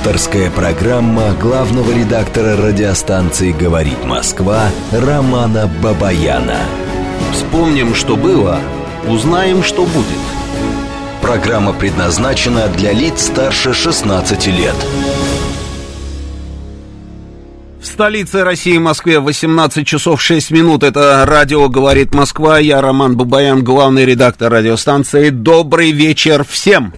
[0.00, 6.56] Авторская программа главного редактора радиостанции «Говорит Москва» Романа Бабаяна.
[7.34, 8.60] Вспомним, что было,
[9.06, 10.06] узнаем, что будет.
[11.20, 14.74] Программа предназначена для лиц старше 16 лет.
[17.82, 20.82] В столице России, Москве, 18 часов 6 минут.
[20.82, 22.58] Это радио «Говорит Москва».
[22.58, 25.28] Я Роман Бабаян, главный редактор радиостанции.
[25.28, 26.94] Добрый вечер всем!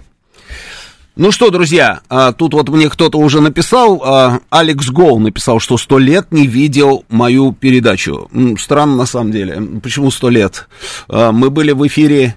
[1.15, 5.77] Ну что, друзья, а, тут вот мне кто-то уже написал, а, Алекс Гоу написал, что
[5.77, 8.31] сто лет не видел мою передачу.
[8.59, 9.61] Странно на самом деле.
[9.83, 10.69] Почему сто лет?
[11.09, 12.36] А, мы были в эфире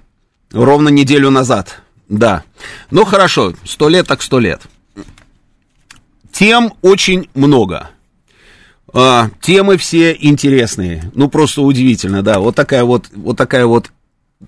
[0.51, 1.83] ровно неделю назад.
[2.09, 2.43] Да.
[2.91, 4.61] Ну хорошо, сто лет так сто лет.
[6.33, 7.91] Тем очень много.
[9.41, 11.11] Темы все интересные.
[11.15, 12.39] Ну, просто удивительно, да.
[12.39, 13.91] Вот такая вот, вот такая вот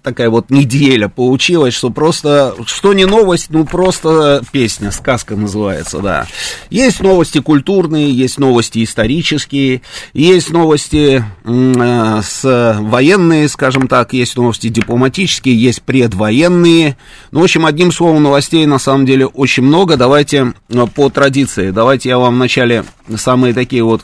[0.02, 6.28] такая вот неделя получилась, что просто, что не новость, ну просто песня, сказка называется, да.
[6.70, 9.81] Есть новости культурные, есть новости исторические,
[10.14, 16.97] есть новости э, с военные, скажем так, есть новости дипломатические, есть предвоенные.
[17.31, 19.95] Ну, в общем, одним словом, новостей на самом деле очень много.
[19.95, 22.84] Давайте э, по традиции, давайте я вам вначале
[23.16, 24.03] самые такие вот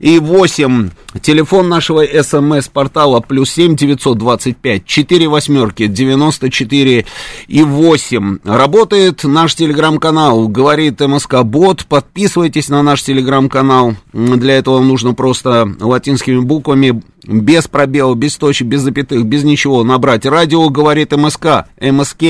[0.00, 0.90] и 8.
[1.22, 7.06] Телефон нашего смс-портала плюс 7 925 4 восьмерки 94
[7.48, 8.38] и 8.
[8.44, 11.86] Работает наш телеграм-канал, говорит МСК Бот.
[11.86, 13.94] Подписывайтесь на наш телеграм-канал.
[14.12, 20.26] Для этого нужно просто латинскими буквами без пробела, без точек, без запятых, без ничего набрать.
[20.26, 22.22] Радио говорит МСК, МСК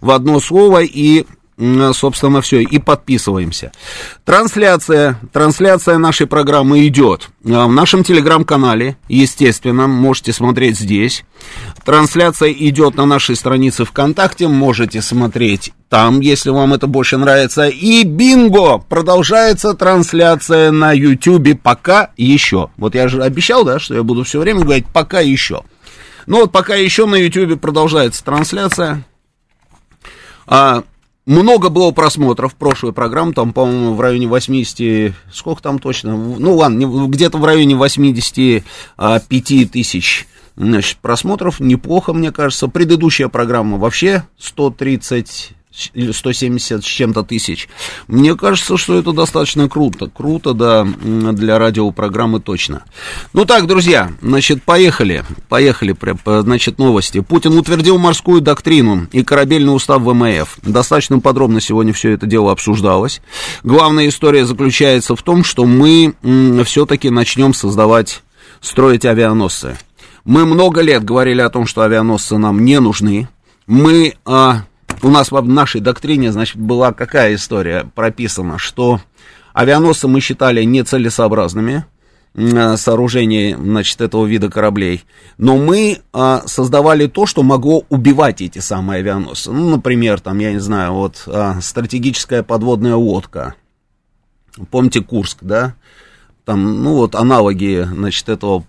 [0.00, 1.26] в одно слово и
[1.92, 3.72] собственно, все, и подписываемся.
[4.24, 11.24] Трансляция, трансляция нашей программы идет а, в нашем телеграм-канале, естественно, можете смотреть здесь.
[11.84, 17.66] Трансляция идет на нашей странице ВКонтакте, можете смотреть там, если вам это больше нравится.
[17.66, 18.78] И бинго!
[18.78, 22.70] Продолжается трансляция на Ютубе пока еще.
[22.76, 25.62] Вот я же обещал, да, что я буду все время говорить пока еще.
[26.26, 29.02] Ну вот пока еще на Ютубе продолжается трансляция.
[30.46, 30.82] А,
[31.28, 37.06] много было просмотров прошлой программы, там, по-моему, в районе 80, сколько там точно, ну ладно,
[37.06, 42.68] где-то в районе 85 тысяч значит, просмотров, неплохо, мне кажется.
[42.68, 47.68] Предыдущая программа вообще 130 или 170 с чем-то тысяч.
[48.08, 50.08] Мне кажется, что это достаточно круто.
[50.08, 52.84] Круто, да, для радиопрограммы точно.
[53.32, 55.24] Ну так, друзья, значит, поехали.
[55.48, 55.94] Поехали,
[56.42, 57.20] значит, новости.
[57.20, 60.58] Путин утвердил морскую доктрину и корабельный устав ВМФ.
[60.62, 63.20] Достаточно подробно сегодня все это дело обсуждалось.
[63.62, 66.14] Главная история заключается в том, что мы
[66.64, 68.22] все-таки начнем создавать,
[68.60, 69.78] строить авианосцы.
[70.24, 73.28] Мы много лет говорили о том, что авианосцы нам не нужны.
[73.66, 74.64] Мы а,
[75.02, 79.00] у нас в нашей доктрине, значит, была какая история прописана, что
[79.52, 81.84] авианосцы мы считали нецелесообразными,
[82.34, 85.04] э, сооружений, значит, этого вида кораблей.
[85.36, 89.50] Но мы а, создавали то, что могло убивать эти самые авианосцы.
[89.50, 93.54] Ну, например, там, я не знаю, вот а, стратегическая подводная лодка.
[94.70, 95.74] Помните Курск, да?
[96.48, 98.64] Там, ну вот, аналоги, значит, этого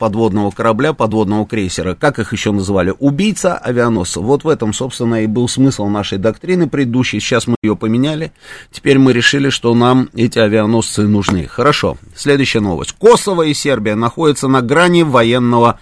[0.00, 4.20] подводного корабля, подводного крейсера, как их еще называли, убийца авианосца.
[4.20, 8.32] Вот в этом, собственно, и был смысл нашей доктрины предыдущей, сейчас мы ее поменяли,
[8.72, 11.46] теперь мы решили, что нам эти авианосцы нужны.
[11.46, 12.96] Хорошо, следующая новость.
[12.98, 15.78] Косово и Сербия находятся на грани военного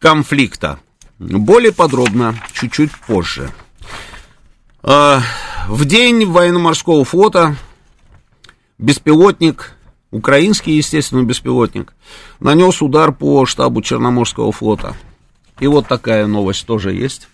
[0.00, 0.80] конфликта.
[1.20, 3.50] Более подробно, чуть-чуть позже.
[4.82, 5.20] А,
[5.68, 7.54] в день военно-морского флота
[8.78, 9.77] беспилотник
[10.10, 11.94] украинский, естественно, беспилотник,
[12.40, 14.96] нанес удар по штабу Черноморского флота.
[15.60, 17.28] И вот такая новость тоже есть.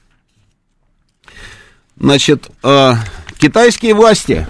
[1.97, 2.95] Значит, э,
[3.39, 4.49] китайские власти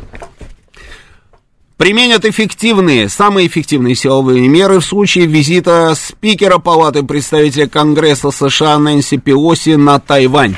[1.77, 9.19] применят эффективные, самые эффективные силовые меры в случае визита спикера Палаты представителей Конгресса США Нэнси
[9.19, 10.57] Пелоси на Тайвань.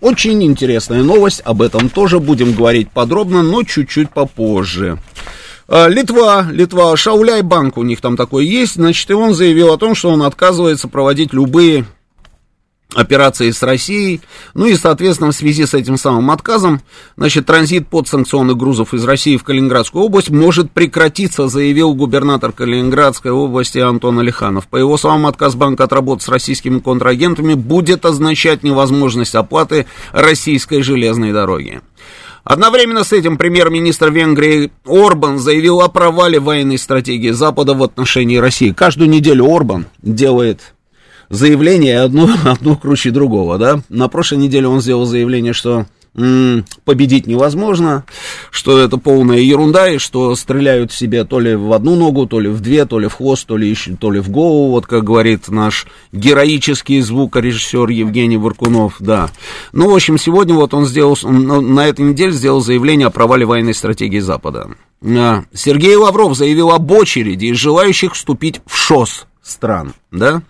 [0.00, 4.98] Очень интересная новость, об этом тоже будем говорить подробно, но чуть-чуть попозже.
[5.68, 9.78] А, Литва, Литва, Шауляй банк у них там такой есть, значит, и он заявил о
[9.78, 11.86] том, что он отказывается проводить любые
[12.94, 14.20] операции с Россией,
[14.54, 16.80] ну и, соответственно, в связи с этим самым отказом,
[17.16, 23.78] значит, транзит подсанкционных грузов из России в Калининградскую область может прекратиться, заявил губернатор Калининградской области
[23.78, 24.68] Антон Алиханов.
[24.68, 30.82] По его словам, отказ банка от работы с российскими контрагентами будет означать невозможность оплаты российской
[30.82, 31.82] железной дороги.
[32.46, 38.70] Одновременно с этим премьер-министр Венгрии Орбан заявил о провале военной стратегии Запада в отношении России.
[38.70, 40.60] Каждую неделю Орбан делает
[41.28, 43.80] заявление одно, одно круче другого, да.
[43.88, 45.86] На прошлой неделе он сделал заявление, что
[46.84, 48.04] победить невозможно,
[48.50, 52.40] что это полная ерунда, и что стреляют в себе то ли в одну ногу, то
[52.40, 54.86] ли в две, то ли в хвост, то ли, еще, то ли в голову, вот
[54.86, 59.30] как говорит наш героический звукорежиссер Евгений Варкунов, да.
[59.72, 63.74] Ну, в общем, сегодня вот он сделал, на этой неделе сделал заявление о провале военной
[63.74, 64.70] стратегии Запада.
[65.04, 70.42] А, Сергей Лавров заявил об очереди из желающих вступить в ШОС стран, да.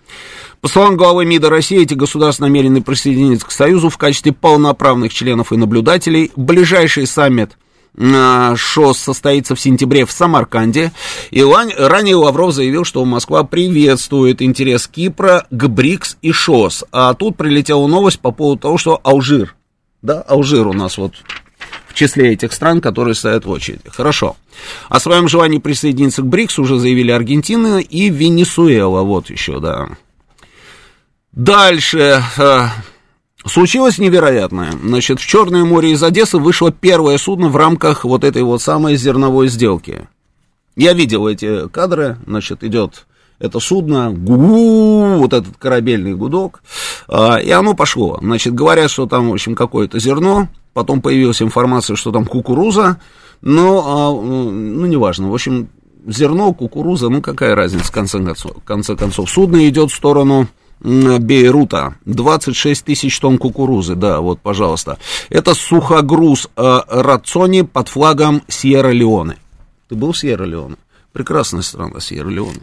[0.61, 5.53] По словам главы МИДа России, эти государства намерены присоединиться к Союзу в качестве полноправных членов
[5.53, 6.31] и наблюдателей.
[6.35, 7.57] Ближайший саммит
[7.99, 10.91] а, ШОС состоится в сентябре в Самарканде.
[11.31, 16.85] И ранее Лавров заявил, что Москва приветствует интерес Кипра к БРИКС и ШОС.
[16.91, 19.55] А тут прилетела новость по поводу того, что Алжир,
[20.01, 21.13] да, Алжир у нас вот
[21.87, 23.81] в числе этих стран, которые стоят в очереди.
[23.87, 24.35] Хорошо.
[24.89, 29.01] О своем желании присоединиться к БРИКС уже заявили Аргентина и Венесуэла.
[29.01, 29.89] Вот еще, да.
[31.37, 32.23] Дальше.
[32.39, 32.65] Э,
[33.45, 34.71] случилось невероятное.
[34.71, 38.95] Значит, в Черное море из Одессы вышло первое судно в рамках вот этой вот самой
[38.95, 40.07] зерновой сделки.
[40.75, 42.17] Я видел эти кадры.
[42.25, 43.05] Значит, идет
[43.37, 46.63] это судно, гу, вот этот корабельный гудок,
[47.07, 48.17] э, и оно пошло.
[48.19, 52.99] Значит, говорят, что там, в общем, какое-то зерно, потом появилась информация, что там кукуруза,
[53.43, 55.69] но, а, ну, неважно, в общем,
[56.07, 59.29] зерно, кукуруза, ну, какая разница, в конце концов, в конце концов.
[59.29, 60.47] Судно идет в сторону
[60.79, 61.95] Бейрута.
[62.05, 64.97] 26 тысяч тонн кукурузы, да, вот, пожалуйста.
[65.29, 69.37] Это сухогруз э, Рацони под флагом Сьерра-Леоне.
[69.89, 70.77] Ты был в Сьерра-Леоне?
[71.13, 72.61] Прекрасная страна Сьерра-Леоне.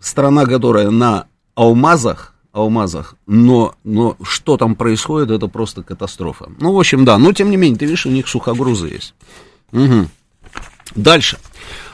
[0.00, 6.50] Страна, которая на алмазах, алмазах, но, но что там происходит, это просто катастрофа.
[6.58, 9.14] Ну, в общем, да, но тем не менее, ты видишь, у них сухогрузы есть.
[9.72, 10.08] Угу.
[10.94, 11.38] Дальше.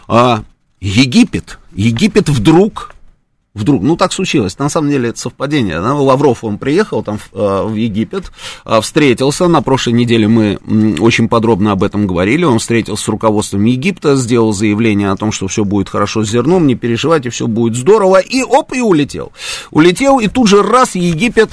[0.06, 0.44] А,
[0.80, 1.58] Египет.
[1.72, 2.93] Египет вдруг
[3.54, 5.94] вдруг, ну так случилось, на самом деле это совпадение, да?
[5.94, 8.32] Лавров, он приехал там в, э, в Египет,
[8.64, 10.58] э, встретился, на прошлой неделе мы
[11.00, 15.46] очень подробно об этом говорили, он встретился с руководством Египта, сделал заявление о том, что
[15.46, 19.32] все будет хорошо с зерном, не переживайте, все будет здорово, и оп, и улетел.
[19.70, 21.50] Улетел, и тут же раз Египет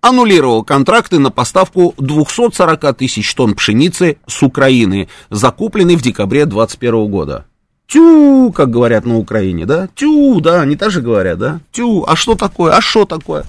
[0.00, 7.46] аннулировал контракты на поставку 240 тысяч тонн пшеницы с Украины, закупленной в декабре 2021 года.
[7.88, 9.88] Тю, как говорят на Украине, да?
[9.94, 11.60] Тю, да, они тоже говорят, да?
[11.72, 12.72] Тю, а что такое?
[12.72, 13.46] А что такое?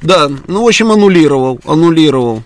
[0.00, 2.42] Да, ну, в общем, аннулировал, аннулировал.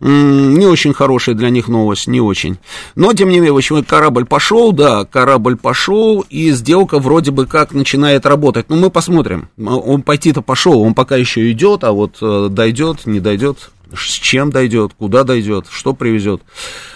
[0.00, 2.56] Не очень хорошая для них новость, не очень.
[2.94, 7.46] Но, тем не менее, в общем, корабль пошел, да, корабль пошел, и сделка вроде бы
[7.46, 8.70] как начинает работать.
[8.70, 9.50] Ну, мы посмотрим.
[9.58, 14.50] Он пойти-то пошел, он пока еще идет, а вот э, дойдет, не дойдет, с чем
[14.50, 16.40] дойдет, куда дойдет, что привезет.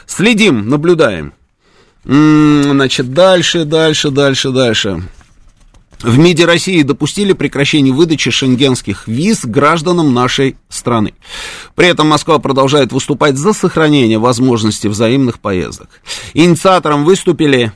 [0.07, 1.35] Следим, наблюдаем.
[2.05, 5.03] Значит, дальше, дальше, дальше, дальше.
[6.03, 11.15] В МИДе России допустили прекращение выдачи шенгенских виз гражданам нашей страны.
[11.77, 15.89] При этом Москва продолжает выступать за сохранение возможности взаимных поездок.
[16.35, 17.73] Инициатором выступили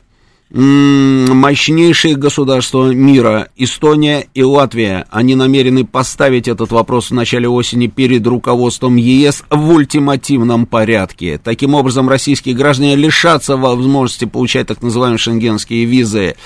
[0.50, 8.26] мощнейшие государства мира, Эстония и Латвия, они намерены поставить этот вопрос в начале осени перед
[8.26, 11.40] руководством ЕС в ультимативном порядке.
[11.43, 16.36] Таким образом, российские граждане лишатся возможности получать так называемые шенгенские визы.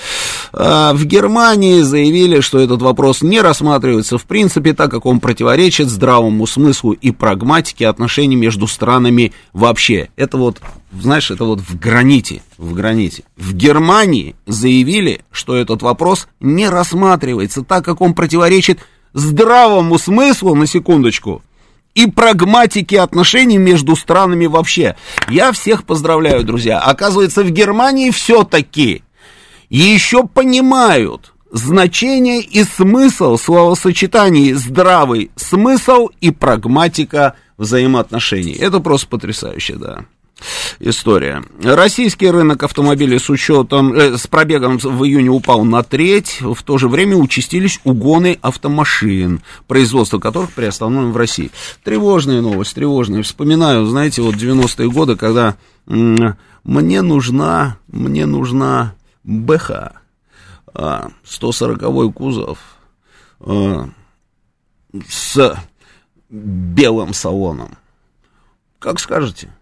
[0.51, 5.89] А в Германии заявили, что этот вопрос не рассматривается в принципе, так как он противоречит
[5.89, 10.09] здравому смыслу и прагматике отношений между странами вообще.
[10.15, 10.59] Это вот
[10.91, 13.23] знаешь, это вот в граните, в граните.
[13.37, 18.79] В Германии заявили, что этот вопрос не рассматривается, так как он противоречит
[19.13, 21.41] здравому смыслу, на секундочку,
[21.95, 24.95] и прагматике отношений между странами вообще.
[25.29, 26.79] Я всех поздравляю, друзья.
[26.79, 29.03] Оказывается, в Германии все-таки
[29.69, 38.53] еще понимают значение и смысл словосочетаний здравый смысл и прагматика взаимоотношений.
[38.53, 40.05] Это просто потрясающе, да
[40.79, 41.43] история.
[41.63, 46.77] Российский рынок автомобилей с учетом, э, с пробегом в июне упал на треть, в то
[46.77, 51.51] же время участились угоны автомашин, производство которых приостановлено в России.
[51.83, 53.23] Тревожная новость, тревожная.
[53.23, 55.55] Вспоминаю, знаете, вот 90-е годы, когда
[55.85, 59.93] мне нужна, мне нужна БХ,
[60.73, 62.59] 140-й кузов,
[63.39, 63.89] а,
[65.07, 65.57] с
[66.29, 67.77] белым салоном.
[68.79, 69.53] Как скажете?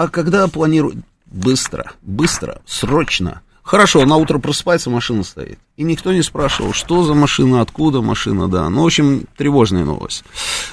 [0.00, 5.58] А когда планируют быстро, быстро, срочно, Хорошо, на утро просыпается, машина стоит.
[5.76, 8.68] И никто не спрашивал, что за машина, откуда машина, да.
[8.70, 10.24] Ну, в общем, тревожная новость.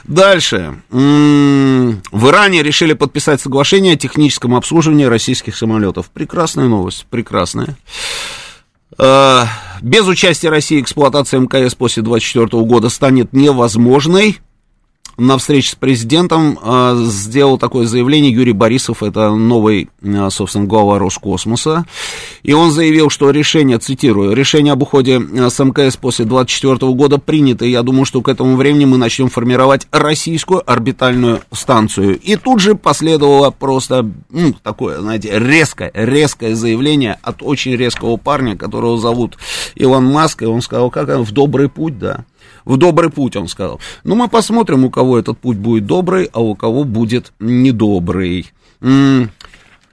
[0.06, 0.82] Дальше.
[0.90, 6.10] М-м, в Иране решили подписать соглашение о техническом обслуживании российских самолетов.
[6.10, 7.78] Прекрасная новость, прекрасная.
[8.98, 9.44] Э,
[9.82, 14.40] без участия России эксплуатация МКС после 2024 года станет невозможной
[15.18, 21.00] на встрече с президентом э, сделал такое заявление Юрий Борисов, это новый, э, собственно, глава
[21.00, 21.86] Роскосмоса,
[22.44, 27.18] и он заявил, что решение, цитирую, решение об уходе э, с МКС после 2024 года
[27.18, 32.20] принято, и я думаю, что к этому времени мы начнем формировать российскую орбитальную станцию.
[32.20, 38.56] И тут же последовало просто, ну, такое, знаете, резкое, резкое заявление от очень резкого парня,
[38.56, 39.38] которого зовут
[39.74, 42.26] Илон Маск, и он сказал, как в добрый путь, да
[42.68, 43.80] в добрый путь, он сказал.
[44.04, 48.52] Ну, мы посмотрим, у кого этот путь будет добрый, а у кого будет недобрый.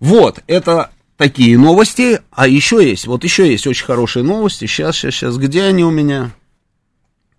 [0.00, 2.20] Вот, это такие новости.
[2.32, 4.66] А еще есть, вот еще есть очень хорошие новости.
[4.66, 6.32] Сейчас, сейчас, сейчас, где они у меня?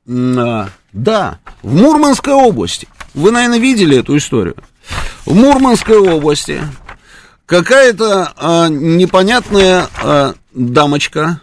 [0.07, 2.87] А, да, в Мурманской области.
[3.13, 4.55] Вы, наверное, видели эту историю.
[5.25, 6.61] В Мурманской области
[7.45, 11.41] какая-то а, непонятная а, дамочка,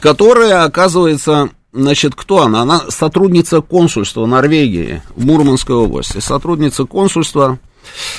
[0.00, 2.62] которая, оказывается, Значит, кто она?
[2.62, 6.18] Она сотрудница консульства Норвегии в Мурманской области.
[6.18, 7.58] Сотрудница консульства.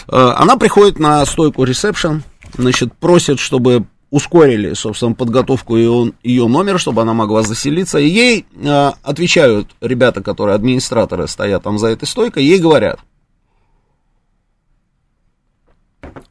[0.07, 2.23] Э, она приходит на стойку ресепшн,
[2.57, 7.99] значит, просит, чтобы ускорили, собственно, подготовку ее, ее номера, чтобы она могла заселиться.
[7.99, 12.99] И ей э, отвечают ребята, которые администраторы стоят там за этой стойкой, ей говорят,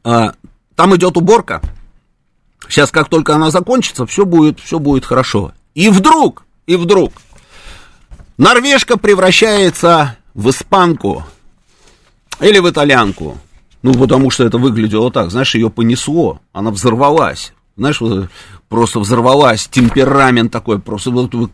[0.03, 0.31] э,
[0.75, 1.61] там идет уборка,
[2.67, 5.53] сейчас как только она закончится, все будет, все будет хорошо.
[5.75, 7.11] И вдруг и вдруг
[8.37, 11.25] норвежка превращается в испанку
[12.39, 13.37] или в итальянку.
[13.81, 17.51] Ну, потому что это выглядело так, знаешь, ее понесло, она взорвалась.
[17.75, 17.99] Знаешь,
[18.69, 21.51] просто взорвалась, темперамент такой, просто вот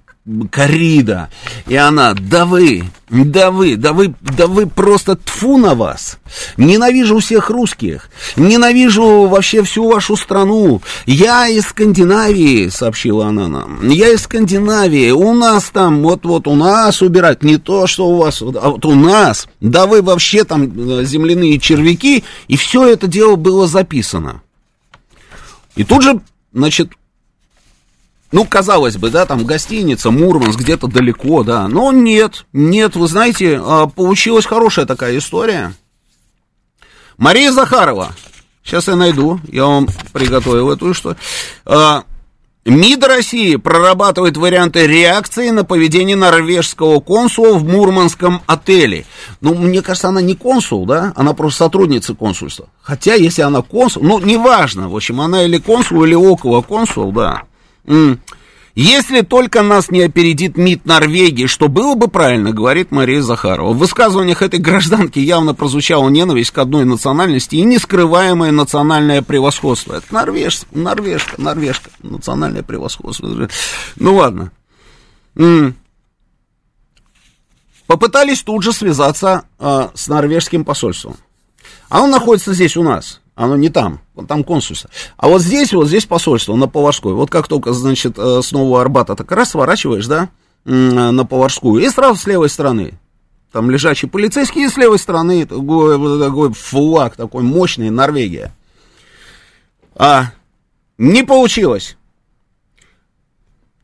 [0.52, 1.30] корида.
[1.68, 6.20] И она, да вы, да вы, да вы, да вы просто тфу на вас.
[6.58, 10.82] Ненавижу всех русских, ненавижу вообще всю вашу страну.
[11.06, 13.88] Я из Скандинавии, сообщила она нам.
[13.88, 18.42] Я из Скандинавии, у нас там, вот-вот у нас убирать, не то, что у вас,
[18.42, 19.48] а вот у нас.
[19.62, 24.42] Да вы вообще там э, земляные червяки, и все это дело было записано.
[25.76, 26.20] И тут же,
[26.54, 26.90] значит,
[28.32, 31.68] ну, казалось бы, да, там гостиница, Мурманск, где-то далеко, да.
[31.68, 35.74] Но нет, нет, вы знаете, а, получилась хорошая такая история.
[37.18, 38.14] Мария Захарова.
[38.64, 41.18] Сейчас я найду, я вам приготовил эту историю.
[41.66, 42.04] А,
[42.66, 49.06] МИД России прорабатывает варианты реакции на поведение норвежского консула в Мурманском отеле.
[49.40, 51.14] Ну, мне кажется, она не консул, да?
[51.16, 52.68] Она просто сотрудница консульства.
[52.82, 57.44] Хотя, если она консул, ну, неважно, в общем, она или консул, или около консул, да.
[58.76, 63.74] Если только нас не опередит МИД Норвегии, что было бы правильно, говорит Мария Захарова.
[63.74, 69.96] В высказываниях этой гражданки явно прозвучала ненависть к одной национальности и нескрываемое национальное превосходство.
[69.96, 73.50] Это норвеж, норвежка, норвежка, национальное превосходство.
[73.96, 74.52] Ну ладно.
[77.88, 81.16] Попытались тут же связаться э, с норвежским посольством.
[81.90, 83.22] А он находится здесь у нас.
[83.38, 84.90] Оно не там, там консульство.
[85.16, 87.14] А вот здесь, вот здесь посольство, на Поварской.
[87.14, 90.30] Вот как только, значит, э, с Нового Арбата так раз сворачиваешь, да,
[90.66, 92.96] на Поварскую, и сразу с левой стороны.
[93.52, 98.56] Там лежачий полицейский, и с левой стороны такой, такой флаг такой мощный, Норвегия.
[99.96, 100.32] А
[100.98, 101.96] не получилось.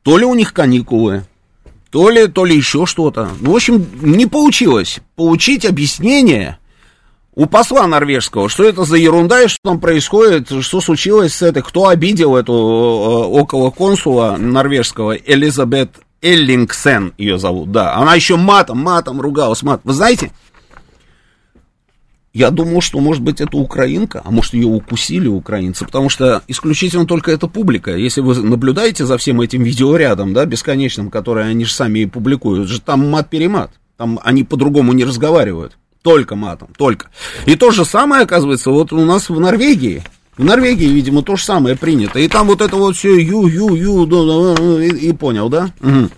[0.01, 1.25] То ли у них каникулы,
[1.91, 3.29] то ли, то ли еще что-то.
[3.39, 6.57] Ну, в общем, не получилось получить объяснение
[7.36, 11.63] у посла норвежского, что это за ерунда и что там происходит, что случилось с этой,
[11.63, 18.80] кто обидел эту э, около консула норвежского Элизабет Эллингсен ее зовут, да, она еще матом,
[18.80, 19.82] матом ругалась, мат.
[19.84, 20.32] Вы знаете,
[22.34, 27.06] я думал, что, может быть, это украинка, а может, ее укусили украинцы, потому что исключительно
[27.06, 27.96] только эта публика.
[27.96, 32.70] Если вы наблюдаете за всем этим видеорядом, да, бесконечным, который они же сами и публикуют,
[32.70, 35.78] же там мат-перемат, там они по-другому не разговаривают.
[36.03, 37.10] Только матом, только.
[37.45, 40.03] И то же самое, оказывается, вот у нас в Норвегии.
[40.38, 42.19] В Норвегии, видимо, то же самое принято.
[42.19, 45.72] И там вот это вот все ю-ю-ю, и, и понял, да?
[45.81, 46.10] Угу.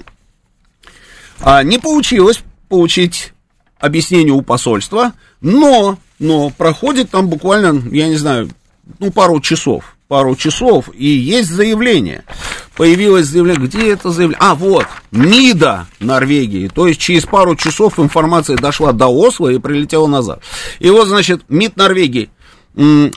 [1.41, 3.33] А, не получилось получить
[3.79, 8.49] объяснение у посольства, но, но проходит там буквально, я не знаю,
[8.99, 12.23] ну, пару часов пару часов, и есть заявление.
[12.75, 14.39] Появилось заявление, где это заявление?
[14.41, 16.67] А, вот, МИДа Норвегии.
[16.67, 20.41] То есть через пару часов информация дошла до Осло и прилетела назад.
[20.79, 22.29] И вот, значит, МИД Норвегии.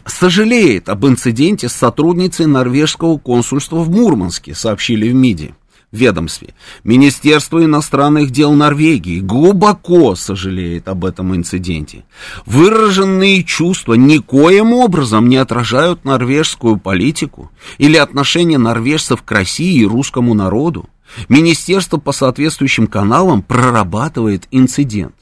[0.07, 5.55] сожалеет об инциденте с сотрудницей норвежского консульства в Мурманске, сообщили в МИДе
[5.93, 6.55] ведомстве.
[6.85, 12.05] Министерство иностранных дел Норвегии глубоко сожалеет об этом инциденте.
[12.47, 20.35] Выраженные чувства никоим образом не отражают норвежскую политику или отношение норвежцев к России и русскому
[20.35, 20.89] народу.
[21.29, 25.15] Министерство по соответствующим каналам прорабатывает инцидент.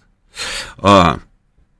[0.78, 1.20] А,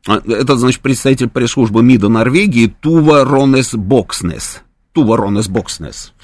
[0.06, 4.62] а это, значит, представитель пресс-службы МИДа Норвегии Тува Ронес Бокснес.
[4.96, 6.14] Тува Ронес Бокснес.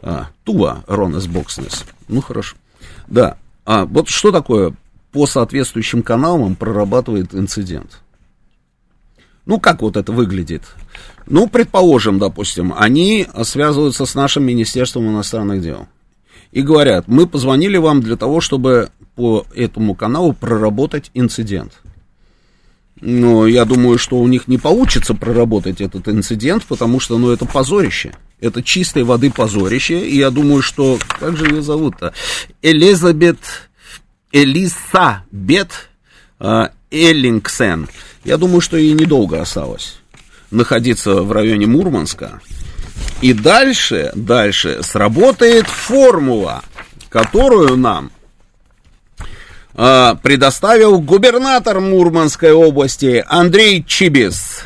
[0.00, 1.84] А, Тува Ронес Бокснес.
[2.08, 2.56] Ну, хорошо.
[3.06, 3.36] Да.
[3.66, 4.74] А вот что такое
[5.10, 8.00] по соответствующим каналам прорабатывает инцидент?
[9.44, 10.62] Ну, как вот это выглядит?
[11.26, 15.86] Ну, предположим, допустим, они связываются с нашим Министерством иностранных дел
[16.52, 21.81] и говорят, мы позвонили вам для того, чтобы по этому каналу проработать инцидент.
[23.02, 27.46] Но я думаю, что у них не получится проработать этот инцидент, потому что, ну, это
[27.46, 28.12] позорище.
[28.40, 30.06] Это чистой воды позорище.
[30.06, 30.98] И я думаю, что...
[31.18, 32.14] Как же ее зовут-то?
[32.62, 33.38] Элизабет...
[34.30, 35.90] Элиса Бет
[36.40, 37.88] э, Эллингсен.
[38.24, 39.98] Я думаю, что ей недолго осталось
[40.52, 42.40] находиться в районе Мурманска.
[43.20, 46.62] И дальше, дальше сработает формула,
[47.08, 48.10] которую нам
[49.74, 54.64] э, предоставил губернатор Мурманской области Андрей Чибис.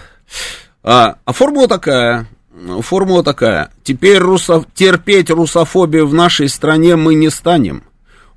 [0.82, 2.26] А, а формула такая,
[2.80, 3.70] формула такая.
[3.82, 4.64] Теперь русо...
[4.75, 7.82] терпеть русофобию в нашей стране мы не станем.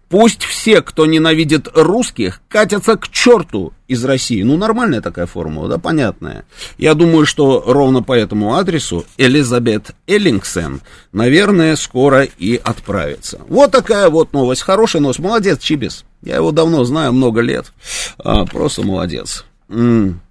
[0.10, 4.42] Пусть все, кто ненавидит русских, катятся к черту из России.
[4.42, 6.46] Ну, нормальная такая формула, да, понятная.
[6.80, 13.40] Я думаю, что ровно по этому адресу Элизабет Эллингсен, наверное, скоро и отправится.
[13.48, 14.64] Вот такая вот новость.
[14.64, 15.20] Хорошая новость.
[15.20, 16.06] Молодец, Чибис.
[16.24, 17.72] Я его давно знаю, много лет.
[18.18, 19.46] А, просто молодец.
[19.70, 20.22] М-м.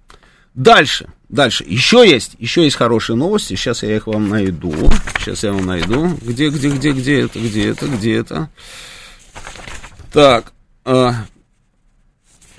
[0.55, 1.07] Дальше.
[1.29, 1.63] Дальше.
[1.65, 3.55] Еще есть, еще есть хорошие новости.
[3.55, 4.73] Сейчас я их вам найду.
[5.19, 6.17] Сейчас я вам найду.
[6.21, 8.49] Где, где, где, где это, где это, где это?
[10.11, 10.53] Так,
[10.85, 11.25] а,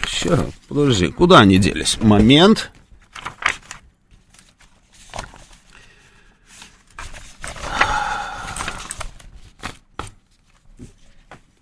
[0.06, 1.98] сейчас, подожди, куда они делись?
[2.00, 2.70] Момент.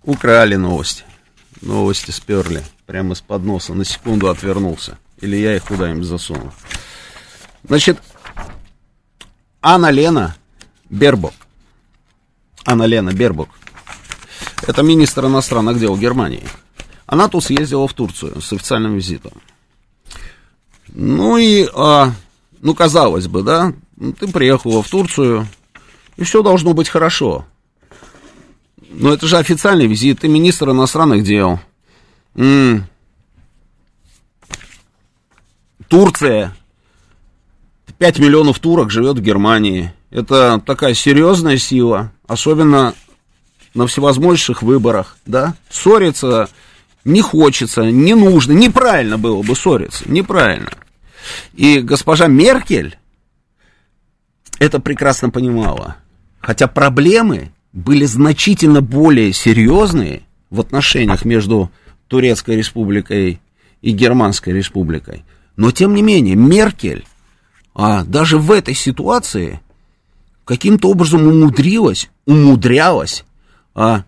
[0.03, 1.03] Украли новости.
[1.61, 2.63] Новости сперли.
[2.85, 3.73] Прямо из-под носа.
[3.73, 4.97] На секунду отвернулся.
[5.21, 6.51] Или я их куда-нибудь засунул.
[7.63, 7.99] Значит,
[9.61, 10.35] Анна Лена
[10.89, 11.33] Бербок.
[12.65, 13.49] Анна Лена Бербок
[14.67, 16.43] это министр иностранных дел Германии.
[17.05, 19.33] Она тут съездила в Турцию с официальным визитом.
[20.89, 22.11] Ну и, а,
[22.61, 23.73] ну, казалось бы, да,
[24.19, 25.47] ты приехала в Турцию,
[26.17, 27.45] и все должно быть хорошо.
[28.89, 31.59] Но это же официальный визит, ты министр иностранных дел.
[32.35, 32.85] М-м.
[35.87, 36.55] Турция.
[37.97, 39.93] 5 миллионов турок живет в Германии.
[40.09, 42.93] Это такая серьезная сила, особенно
[43.73, 46.49] на всевозможных выборах, да, ссориться
[47.05, 50.71] не хочется, не нужно, неправильно было бы ссориться, неправильно.
[51.53, 52.97] И госпожа Меркель
[54.59, 55.97] это прекрасно понимала.
[56.39, 61.71] Хотя проблемы были значительно более серьезные в отношениях между
[62.07, 63.41] Турецкой республикой
[63.81, 65.23] и Германской республикой.
[65.55, 67.05] Но тем не менее, Меркель
[67.73, 69.61] а, даже в этой ситуации
[70.45, 73.23] каким-то образом умудрилась, умудрялась
[73.79, 74.03] а,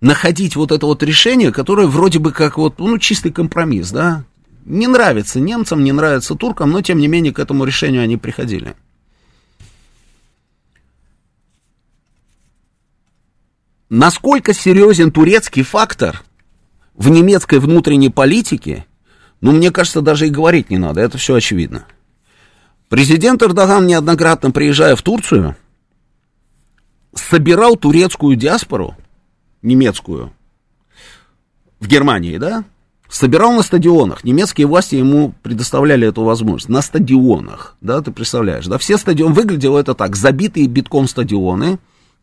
[0.00, 4.24] находить вот это вот решение, которое вроде бы как вот, ну, чистый компромисс, да,
[4.64, 8.74] не нравится немцам, не нравится туркам, но тем не менее к этому решению они приходили.
[13.88, 16.24] Насколько серьезен турецкий фактор
[16.94, 18.86] в немецкой внутренней политике,
[19.40, 21.86] ну, мне кажется, даже и говорить не надо, это все очевидно.
[22.88, 25.54] Президент Эрдоган, неоднократно приезжая в Турцию,
[27.18, 28.96] собирал турецкую диаспору,
[29.62, 30.32] немецкую,
[31.80, 32.64] в Германии, да,
[33.08, 34.24] собирал на стадионах.
[34.24, 36.68] Немецкие власти ему предоставляли эту возможность.
[36.68, 41.78] На стадионах, да, ты представляешь, да, все стадионы, выглядело это так, забитые битком стадионы,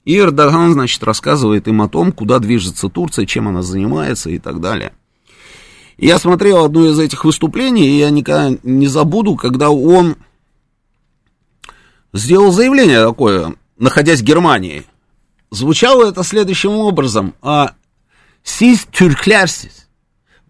[0.05, 4.59] и Эрдоган, значит, рассказывает им о том, куда движется Турция, чем она занимается и так
[4.59, 4.91] далее.
[5.97, 10.17] я смотрел одно из этих выступлений, и я никогда не забуду, когда он
[12.11, 14.85] сделал заявление такое, находясь в Германии.
[15.51, 17.35] Звучало это следующим образом.
[17.41, 17.73] А,
[18.41, 19.87] Сис тюрклярсис.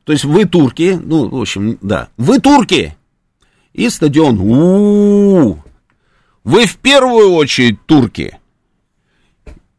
[0.03, 2.95] То есть вы турки, ну, в общем, да, вы турки.
[3.73, 5.59] И стадион, у, -у, -у.
[6.43, 8.39] вы в первую очередь турки.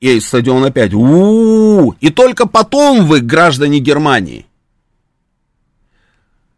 [0.00, 1.96] И стадион опять, у, -у, -у.
[2.00, 4.46] и только потом вы граждане Германии.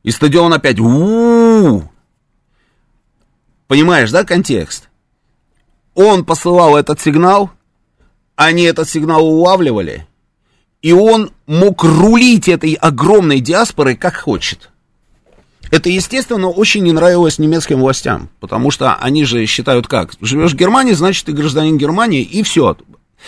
[0.02, 1.88] И стадион опять, у, -у, -у.
[3.66, 4.85] Понимаешь, да, контекст?
[5.96, 7.50] Он посылал этот сигнал,
[8.36, 10.06] они этот сигнал улавливали,
[10.82, 14.68] и он мог рулить этой огромной диаспорой как хочет.
[15.70, 20.12] Это, естественно, очень не нравилось немецким властям, потому что они же считают как?
[20.20, 22.76] Живешь в Германии, значит, ты гражданин Германии, и все.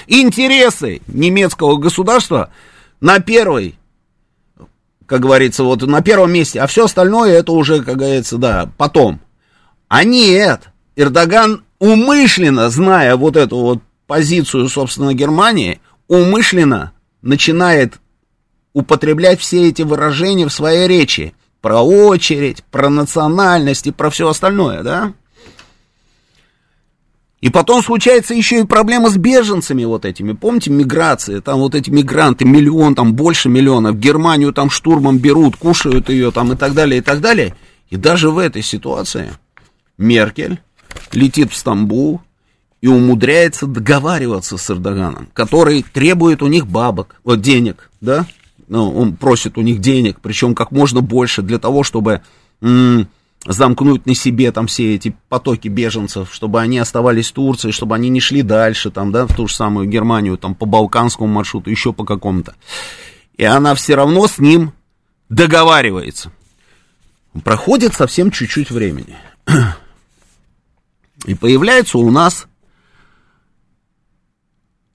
[0.06, 2.50] Интересы немецкого государства
[3.00, 3.76] на первой,
[5.06, 9.20] как говорится, вот на первом месте, а все остальное это уже, как говорится, да, потом.
[9.88, 18.00] А нет, Эрдоган умышленно, зная вот эту вот позицию, собственно, Германии, умышленно начинает
[18.72, 24.82] употреблять все эти выражения в своей речи про очередь, про национальность и про все остальное,
[24.82, 25.12] да?
[27.40, 30.32] И потом случается еще и проблема с беженцами вот этими.
[30.32, 35.56] Помните, миграция, там вот эти мигранты, миллион, там больше миллиона, в Германию там штурмом берут,
[35.56, 37.54] кушают ее там и так далее, и так далее.
[37.90, 39.32] И даже в этой ситуации
[39.98, 40.60] Меркель
[41.12, 42.20] летит в Стамбул
[42.80, 48.26] и умудряется договариваться с Эрдоганом, который требует у них бабок, вот денег, да,
[48.68, 52.20] ну, он просит у них денег, причем как можно больше для того, чтобы
[52.60, 53.08] м-
[53.46, 58.08] замкнуть на себе там все эти потоки беженцев, чтобы они оставались в Турции, чтобы они
[58.08, 61.92] не шли дальше, там, да, в ту же самую Германию, там, по балканскому маршруту, еще
[61.92, 62.54] по какому-то.
[63.36, 64.72] И она все равно с ним
[65.28, 66.32] договаривается.
[67.44, 69.16] Проходит совсем чуть-чуть времени.
[71.24, 72.46] И появляется у нас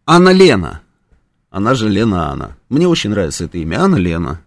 [0.06, 0.82] Анна Лена.
[1.50, 2.58] Она же Лена Анна.
[2.70, 3.82] Мне очень нравится это имя.
[3.82, 4.42] Анна Лена.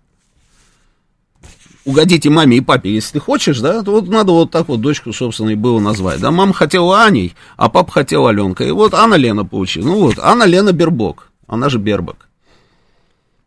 [1.84, 5.12] Угодите маме и папе, если ты хочешь, да, то вот надо вот так вот дочку,
[5.12, 6.20] собственно, и было назвать.
[6.20, 8.68] Да, мама хотела Аней, а папа хотел Аленкой.
[8.68, 9.86] И вот Анна Лена получила.
[9.86, 11.30] Ну вот, Анна Лена Бербок.
[11.46, 12.26] Она же Бербок.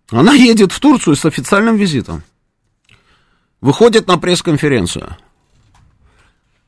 [0.10, 2.24] Она едет в Турцию с официальным визитом.
[3.60, 5.18] Выходит на пресс-конференцию.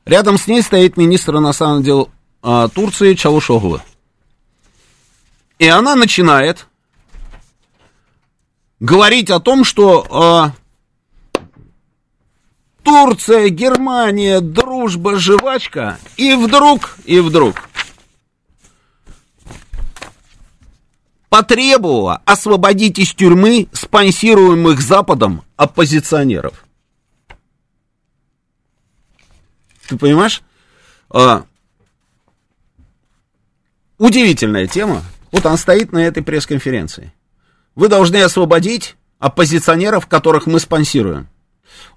[0.04, 2.10] Рядом с ней стоит министр иностранных дел
[2.42, 3.80] а, Турции Чавушоглы.
[5.58, 6.66] И она начинает
[8.80, 10.62] говорить о том, что э,
[12.82, 17.68] Турция, Германия, дружба, жвачка, и вдруг, и вдруг
[21.28, 26.64] потребовала освободить из тюрьмы спонсируемых Западом оппозиционеров.
[29.92, 30.42] Ты понимаешь?
[31.10, 31.44] А,
[33.98, 35.02] удивительная тема.
[35.32, 37.12] Вот он стоит на этой пресс-конференции.
[37.74, 41.28] Вы должны освободить оппозиционеров, которых мы спонсируем.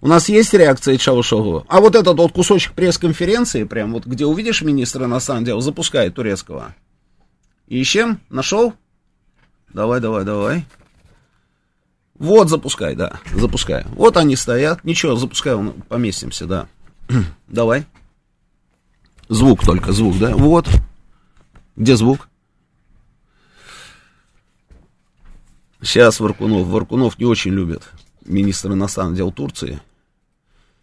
[0.01, 1.65] У нас есть реакция Чаушогу.
[1.69, 6.75] А вот этот вот кусочек пресс-конференции, прям вот где увидишь министра иностранных дел, запускает турецкого.
[7.67, 8.19] Ищем?
[8.29, 8.73] Нашел?
[9.69, 10.65] Давай, давай, давай.
[12.15, 13.85] Вот, запускай, да, запускай.
[13.95, 14.83] Вот они стоят.
[14.83, 16.67] Ничего, запускай, поместимся, да.
[17.47, 17.85] давай.
[19.27, 20.35] Звук только, звук, да?
[20.35, 20.67] Вот.
[21.75, 22.27] Где звук?
[25.81, 26.67] Сейчас Варкунов.
[26.67, 27.83] Варкунов не очень любит
[28.25, 29.79] министр иностранных дел Турции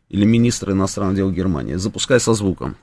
[0.08, 1.74] или министр иностранных дел Германии.
[1.74, 2.76] Запускай со звуком.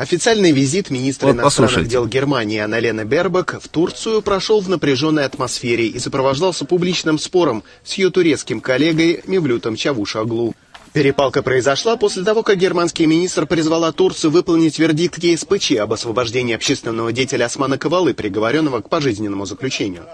[0.00, 1.90] Официальный визит министра вот, иностранных послушайте.
[1.90, 7.92] дел Германии Аналена Бербак в Турцию прошел в напряженной атмосфере и сопровождался публичным спором с
[7.92, 10.54] ее турецким коллегой Мевлютом Чавушаглу.
[10.94, 17.12] Перепалка произошла после того, как германский министр призвала Турцию выполнить вердикт ЕСПЧ об освобождении общественного
[17.12, 20.06] деятеля Османа Ковалы, приговоренного к пожизненному заключению.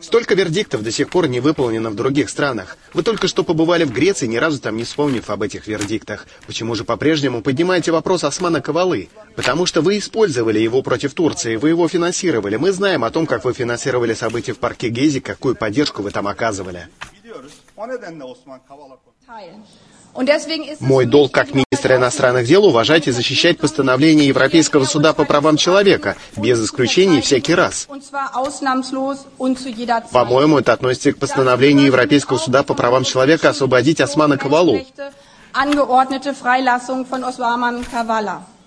[0.00, 2.78] Столько вердиктов до сих пор не выполнено в других странах.
[2.94, 6.26] Вы только что побывали в Греции, ни разу там не вспомнив об этих вердиктах.
[6.46, 9.10] Почему же по-прежнему поднимаете вопрос Османа Ковалы?
[9.36, 12.56] Потому что вы использовали его против Турции, вы его финансировали.
[12.56, 16.28] Мы знаем о том, как вы финансировали события в парке Гези, какую поддержку вы там
[16.28, 16.88] оказывали.
[20.80, 26.16] Мой долг как министра иностранных дел уважать и защищать постановление Европейского суда по правам человека,
[26.36, 27.88] без исключений всякий раз.
[30.12, 34.80] По-моему, это относится к постановлению Европейского суда по правам человека освободить Османа Кавалу.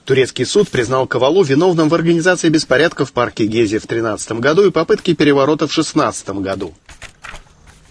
[0.06, 4.72] Турецкий суд признал Кавалу виновным в организации беспорядков в парке Гези в 2013 году и
[4.72, 6.74] попытке переворота в 2016 году.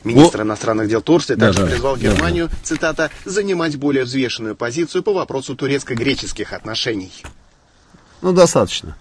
[0.04, 0.44] Министр О...
[0.44, 2.56] иностранных дел Турции также да, призвал Германию, да.
[2.62, 7.12] цитата, «занимать более взвешенную позицию по вопросу турецко-греческих отношений».
[8.20, 8.96] Ну, достаточно.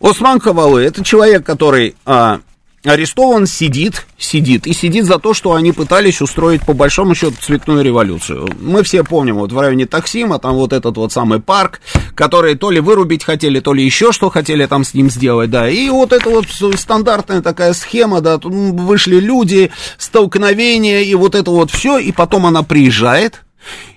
[0.00, 2.40] Осман Хавалы– это человек, который а,
[2.84, 7.84] арестован, сидит, сидит, и сидит за то, что они пытались устроить, по большому счету, цветную
[7.84, 8.48] революцию.
[8.60, 11.80] Мы все помним, вот в районе Таксима, там вот этот вот самый парк,
[12.14, 15.68] который то ли вырубить хотели, то ли еще что хотели там с ним сделать, да,
[15.68, 16.46] и вот это вот
[16.78, 22.62] стандартная такая схема, да, вышли люди, столкновения, и вот это вот все, и потом она
[22.62, 23.42] приезжает,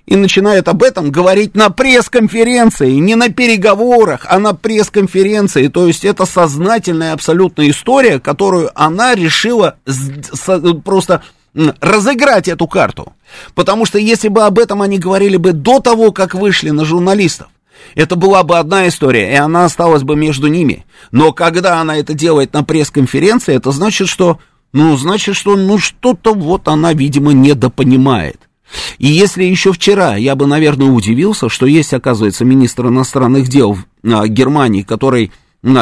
[0.05, 5.67] и начинает об этом говорить на пресс-конференции, не на переговорах, а на пресс-конференции.
[5.67, 9.77] То есть это сознательная абсолютная история, которую она решила
[10.83, 11.23] просто
[11.79, 13.13] разыграть эту карту.
[13.55, 17.47] Потому что если бы об этом они говорили бы до того, как вышли на журналистов,
[17.95, 20.85] это была бы одна история, и она осталась бы между ними.
[21.11, 24.39] Но когда она это делает на пресс-конференции, это значит, что,
[24.71, 28.39] ну, значит, что, ну, что-то вот она, видимо, недопонимает.
[28.97, 34.81] И если еще вчера я бы, наверное, удивился, что есть, оказывается, министр иностранных дел Германии,
[34.81, 35.31] который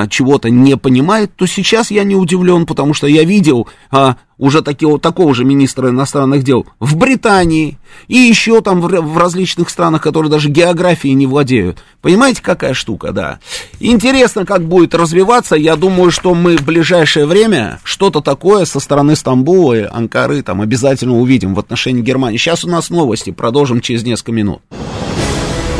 [0.09, 4.99] чего-то не понимает, то сейчас я не удивлен, потому что я видел а, уже такого,
[4.99, 10.31] такого же министра иностранных дел в Британии и еще там в, в различных странах, которые
[10.31, 11.83] даже географией не владеют.
[12.01, 13.39] Понимаете, какая штука, да.
[13.79, 15.55] Интересно, как будет развиваться.
[15.55, 20.61] Я думаю, что мы в ближайшее время что-то такое со стороны Стамбула и Анкары там
[20.61, 22.37] обязательно увидим в отношении Германии.
[22.37, 24.61] Сейчас у нас новости, продолжим через несколько минут.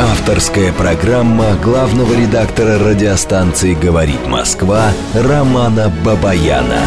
[0.02, 6.82] Авторская программа главного редактора радиостанции «Говорит Москва» Романа Бабаяна.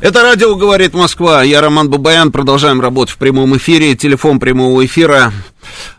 [0.00, 1.42] Это радио «Говорит Москва».
[1.42, 2.30] Я Роман Бабаян.
[2.30, 3.96] Продолжаем работать в прямом эфире.
[3.96, 5.32] Телефон прямого эфира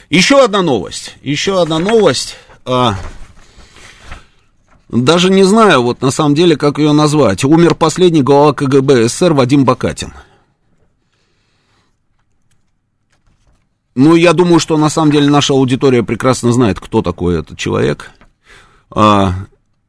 [0.09, 2.97] Еще одна новость, еще одна новость, а,
[4.89, 7.45] даже не знаю, вот на самом деле, как ее назвать.
[7.45, 10.13] Умер последний глава КГБ СССР Вадим Бакатин.
[13.95, 18.13] Ну, я думаю, что на самом деле наша аудитория прекрасно знает, кто такой этот человек.
[18.91, 19.35] А,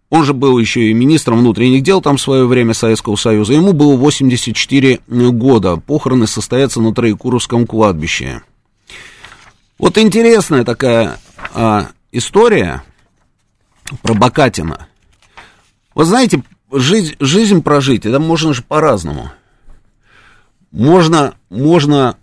[0.10, 3.54] он же был еще и министром внутренних дел там в свое время Советского Союза.
[3.54, 5.78] Ему было 84 года.
[5.78, 8.42] Похороны состоятся на Троекуровском кладбище.
[9.78, 11.20] Вот интересная такая
[11.54, 12.84] а, история
[14.02, 14.88] про Бакатина.
[15.94, 19.32] Вы знаете, жизнь, жизнь прожить, это можно же по-разному.
[20.72, 22.18] Можно, можно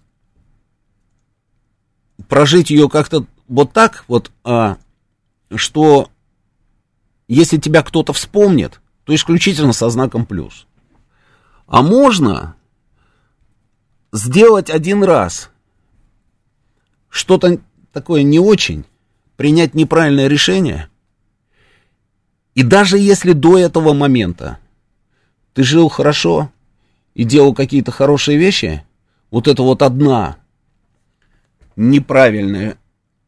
[2.29, 4.77] прожить ее как-то вот так вот, а,
[5.55, 6.11] что
[7.27, 10.67] если тебя кто-то вспомнит, то исключительно со знаком плюс.
[11.67, 12.57] А можно
[14.13, 15.51] сделать один раз
[17.09, 17.59] что-то
[17.93, 18.85] такое не очень,
[19.37, 20.89] принять неправильное решение,
[22.55, 24.59] и даже если до этого момента
[25.55, 26.51] ты жил хорошо
[27.15, 28.85] и делал какие-то хорошие вещи,
[29.31, 30.39] вот это вот одна
[31.79, 32.77] неправильная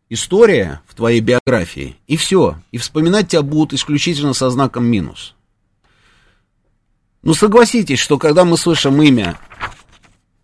[0.08, 2.58] история в твоей биографии, и все.
[2.72, 5.34] И вспоминать тебя будут исключительно со знаком минус.
[7.22, 9.38] Ну, согласитесь, что когда мы слышим имя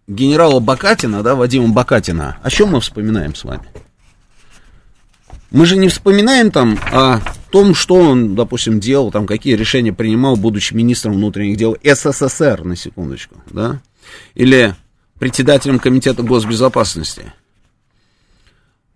[0.07, 3.67] генерала Бакатина, да, Вадима Бакатина, о чем мы вспоминаем с вами?
[5.51, 10.37] Мы же не вспоминаем там о том, что он, допустим, делал, там, какие решения принимал,
[10.37, 13.81] будучи министром внутренних дел СССР, на секундочку, да,
[14.35, 14.77] или
[15.19, 17.33] председателем комитета госбезопасности–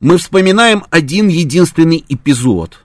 [0.01, 2.85] мы вспоминаем один единственный эпизод.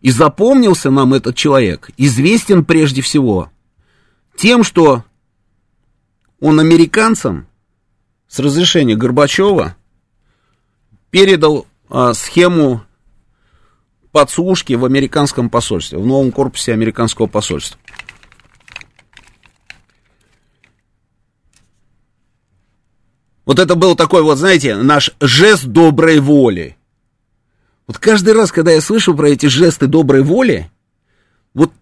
[0.00, 3.50] И запомнился нам этот человек, известен прежде всего
[4.36, 5.04] тем, что
[6.38, 7.48] он американцам
[8.28, 9.74] с разрешения Горбачева
[11.10, 12.82] передал а, схему
[14.12, 17.80] подслушки в американском посольстве, в новом корпусе американского посольства.
[23.48, 26.76] Вот это был такой вот, знаете, наш жест доброй воли.
[27.86, 30.70] Вот каждый раз, когда я слышу про эти жесты доброй воли,
[31.54, 31.72] вот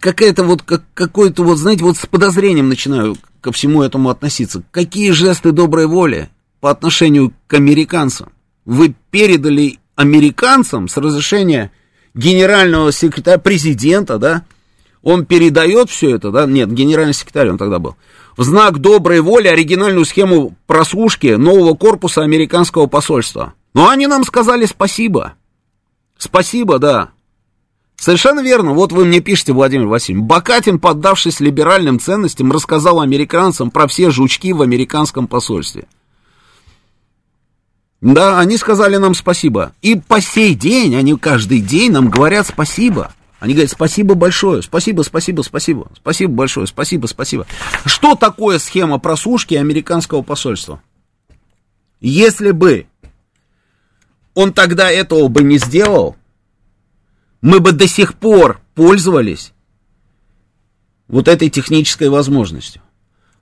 [0.00, 4.64] какая-то вот, как, какой-то вот, знаете, вот с подозрением начинаю ко всему этому относиться.
[4.72, 8.32] Какие жесты доброй воли по отношению к американцам?
[8.64, 11.70] Вы передали американцам с разрешения
[12.14, 14.44] генерального секретаря, президента, да?
[15.02, 16.46] Он передает все это, да?
[16.46, 17.96] Нет, генеральный секретарь он тогда был
[18.36, 23.54] в знак доброй воли оригинальную схему прослушки нового корпуса американского посольства.
[23.74, 25.34] Но они нам сказали спасибо.
[26.16, 27.10] Спасибо, да.
[27.96, 28.72] Совершенно верно.
[28.72, 30.26] Вот вы мне пишете, Владимир Васильевич.
[30.26, 35.86] Бакатин, поддавшись либеральным ценностям, рассказал американцам про все жучки в американском посольстве.
[38.00, 39.72] Да, они сказали нам спасибо.
[39.80, 43.14] И по сей день, они каждый день нам говорят спасибо.
[43.42, 47.44] Они говорят, спасибо большое, спасибо, спасибо, спасибо, спасибо большое, спасибо, спасибо.
[47.84, 50.80] Что такое схема просушки американского посольства?
[52.00, 52.86] Если бы
[54.34, 56.14] он тогда этого бы не сделал,
[57.40, 59.52] мы бы до сих пор пользовались
[61.08, 62.80] вот этой технической возможностью.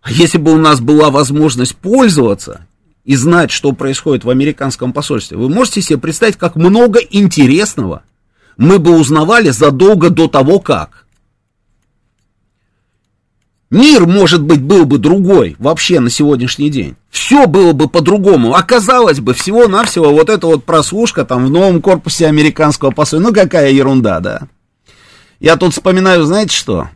[0.00, 2.66] А если бы у нас была возможность пользоваться
[3.04, 8.02] и знать, что происходит в американском посольстве, вы можете себе представить, как много интересного
[8.56, 11.06] мы бы узнавали задолго до того, как.
[13.70, 16.96] Мир, может быть, был бы другой вообще на сегодняшний день.
[17.10, 18.54] Все было бы по-другому.
[18.54, 23.28] Оказалось бы, всего-навсего вот эта вот прослушка там в новом корпусе американского посольства.
[23.28, 24.48] Ну, какая ерунда, да.
[25.38, 26.90] Я тут вспоминаю, знаете что?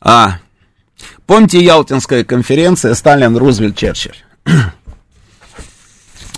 [0.00, 0.40] А,
[1.24, 4.16] помните Ялтинская конференция Сталин, Рузвельт, Черчилль?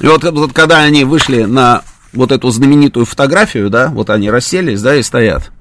[0.01, 1.83] И вот, вот когда они вышли на
[2.19, 5.53] вот эту знаменитую фотографию, да, вот они расселись, да, и стоят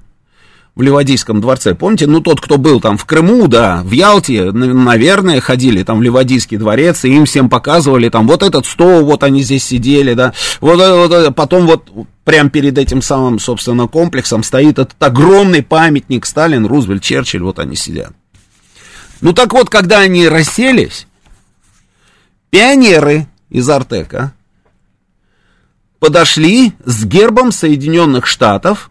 [0.74, 1.74] в Ливадийском дворце.
[1.74, 6.02] Помните, ну тот, кто был там в Крыму, да, в Ялте, наверное, ходили там в
[6.02, 10.34] Ливадийский дворец, и им всем показывали там вот этот стол, вот они здесь сидели, да,
[10.60, 11.88] вот, вот потом вот
[12.24, 17.74] прямо перед этим самым, собственно, комплексом стоит этот огромный памятник Сталин, Рузвельт, Черчилль, вот они
[17.76, 18.12] сидят.
[19.20, 21.06] Ну так вот, когда они расселись,
[22.50, 24.32] пионеры из Артека
[25.98, 28.90] подошли с гербом Соединенных Штатов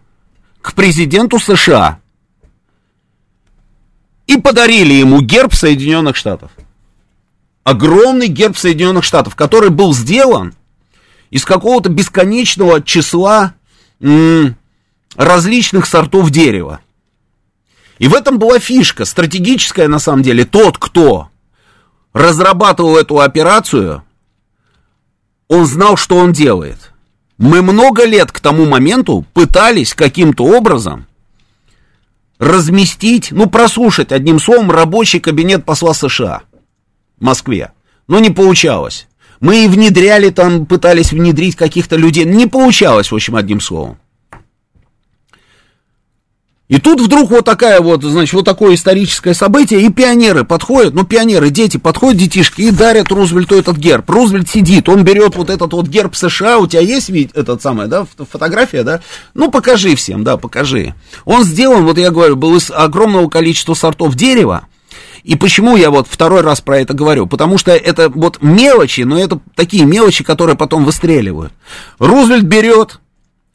[0.60, 2.00] к президенту США
[4.26, 6.50] и подарили ему герб Соединенных Штатов.
[7.64, 10.54] Огромный герб Соединенных Штатов, который был сделан
[11.30, 13.54] из какого-то бесконечного числа
[14.00, 14.56] м-
[15.16, 16.80] различных сортов дерева.
[17.98, 20.44] И в этом была фишка, стратегическая на самом деле.
[20.44, 21.30] Тот, кто
[22.12, 24.02] разрабатывал эту операцию,
[25.48, 26.87] он знал, что он делает.
[27.38, 31.06] Мы много лет к тому моменту пытались каким-то образом
[32.38, 36.42] разместить, ну, прослушать, одним словом, рабочий кабинет посла США
[37.18, 37.72] в Москве.
[38.08, 39.06] Но не получалось.
[39.40, 42.24] Мы и внедряли там, пытались внедрить каких-то людей.
[42.24, 43.98] Не получалось, в общем, одним словом.
[46.68, 51.04] И тут вдруг вот такая вот, значит, вот такое историческое событие, и пионеры подходят, ну,
[51.04, 54.08] пионеры, дети, подходят детишки и дарят Рузвельту этот герб.
[54.10, 57.86] Рузвельт сидит, он берет вот этот вот герб США, у тебя есть вид, этот самый,
[57.86, 59.00] да, фотография, да?
[59.32, 60.94] Ну, покажи всем, да, покажи.
[61.24, 64.66] Он сделан, вот я говорю, был из огромного количества сортов дерева,
[65.24, 67.26] и почему я вот второй раз про это говорю?
[67.26, 71.52] Потому что это вот мелочи, но это такие мелочи, которые потом выстреливают.
[71.98, 73.00] Рузвельт берет,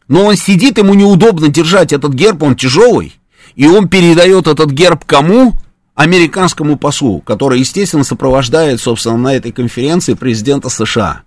[0.08, 3.16] но он сидит, ему неудобно держать этот герб, он тяжелый,
[3.56, 5.54] и он передает этот герб кому?
[5.96, 11.22] Американскому послу, который, естественно, сопровождает, собственно, на этой конференции президента США.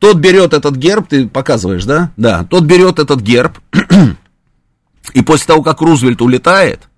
[0.00, 2.10] Тот берет этот герб, ты показываешь, да?
[2.16, 3.58] Да, тот берет этот герб,
[5.12, 6.88] и после того, как Рузвельт улетает,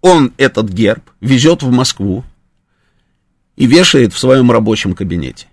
[0.00, 2.24] он этот герб везет в Москву
[3.56, 5.46] и вешает в своем рабочем кабинете.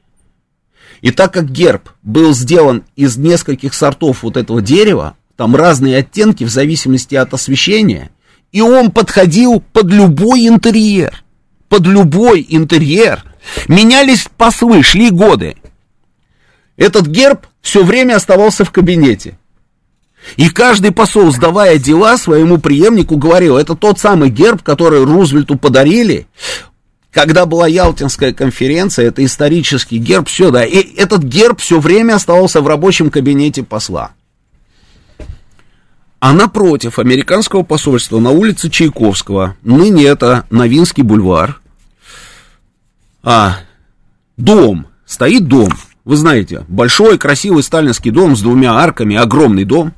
[1.04, 6.46] И так как герб был сделан из нескольких сортов вот этого дерева, там разные оттенки
[6.46, 8.10] в зависимости от освещения,
[8.54, 11.22] и он подходил под любой интерьер.
[11.68, 13.22] Под любой интерьер.
[13.68, 15.58] Менялись послы, шли годы.
[16.78, 19.38] Этот герб все время оставался в кабинете.
[20.38, 26.28] И каждый посол, сдавая дела своему преемнику, говорил, это тот самый герб, который Рузвельту подарили,
[27.14, 32.60] когда была Ялтинская конференция, это исторический герб, все, да, и этот герб все время оставался
[32.60, 34.14] в рабочем кабинете посла.
[36.20, 41.62] А напротив американского посольства на улице Чайковского, ныне это Новинский бульвар,
[43.22, 43.60] а,
[44.36, 45.70] дом, стоит дом,
[46.06, 49.94] вы знаете, большой красивый сталинский дом с двумя арками, огромный дом.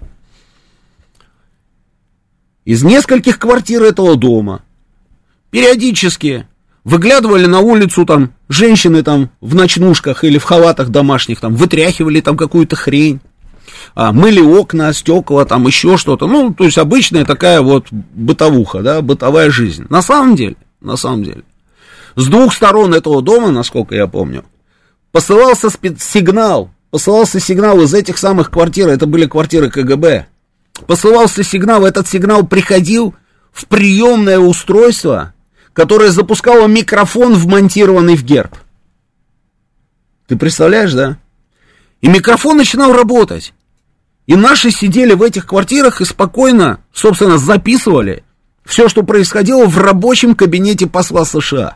[2.66, 4.64] Из нескольких квартир этого дома
[5.50, 6.46] периодически
[6.86, 12.38] выглядывали на улицу там женщины там в ночнушках или в халатах домашних, там вытряхивали там
[12.38, 13.20] какую-то хрень,
[13.96, 16.28] а, мыли окна, стекла, там еще что-то.
[16.28, 19.86] Ну, то есть обычная такая вот бытовуха, да, бытовая жизнь.
[19.90, 21.44] На самом деле, на самом деле,
[22.16, 24.46] с двух сторон этого дома, насколько я помню,
[25.12, 30.28] посылался сигнал, посылался сигнал из этих самых квартир, это были квартиры КГБ,
[30.86, 33.16] посылался сигнал, этот сигнал приходил
[33.52, 35.34] в приемное устройство,
[35.76, 38.56] которая запускала микрофон, вмонтированный в герб.
[40.26, 41.18] Ты представляешь, да?
[42.02, 43.54] И микрофон начинал работать.
[44.26, 48.24] И наши сидели в этих квартирах и спокойно, собственно, записывали
[48.64, 51.76] все, что происходило в рабочем кабинете посла США.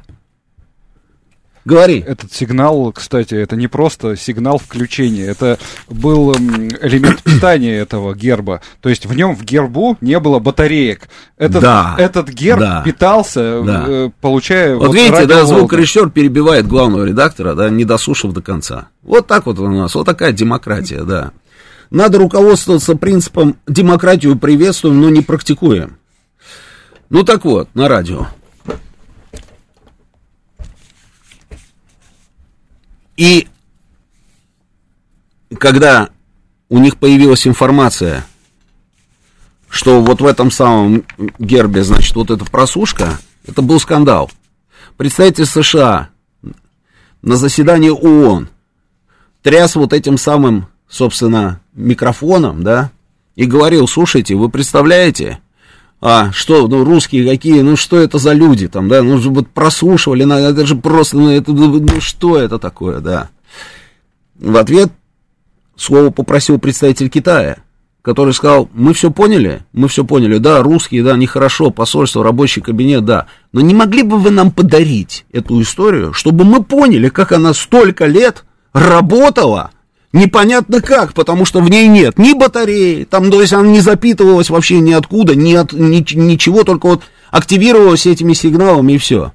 [1.70, 2.04] Говори.
[2.06, 8.62] Этот сигнал, кстати, это не просто сигнал включения, это был элемент питания этого герба.
[8.82, 11.08] То есть в нем, в гербу, не было батареек.
[11.38, 13.86] Этот, да, этот герб да, питался, да.
[13.88, 14.76] Э, получая...
[14.76, 18.88] Вот, вот видите, да, звукорежиссер перебивает главного редактора, да, не дослушав до конца.
[19.04, 21.32] Вот так вот у нас, вот такая демократия, да.
[21.92, 25.98] Надо руководствоваться принципом демократию приветствуем, но не практикуем.
[27.12, 28.28] Ну так вот, на радио.
[33.20, 33.50] И
[35.60, 36.10] когда
[36.70, 38.26] у них появилась информация,
[39.68, 41.04] что вот в этом самом
[41.38, 44.32] гербе, значит, вот эта просушка, это был скандал.
[44.96, 46.08] Представитель США
[47.22, 48.48] на заседании ООН
[49.42, 52.90] тряс вот этим самым, собственно, микрофоном, да,
[53.36, 55.42] и говорил, слушайте, вы представляете,
[56.02, 60.24] а, что, ну, русские какие, ну, что это за люди там, да, ну, вот прослушивали,
[60.24, 63.30] ну, это же просто, ну, это, ну, ну, что это такое, да.
[64.36, 64.92] В ответ
[65.76, 67.58] слово попросил представитель Китая,
[68.02, 73.04] который сказал, мы все поняли, мы все поняли, да, русские, да, нехорошо, посольство, рабочий кабинет,
[73.04, 77.54] да, но не могли бы вы нам подарить эту историю, чтобы мы поняли, как она
[77.54, 79.72] столько лет работала,
[80.12, 84.50] Непонятно как, потому что в ней нет ни батареи, там, то есть она не запитывалась
[84.50, 89.34] вообще ниоткуда, ни от, ни, ничего, только вот активировалась этими сигналами и все.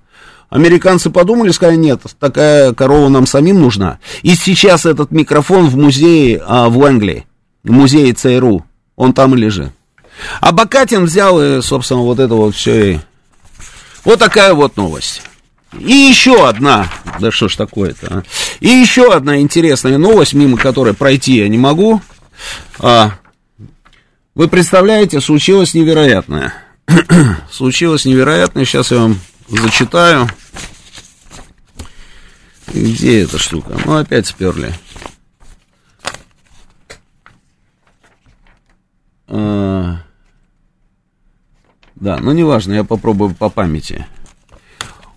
[0.50, 3.98] Американцы подумали, сказали, нет, такая корова нам самим нужна.
[4.22, 7.26] И сейчас этот микрофон в музее а, в Англии,
[7.62, 8.64] в музее ЦРУ,
[8.96, 9.70] он там и лежит.
[10.40, 12.92] А Бакатин взял и, собственно, вот это вот все.
[12.92, 12.98] И...
[14.04, 15.22] Вот такая вот новость.
[15.80, 16.88] И еще одна,
[17.20, 18.22] да что ж такое-то, а?
[18.60, 22.00] И еще одна интересная новость, мимо которой пройти я не могу.
[22.78, 23.12] А,
[24.34, 26.54] вы представляете, случилось невероятное.
[27.50, 30.28] случилось невероятное, сейчас я вам зачитаю.
[32.72, 33.76] Где эта штука?
[33.84, 34.74] Ну, опять сперли.
[39.28, 39.98] А,
[41.94, 44.06] да, ну неважно, я попробую по памяти.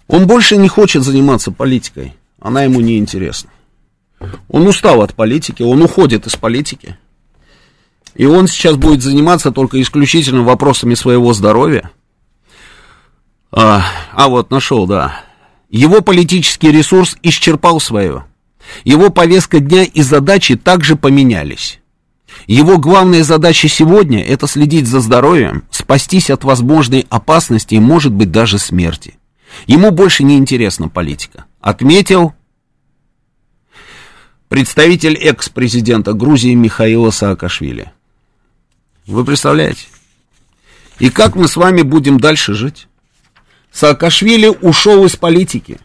[0.08, 2.14] Он больше не хочет заниматься политикой.
[2.39, 3.49] Она ему не интересна.
[4.49, 6.97] Он устал от политики, он уходит из политики.
[8.16, 11.91] И он сейчас будет заниматься только исключительно вопросами своего здоровья.
[13.51, 13.84] А,
[14.14, 15.22] а вот нашел, да.
[15.70, 18.26] Его политический ресурс исчерпал свое.
[18.84, 21.80] Его повестка дня и задачи также поменялись.
[22.47, 28.32] Его главная задача сегодня– это следить за здоровьем, спастись от возможной опасности и, может быть,
[28.32, 29.16] даже смерти.
[29.65, 31.45] Ему больше не интересна политика.
[31.61, 32.33] Отметил
[34.49, 37.91] представитель экс-президента Грузии Михаила Саакашвили.
[39.05, 39.87] Вы представляете?
[40.99, 42.87] И как мы с вами будем дальше жить?
[43.71, 45.79] Саакашвили ушел из политики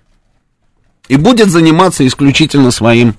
[1.08, 3.14] и будет заниматься исключительно своим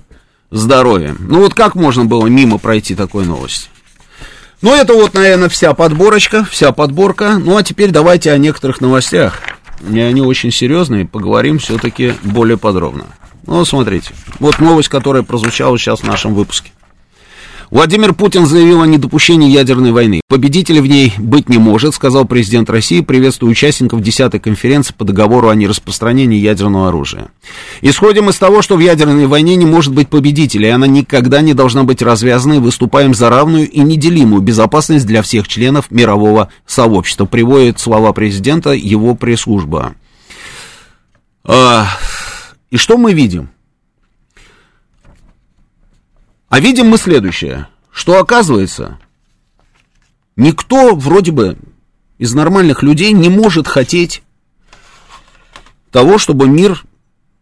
[0.50, 1.16] здоровьем.
[1.20, 3.68] Ну вот как можно было мимо пройти такой новости?
[4.62, 7.38] Ну это вот, наверное, вся подборочка, вся подборка.
[7.38, 9.40] Ну а теперь давайте о некоторых новостях
[9.88, 13.06] и они очень серьезные, поговорим все-таки более подробно.
[13.46, 16.72] Ну, смотрите, вот новость, которая прозвучала сейчас в нашем выпуске.
[17.70, 20.20] Владимир Путин заявил о недопущении ядерной войны.
[20.28, 25.48] Победителя в ней быть не может, сказал президент России, приветствуя участников 10-й конференции по договору
[25.48, 27.28] о нераспространении ядерного оружия.
[27.80, 31.54] Исходим из того, что в ядерной войне не может быть победителя, и она никогда не
[31.54, 37.24] должна быть развязана, и выступаем за равную и неделимую безопасность для всех членов мирового сообщества,
[37.24, 39.94] приводит слова президента его пресс-служба.
[41.44, 41.88] А,
[42.70, 43.50] и что мы видим?
[46.48, 48.98] А видим мы следующее, что оказывается,
[50.36, 51.56] никто вроде бы
[52.18, 54.22] из нормальных людей не может хотеть
[55.90, 56.84] того, чтобы мир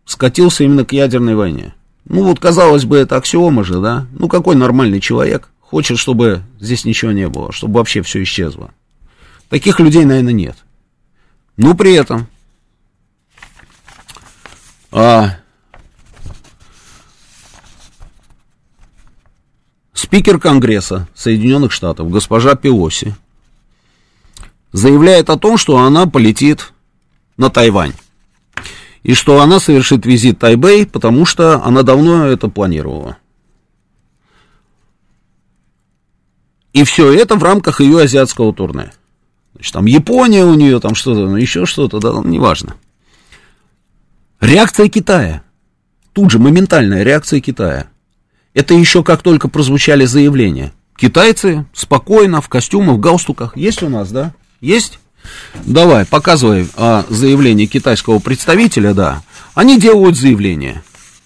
[0.05, 1.74] скатился именно к ядерной войне.
[2.05, 4.07] Ну вот, казалось бы, это аксиома же, да?
[4.12, 8.72] Ну какой нормальный человек хочет, чтобы здесь ничего не было, чтобы вообще все исчезло?
[9.48, 10.57] Таких людей, наверное, нет.
[11.57, 12.26] Но при этом
[14.90, 15.36] а,
[20.03, 23.14] Спикер Конгресса Соединенных Штатов, госпожа Пелоси,
[24.72, 26.72] заявляет о том, что она полетит
[27.36, 27.92] на Тайвань.
[29.05, 33.16] И что она совершит визит Тайбэй, потому что она давно это планировала.
[36.72, 38.90] И все это в рамках ее азиатского турне.
[39.55, 42.74] Значит, там Япония у нее, там что-то, ну, еще что-то, да, ну, неважно.
[44.40, 45.44] Реакция Китая.
[46.12, 47.91] Тут же моментальная реакция Китая.
[48.55, 50.72] Это еще как только прозвучали заявления.
[50.96, 53.57] Китайцы спокойно, в костюмах, в галстуках.
[53.57, 54.34] Есть у нас, да?
[54.61, 54.98] Есть?
[55.64, 59.22] Давай, показывай а, заявление китайского представителя, да.
[59.55, 60.82] Они делают заявление.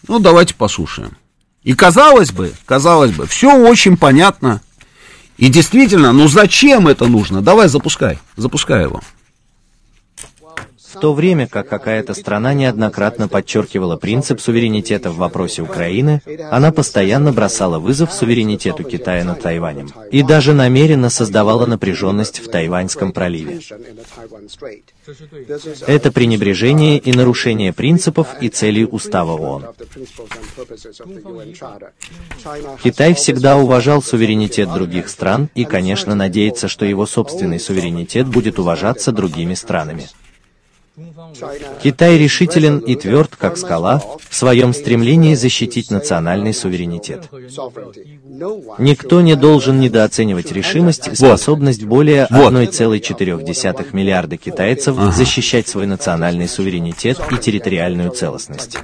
[0.06, 1.16] Ну, давайте послушаем.
[1.62, 4.60] И казалось бы, казалось бы, все очень понятно.
[5.36, 7.42] И действительно, ну зачем это нужно?
[7.42, 9.02] Давай, запускай, запускай его.
[10.96, 17.32] В то время как какая-то страна неоднократно подчеркивала принцип суверенитета в вопросе Украины, она постоянно
[17.32, 23.60] бросала вызов суверенитету Китая над Тайванем и даже намеренно создавала напряженность в Тайваньском проливе.
[25.86, 29.66] Это пренебрежение и нарушение принципов и целей Устава ООН.
[32.82, 39.12] Китай всегда уважал суверенитет других стран и, конечно, надеется, что его собственный суверенитет будет уважаться
[39.12, 40.08] другими странами.
[41.82, 47.28] Китай решителен и тверд, как скала, в своем стремлении защитить национальный суверенитет.
[48.78, 52.54] Никто не должен недооценивать решимость и способность более вот.
[52.54, 58.78] 1,4 миллиарда китайцев защищать свой национальный суверенитет и территориальную целостность.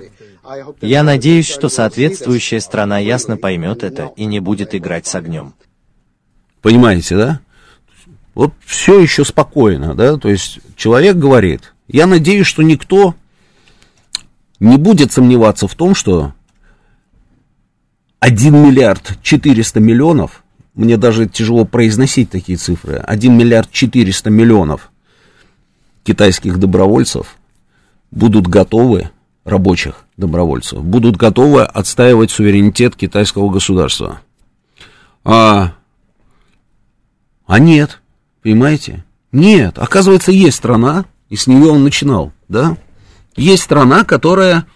[0.83, 5.55] Я надеюсь, что соответствующая страна ясно поймет это и не будет играть с огнем.
[6.61, 7.41] Понимаете, да?
[8.35, 10.19] Вот все еще спокойно, да?
[10.19, 13.15] То есть человек говорит, я надеюсь, что никто
[14.59, 16.33] не будет сомневаться в том, что
[18.21, 20.43] 1 миллиард 400 миллионов,
[20.75, 24.91] мне даже тяжело произносить такие цифры, 1 миллиард 400 миллионов
[26.03, 27.37] китайских добровольцев
[28.11, 29.11] будут готовы,
[29.45, 34.21] рабочих добровольцев, будут готовы отстаивать суверенитет китайского государства.
[35.25, 35.75] А,
[37.47, 38.01] а нет,
[38.43, 39.05] понимаете?
[39.31, 42.77] Нет, оказывается, есть страна, и с нее он начинал, да?
[43.37, 44.67] Есть страна, которая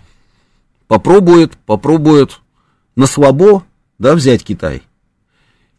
[0.88, 2.40] попробует, попробует
[2.96, 3.64] на слабо,
[3.98, 4.82] да, взять Китай.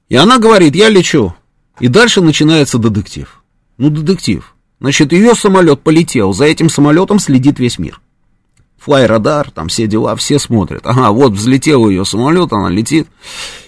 [0.08, 1.34] И она говорит, я лечу.
[1.80, 3.42] И дальше начинается детектив.
[3.78, 4.56] Ну, детектив.
[4.80, 8.00] Значит, ее самолет полетел, за этим самолетом следит весь мир.
[8.88, 10.84] Флай-радар, там все дела, все смотрят.
[10.86, 13.10] Ага, вот взлетел ее самолет, она летит.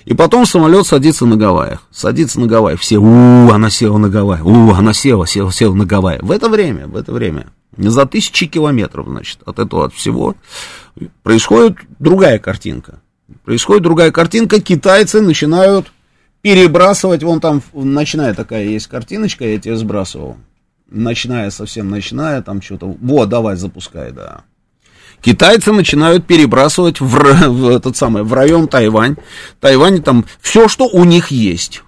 [0.05, 1.84] И потом самолет садится на Гавайях.
[1.91, 2.78] Садится на Гавайи.
[2.78, 4.41] Все, у, она села на Гавайи.
[4.41, 6.20] У, она села, села, села на Гавайи.
[6.22, 10.36] В это время, в это время, за тысячи километров, значит, от этого, от всего,
[11.22, 13.01] происходит другая картинка.
[13.43, 14.61] Происходит другая картинка.
[14.61, 15.91] Китайцы начинают
[16.41, 20.38] перебрасывать, вон там, начиная такая есть картиночка, я тебе сбрасывал.
[20.89, 24.45] Начиная, совсем начиная, там что-то, вот, давай, запускай, да
[25.22, 27.07] китайцы начинают перебрасывать в,
[27.47, 29.17] в этот самый, в район Тайвань.
[29.59, 31.84] Тайвань там все, что у них есть.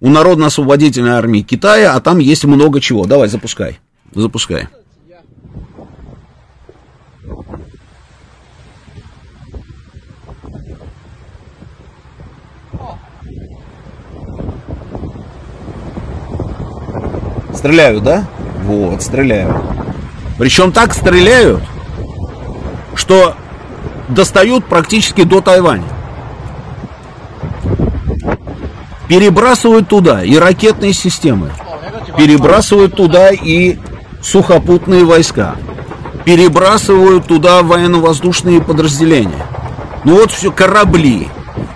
[0.00, 3.04] У Народно-освободительной армии Китая, а там есть много чего.
[3.04, 3.78] Давай, запускай.
[4.14, 4.68] Запускай.
[17.54, 18.26] Стреляют, да?
[18.64, 19.56] Вот, стреляют.
[20.36, 21.62] Причем так стреляют,
[22.94, 23.34] что
[24.08, 25.84] достают практически до Тайваня.
[29.08, 31.50] Перебрасывают туда и ракетные системы,
[32.16, 33.78] перебрасывают туда и
[34.22, 35.56] сухопутные войска,
[36.24, 39.46] перебрасывают туда военно-воздушные подразделения.
[40.04, 41.28] Ну вот все, корабли.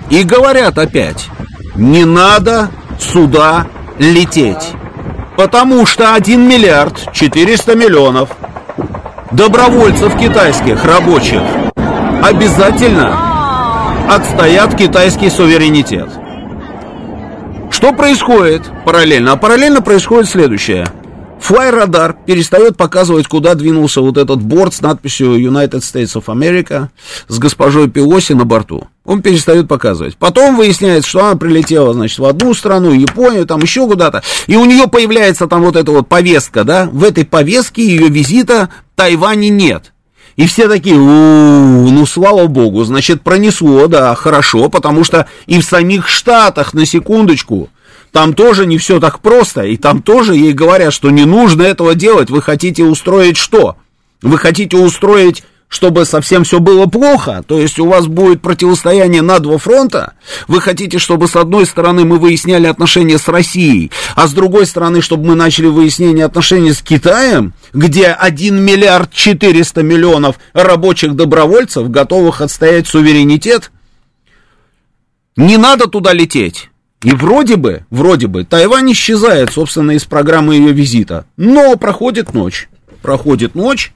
[0.09, 1.29] И говорят опять,
[1.75, 3.67] не надо сюда
[3.99, 4.73] лететь.
[5.37, 8.31] Потому что 1 миллиард 400 миллионов
[9.33, 11.43] добровольцев китайских, рабочих,
[12.23, 16.09] обязательно отстоят китайский суверенитет.
[17.71, 19.33] Что происходит параллельно?
[19.33, 20.87] А параллельно происходит следующее.
[21.41, 26.89] Флайрадар перестает показывать, куда двинулся вот этот борт с надписью United States of America
[27.29, 28.89] с госпожой Пелоси на борту.
[29.05, 30.17] Он перестает показывать.
[30.17, 34.23] Потом выясняется, что она прилетела, значит, в одну страну, Японию, там еще куда-то.
[34.47, 36.89] И у нее появляется там вот эта вот повестка, да.
[36.91, 39.93] В этой повестке ее визита Тайване нет.
[40.37, 41.01] И все такие, у
[41.89, 47.71] ну слава богу, значит, пронесло, да, хорошо, потому что и в самих Штатах, на секундочку,
[48.13, 51.95] там тоже не все так просто, и там тоже ей говорят, что не нужно этого
[51.95, 53.77] делать, вы хотите устроить что?
[54.23, 59.41] Вы хотите устроить чтобы совсем все было плохо, то есть у вас будет противостояние на
[59.41, 60.15] два фронта,
[60.47, 65.03] вы хотите, чтобы с одной стороны мы выясняли отношения с Россией, а с другой стороны,
[65.03, 72.41] чтобы мы начали выяснение отношений с Китаем, где 1 миллиард 400 миллионов рабочих добровольцев, готовых
[72.41, 73.73] отстоять суверенитет,
[75.37, 76.71] не надо туда лететь.
[77.03, 81.27] И вроде бы, вроде бы, Тайвань исчезает, собственно, из программы ее визита.
[81.37, 82.69] Но проходит ночь.
[83.03, 83.93] Проходит ночь,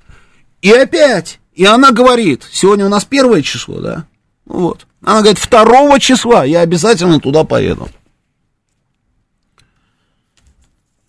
[0.63, 1.41] и опять.
[1.55, 4.07] И она говорит, сегодня у нас первое число, да?
[4.45, 4.87] Вот.
[5.03, 7.89] Она говорит, второго числа я обязательно туда поеду.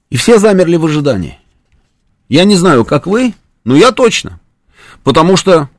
[0.09, 1.39] И все замерли в ожидании.
[2.27, 3.33] Я не знаю, как вы,
[3.63, 4.39] но я точно.
[5.03, 5.69] Потому что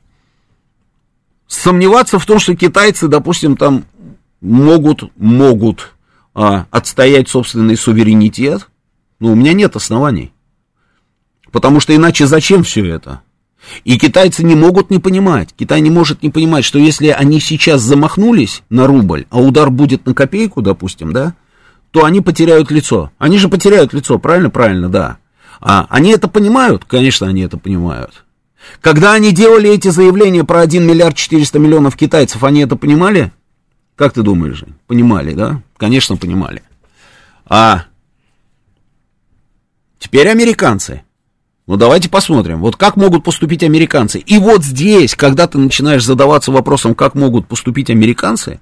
[1.47, 3.85] сомневаться в том, что китайцы, допустим, там
[4.41, 5.92] могут, могут
[6.33, 8.69] а, отстоять собственный суверенитет,
[9.19, 10.33] ну, у меня нет оснований.
[11.51, 13.21] Потому что иначе зачем все это?
[13.85, 17.81] И китайцы не могут не понимать, Китай не может не понимать, что если они сейчас
[17.81, 21.35] замахнулись на рубль, а удар будет на копейку, допустим, да,
[21.91, 23.11] то они потеряют лицо.
[23.19, 24.49] Они же потеряют лицо, правильно?
[24.49, 25.17] Правильно, да.
[25.61, 26.83] А они это понимают?
[26.85, 28.25] Конечно, они это понимают.
[28.81, 33.31] Когда они делали эти заявления про 1 миллиард 400 миллионов китайцев, они это понимали?
[33.95, 34.73] Как ты думаешь, Жень?
[34.87, 35.61] Понимали, да?
[35.83, 36.61] Конечно, понимали.
[37.45, 37.83] А
[39.99, 41.03] теперь американцы.
[41.67, 44.19] Ну, давайте посмотрим, вот как могут поступить американцы.
[44.19, 48.61] И вот здесь, когда ты начинаешь задаваться вопросом, как могут поступить американцы,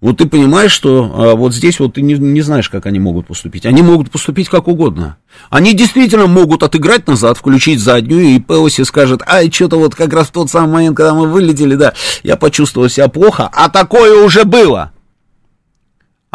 [0.00, 3.26] вот ты понимаешь, что а, вот здесь вот ты не, не знаешь, как они могут
[3.26, 3.66] поступить.
[3.66, 5.18] Они могут поступить как угодно.
[5.50, 10.28] Они действительно могут отыграть назад, включить заднюю, и Пелоси скажет, ай, что-то вот как раз
[10.28, 11.92] в тот самый момент, когда мы вылетели, да,
[12.22, 14.92] я почувствовал себя плохо, а такое уже было.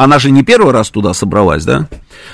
[0.03, 1.87] Она же не первый раз туда собралась, да?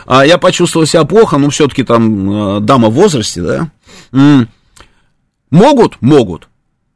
[0.06, 3.72] А я почувствовал себя плохо, ну, все-таки там э, дама в возрасте, да?
[4.14, 4.48] М-м.
[5.52, 6.02] Могут?
[6.02, 6.48] Могут.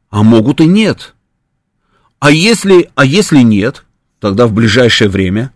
[0.08, 1.14] А могут и нет.
[2.20, 3.84] А если, а если нет,
[4.18, 5.52] тогда в ближайшее время.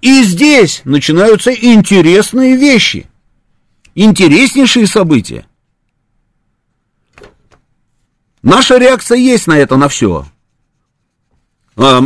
[0.00, 3.08] И здесь начинаются интересные вещи.
[3.96, 5.46] Интереснейшие события.
[8.44, 10.26] Наша реакция есть на это, на все.
[11.76, 12.02] А,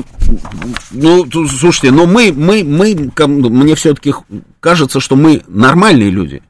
[0.90, 4.14] ну, слушайте, но мы, мы, мы, мне все-таки
[4.60, 6.42] кажется, что мы нормальные люди.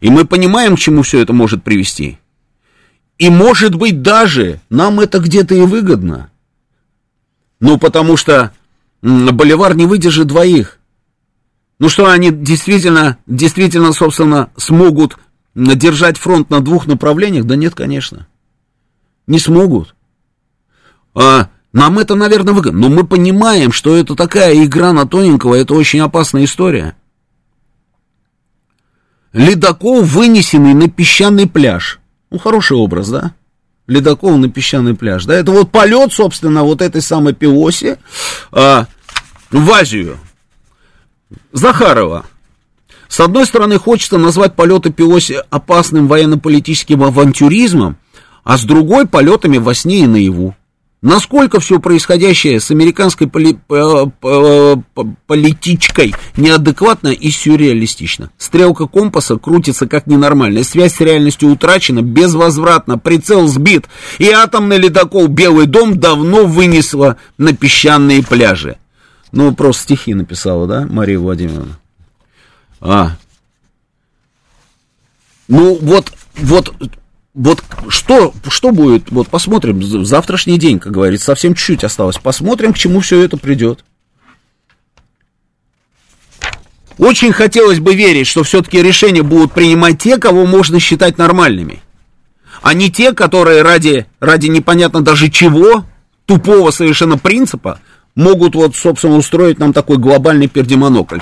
[0.00, 2.18] И мы понимаем, к чему все это может привести.
[3.18, 6.30] И может быть даже нам это где-то и выгодно.
[7.60, 8.52] Ну, потому что
[9.00, 10.78] Боливар не выдержит двоих.
[11.78, 15.18] Ну что, они действительно, действительно, собственно, смогут
[15.54, 17.44] держать фронт на двух направлениях?
[17.44, 18.26] Да нет, конечно.
[19.26, 19.94] Не смогут.
[21.14, 22.88] А, нам это, наверное, выгодно.
[22.88, 26.96] Но мы понимаем, что это такая игра на тоненького, это очень опасная история.
[29.34, 32.00] Ледокол, вынесенный на песчаный пляж.
[32.30, 33.34] Ну, хороший образ, да?
[33.86, 35.26] Ледокол на песчаный пляж.
[35.26, 37.98] Да, это вот полет, собственно, вот этой самой Пиоси
[38.52, 38.86] а,
[39.50, 40.16] в Азию.
[41.52, 42.24] Захарова.
[43.06, 47.98] С одной стороны, хочется назвать полеты Пиоси опасным военно-политическим авантюризмом,
[48.44, 50.56] а с другой полетами во сне и наяву.
[51.06, 53.56] Насколько все происходящее с американской поли,
[55.28, 58.32] политичкой неадекватно и сюрреалистично.
[58.38, 63.84] Стрелка компаса крутится как ненормальная, связь с реальностью утрачена безвозвратно, прицел сбит,
[64.18, 68.76] и атомный ледокол «Белый дом» давно вынесло на песчаные пляжи.
[69.30, 71.78] Ну, просто стихи написала, да, Мария Владимировна?
[72.80, 73.12] А.
[75.46, 76.74] Ну, вот, вот
[77.36, 82.78] вот что, что будет, вот посмотрим, завтрашний день, как говорится, совсем чуть-чуть осталось, посмотрим, к
[82.78, 83.84] чему все это придет.
[86.96, 91.82] Очень хотелось бы верить, что все-таки решения будут принимать те, кого можно считать нормальными,
[92.62, 95.84] а не те, которые ради, ради непонятно даже чего,
[96.24, 97.80] тупого совершенно принципа,
[98.14, 101.20] могут вот, собственно, устроить нам такой глобальный пердемонокль.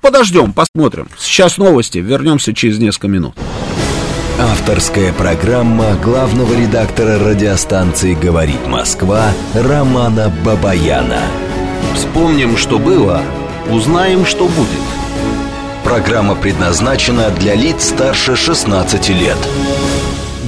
[0.00, 1.06] Подождем, посмотрим.
[1.16, 3.36] Сейчас новости, вернемся через несколько минут.
[4.42, 11.20] Авторская программа главного редактора радиостанции «Говорит Москва» Романа Бабаяна.
[11.94, 13.22] Вспомним, что было,
[13.70, 14.82] узнаем, что будет.
[15.84, 19.38] Программа предназначена для лиц старше 16 лет.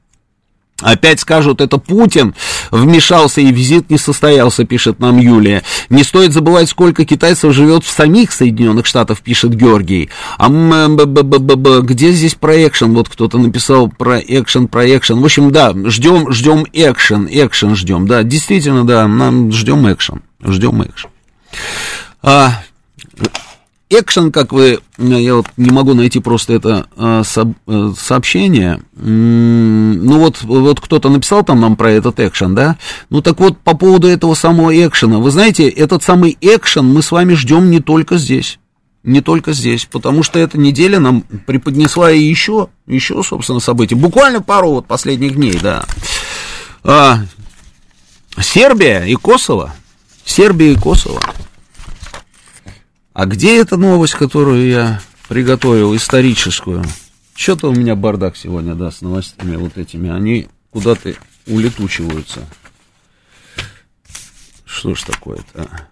[0.82, 2.34] Опять скажут, это Путин
[2.71, 5.63] вмешался и визит не состоялся, пишет нам Юлия.
[5.89, 10.09] Не стоит забывать, сколько китайцев живет в самих Соединенных Штатах, пишет Георгий.
[10.38, 12.53] А где здесь про?
[12.82, 15.21] Вот кто-то написал про экшен, про экшен.
[15.21, 18.07] В общем, да, ждем, ждем экшен, экшен ждем.
[18.07, 21.09] Да, действительно, да, нам ждем экшен, ждем экшен.
[22.21, 22.63] А,
[23.99, 30.41] экшен, как вы, я вот не могу найти просто это а, а, сообщение, ну вот,
[30.43, 32.77] вот кто-то написал там нам про этот экшен, да,
[33.09, 37.11] ну так вот по поводу этого самого экшена, вы знаете, этот самый экшен мы с
[37.11, 38.59] вами ждем не только здесь,
[39.03, 44.41] не только здесь, потому что эта неделя нам преподнесла и еще, еще, собственно, события, буквально
[44.41, 45.85] пару вот последних дней, да.
[46.83, 47.19] А,
[48.41, 49.73] Сербия и Косово,
[50.25, 51.21] Сербия и Косово,
[53.14, 56.84] а где эта новость, которую я приготовил, историческую?
[57.36, 60.09] Что-то у меня бардак сегодня, да, с новостями вот этими.
[60.09, 61.14] Они куда-то
[61.45, 62.47] улетучиваются.
[64.66, 65.88] Что ж такое-то?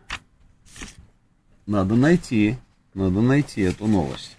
[1.68, 2.58] Надо найти,
[2.96, 4.36] надо найти эту новость.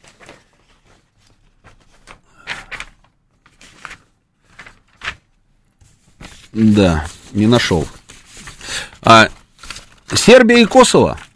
[6.52, 7.86] Да, не нашел.
[9.02, 9.28] А
[10.12, 11.18] Сербия и Косово–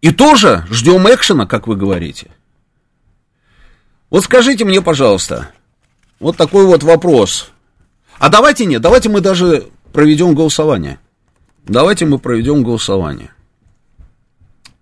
[0.00, 2.30] и тоже ждем экшена, как вы говорите.
[4.10, 5.50] Вот скажите мне, пожалуйста,
[6.20, 7.50] вот такой вот вопрос.
[8.18, 10.98] А давайте нет, давайте мы даже проведем голосование.
[11.64, 13.32] Давайте мы проведем голосование.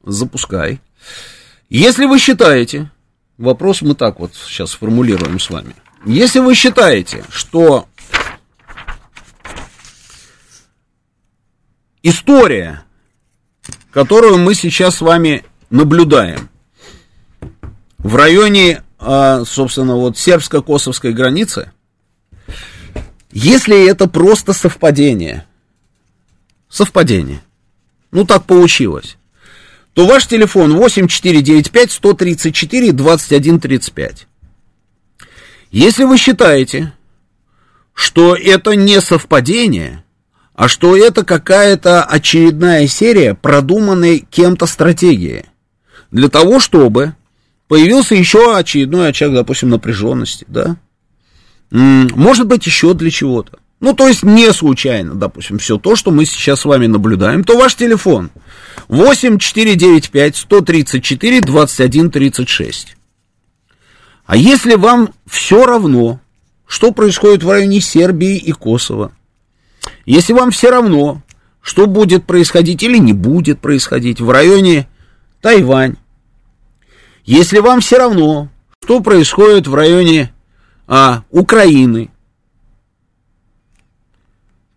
[0.05, 0.81] Запускай.
[1.69, 2.91] Если вы считаете,
[3.39, 5.75] вопрос мы так вот сейчас сформулируем с вами.
[6.05, 7.89] Если вы считаете, что
[12.05, 12.86] история
[13.97, 16.51] которую мы сейчас с вами наблюдаем.
[17.97, 21.73] В районе, а, собственно, вот сербско-косовской границы,
[23.33, 25.47] если это просто совпадение,
[26.69, 27.41] совпадение,
[28.11, 29.17] ну так получилось,
[29.95, 34.27] то ваш телефон 8495 134 2135.
[35.71, 36.93] Если вы считаете,
[37.95, 40.05] что это не совпадение,
[40.57, 45.45] а что это какая-то очередная серия продуманной кем-то стратегии.
[46.11, 47.15] Для того, чтобы
[47.69, 50.77] появился еще очередной очаг, допустим, напряженности, да?
[51.71, 53.59] Может быть, еще для чего-то.
[53.81, 57.59] Ну, то есть не случайно, допустим, все то, что мы сейчас с вами наблюдаем, то
[57.59, 58.31] ваш телефон
[58.89, 62.97] 8495 134 21 36.
[64.25, 66.19] А если вам все равно,
[66.67, 69.13] что происходит в районе Сербии и Косово,
[70.05, 71.23] если вам все равно,
[71.61, 74.89] что будет происходить или не будет происходить в районе
[75.41, 75.97] Тайвань,
[77.25, 78.49] если вам все равно,
[78.83, 80.33] что происходит в районе
[80.87, 82.11] а, Украины,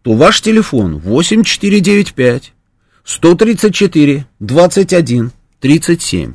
[0.01, 2.53] то ваш телефон 8495
[3.03, 6.33] 134 21 37.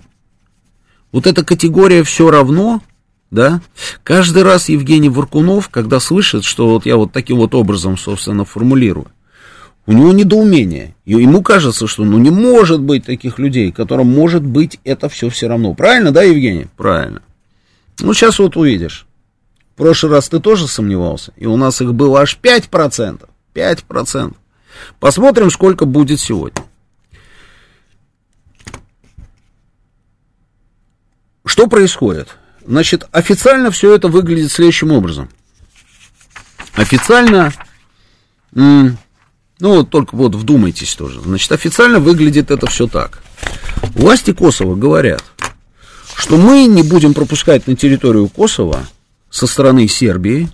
[1.11, 2.83] Вот эта категория все равно
[3.31, 3.61] да,
[4.03, 9.07] каждый раз Евгений Варкунов, когда слышит, что вот я вот таким вот образом, собственно, формулирую,
[9.87, 10.95] у него недоумение.
[11.05, 15.29] И ему кажется, что ну не может быть таких людей, которым может быть это все
[15.29, 15.75] все равно.
[15.75, 16.67] Правильно, да, Евгений?
[16.77, 17.23] Правильно.
[18.01, 19.07] Ну, сейчас вот увидишь.
[19.75, 23.29] В прошлый раз ты тоже сомневался, и у нас их было аж 5%.
[23.55, 24.35] 5%.
[25.01, 26.65] Посмотрим, сколько будет сегодня.
[31.45, 32.37] Что происходит?
[32.67, 35.29] Значит, официально все это выглядит следующим образом.
[36.75, 37.53] Официально,
[38.53, 38.97] ну
[39.61, 41.21] вот только вот вдумайтесь тоже.
[41.21, 43.23] Значит, официально выглядит это все так.
[43.95, 45.23] Власти Косово говорят,
[46.17, 48.87] что мы не будем пропускать на территорию Косово
[49.31, 50.49] со стороны Сербии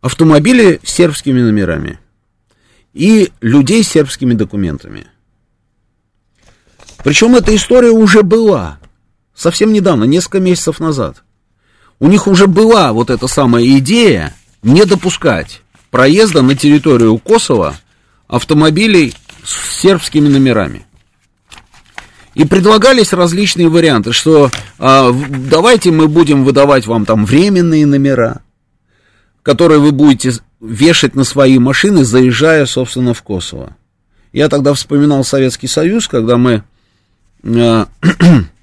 [0.00, 1.98] автомобили с сербскими номерами
[2.94, 5.06] и людей с сербскими документами.
[7.04, 8.79] Причем эта история уже была
[9.40, 11.22] совсем недавно, несколько месяцев назад.
[11.98, 17.76] У них уже была вот эта самая идея не допускать проезда на территорию Косово
[18.28, 20.84] автомобилей с сербскими номерами.
[22.34, 28.42] И предлагались различные варианты, что а, давайте мы будем выдавать вам там временные номера,
[29.42, 33.74] которые вы будете вешать на свои машины, заезжая, собственно, в Косово.
[34.32, 36.62] Я тогда вспоминал Советский Союз, когда мы
[37.42, 37.88] а,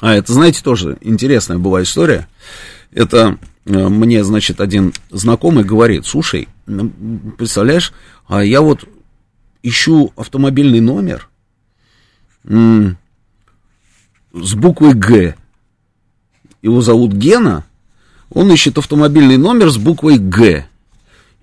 [0.00, 2.26] а, это, знаете, тоже интересная была история.
[2.90, 6.48] Это э, мне, значит, один знакомый говорит, слушай,
[7.36, 7.92] представляешь,
[8.26, 8.88] а я вот
[9.62, 11.28] ищу автомобильный номер
[12.44, 12.94] с
[14.54, 15.34] буквой Г.
[16.62, 17.64] Его зовут Гена.
[18.30, 20.66] Он ищет автомобильный номер с буквой Г.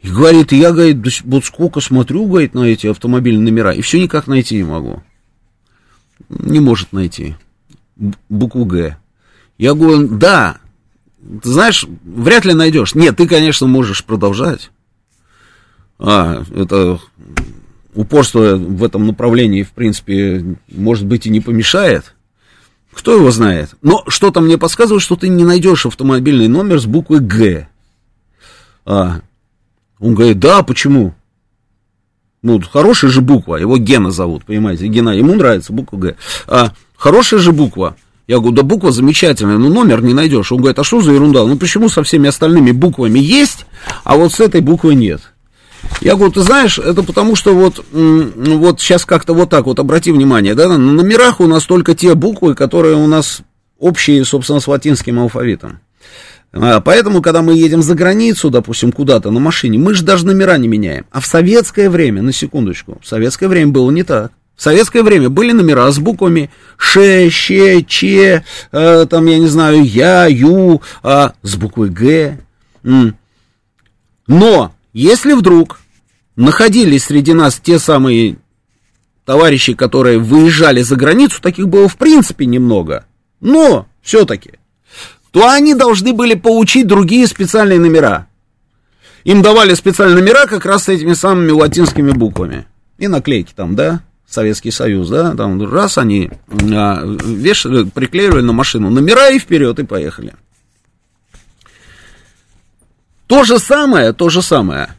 [0.01, 4.27] И говорит, я, говорит, вот сколько смотрю, говорит, на эти автомобильные номера, и все никак
[4.27, 5.03] найти не могу.
[6.29, 7.35] Не может найти.
[8.29, 8.97] Букву Г.
[9.57, 10.57] Я говорю, да,
[11.41, 12.95] ты знаешь, вряд ли найдешь.
[12.95, 14.71] Нет, ты, конечно, можешь продолжать.
[15.99, 16.99] А, это
[17.95, 22.13] упорство в этом направлении, в принципе, может быть, и не помешает.
[22.93, 23.75] Кто его знает?
[23.81, 27.67] Но что-то мне подсказывает, что ты не найдешь автомобильный номер с буквой Г.
[28.85, 29.21] А,
[29.99, 31.13] он говорит, да, почему?
[32.47, 36.15] Ну, хорошая же буква, его Гена зовут, понимаете, Гена, ему нравится буква Г.
[36.47, 37.97] А, хорошая же буква.
[38.25, 40.53] Я говорю, да буква замечательная, но номер не найдешь.
[40.53, 41.43] Он говорит, а что за ерунда?
[41.43, 43.65] Ну почему со всеми остальными буквами есть,
[44.05, 45.19] а вот с этой буквой нет?
[45.99, 50.13] Я говорю, ты знаешь, это потому что вот, вот сейчас как-то вот так вот, обрати
[50.13, 53.41] внимание, да, на номерах у нас только те буквы, которые у нас
[53.77, 55.79] общие, собственно, с латинским алфавитом.
[56.61, 60.57] А, поэтому, когда мы едем за границу, допустим, куда-то на машине, мы же даже номера
[60.57, 61.05] не меняем.
[61.11, 64.31] А в советское время, на секундочку, в советское время было не так.
[64.55, 69.83] В советское время были номера с буквами Ш, Щ, Ч, э, там, я не знаю,
[69.83, 72.39] Я, Ю, э, с буквой Г.
[74.27, 75.79] Но, если вдруг
[76.35, 78.37] находились среди нас те самые
[79.25, 83.05] товарищи, которые выезжали за границу, таких было в принципе немного,
[83.39, 84.53] но все-таки,
[85.37, 88.25] то они должны были получить другие специальные номера.
[89.23, 92.65] Им давали специальные номера как раз с этими самыми латинскими буквами.
[92.97, 96.31] И наклейки там, да, Советский Союз, да, там раз они
[96.73, 100.33] а, вешали, приклеивали на машину номера и вперед, и поехали.
[103.27, 104.89] То же самое, то же самое.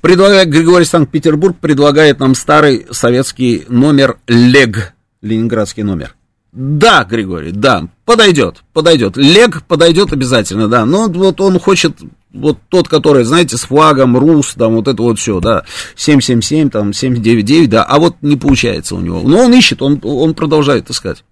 [0.00, 6.16] Предлагает, Григорий Санкт-Петербург предлагает нам старый советский номер ЛЕГ, ленинградский номер.
[6.52, 9.16] Да, Григорий, да, подойдет, подойдет.
[9.16, 10.86] Лег подойдет обязательно, да.
[10.86, 11.98] Но вот он хочет,
[12.32, 16.92] вот тот, который, знаете, с флагом, РУС, там вот это вот все, да, 777, там,
[16.92, 19.20] 799, да, а вот не получается у него.
[19.22, 21.22] Но он ищет, он, он продолжает искать.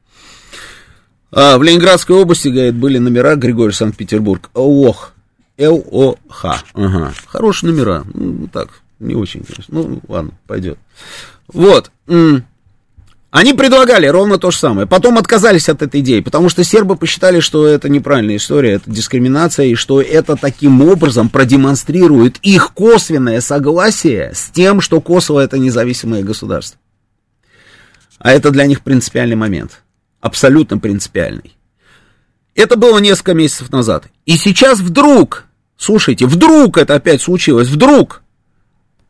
[1.32, 4.50] А, в Ленинградской области, говорит, были номера Григорий Санкт-Петербург.
[4.54, 5.12] Ох,
[5.58, 6.44] ЛОХ.
[6.74, 7.14] Ага.
[7.26, 8.04] Хорошие номера.
[8.12, 9.74] Ну, так, не очень, конечно.
[9.74, 10.78] Ну, ладно, пойдет.
[11.48, 11.90] Вот.
[13.36, 14.86] Они предлагали ровно то же самое.
[14.86, 19.66] Потом отказались от этой идеи, потому что сербы посчитали, что это неправильная история, это дискриминация,
[19.66, 26.22] и что это таким образом продемонстрирует их косвенное согласие с тем, что Косово это независимое
[26.22, 26.80] государство.
[28.20, 29.82] А это для них принципиальный момент.
[30.22, 31.58] Абсолютно принципиальный.
[32.54, 34.04] Это было несколько месяцев назад.
[34.24, 35.44] И сейчас вдруг,
[35.76, 38.22] слушайте, вдруг это опять случилось, вдруг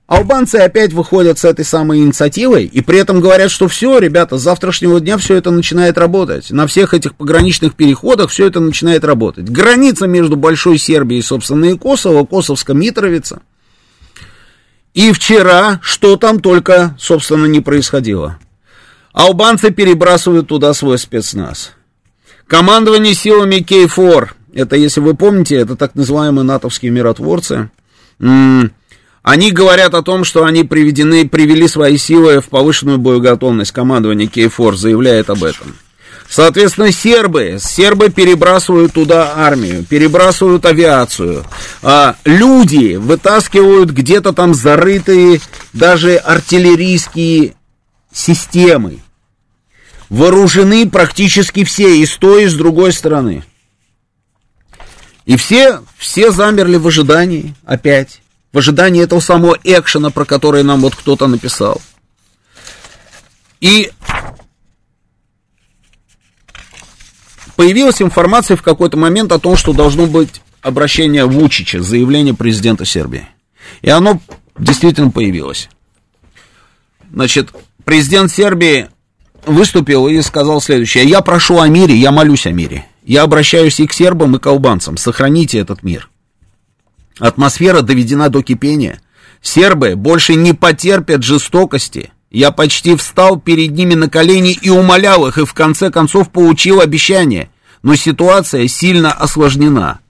[0.07, 4.42] албанцы опять выходят с этой самой инициативой и при этом говорят, что все, ребята, с
[4.42, 6.50] завтрашнего дня все это начинает работать.
[6.50, 9.48] На всех этих пограничных переходах все это начинает работать.
[9.48, 13.40] Граница между Большой Сербией, собственно, и Косово, Косовско-Митровица.
[14.94, 18.38] И вчера, что там только, собственно, не происходило.
[19.12, 21.72] Албанцы перебрасывают туда свой спецназ.
[22.46, 27.70] Командование силами Кей-4, это, если вы помните, это так называемые натовские миротворцы,
[29.27, 33.72] они говорят о том, что они приведены, привели свои силы в повышенную боеготовность.
[33.72, 35.74] Командование Кей-4 заявляет об этом.
[36.29, 41.45] Соответственно, сербы, сербы перебрасывают туда армию, перебрасывают авиацию.
[41.83, 45.41] А, люди вытаскивают где-то там зарытые
[45.72, 47.55] даже артиллерийские
[48.12, 49.01] системы
[50.09, 53.43] вооружены практически все, и с той, и с другой стороны.
[55.24, 58.20] И все, все замерли в ожидании опять,
[58.57, 61.82] в ожидании этого самого экшена, про который нам вот кто-то написал.
[63.61, 63.92] И
[67.54, 73.28] появилась информация в какой-то момент о том, что должно быть обращение Вучича, заявление президента Сербии.
[73.82, 74.22] И оно
[74.59, 75.68] действительно появилось.
[77.12, 77.50] Значит,
[77.84, 78.88] президент Сербии
[79.44, 81.04] выступил и сказал следующее.
[81.04, 82.86] Я прошу о мире, я молюсь о мире.
[83.04, 84.96] Я обращаюсь и к сербам, и к албанцам.
[84.96, 86.09] Сохраните этот мир.
[87.18, 89.00] Атмосфера доведена до кипения.
[89.40, 92.12] Сербы больше не потерпят жестокости.
[92.30, 96.80] Я почти встал перед ними на колени и умолял их, и в конце концов получил
[96.80, 97.50] обещание.
[97.82, 100.00] Но ситуация сильно осложнена.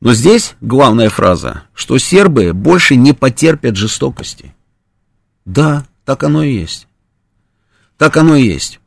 [0.00, 4.54] Но здесь главная фраза, что сербы больше не потерпят жестокости.
[5.44, 6.86] Да, так оно и есть.
[7.98, 8.78] Так оно и есть.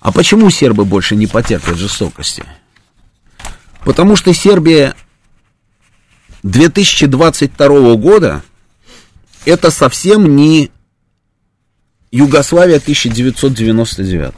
[0.00, 2.44] А почему сербы больше не потерпят жестокости?
[3.84, 4.94] Потому что Сербия
[6.50, 8.42] 2022 года
[9.44, 10.70] это совсем не
[12.10, 14.32] Югославия 1999.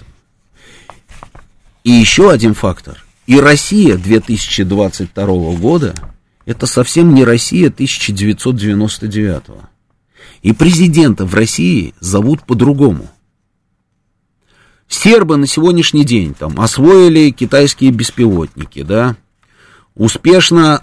[1.84, 3.04] И еще один фактор.
[3.26, 5.94] И Россия 2022 года
[6.46, 9.42] это совсем не Россия 1999.
[10.42, 13.08] И президента в России зовут по-другому.
[14.88, 19.14] Сербы на сегодняшний день там освоили китайские беспилотники, да,
[19.94, 20.82] успешно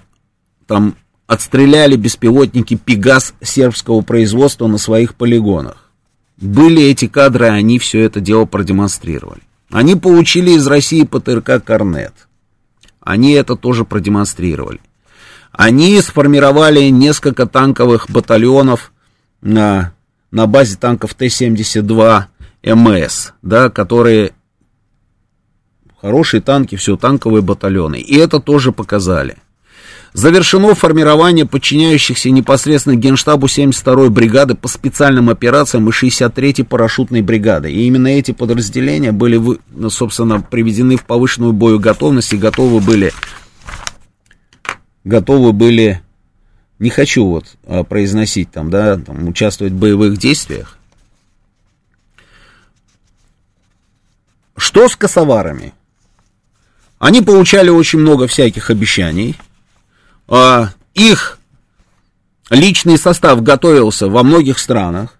[0.67, 0.95] там
[1.27, 5.91] отстреляли беспилотники Пегас сербского производства на своих полигонах.
[6.37, 9.41] Были эти кадры, они все это дело продемонстрировали.
[9.69, 12.13] Они получили из России ПТРК «Корнет».
[13.01, 14.79] Они это тоже продемонстрировали.
[15.51, 18.91] Они сформировали несколько танковых батальонов
[19.41, 19.93] на,
[20.31, 22.25] на базе танков Т-72
[22.63, 24.33] МС, да, которые
[25.99, 27.97] хорошие танки, все, танковые батальоны.
[27.97, 29.37] И это тоже показали.
[30.13, 37.71] Завершено формирование подчиняющихся непосредственно Генштабу 72-й бригады по специальным операциям и 63-й парашютной бригады.
[37.71, 43.13] И именно эти подразделения были, собственно, приведены в повышенную боеготовность и готовы были,
[45.03, 46.01] готовы были,
[46.79, 50.77] не хочу вот а, произносить там, да, там, участвовать в боевых действиях.
[54.55, 55.73] Что с косоварами?
[56.97, 59.35] Они получали очень много всяких обещаний–
[60.27, 61.39] а, их
[62.49, 65.17] личный состав готовился во многих странах,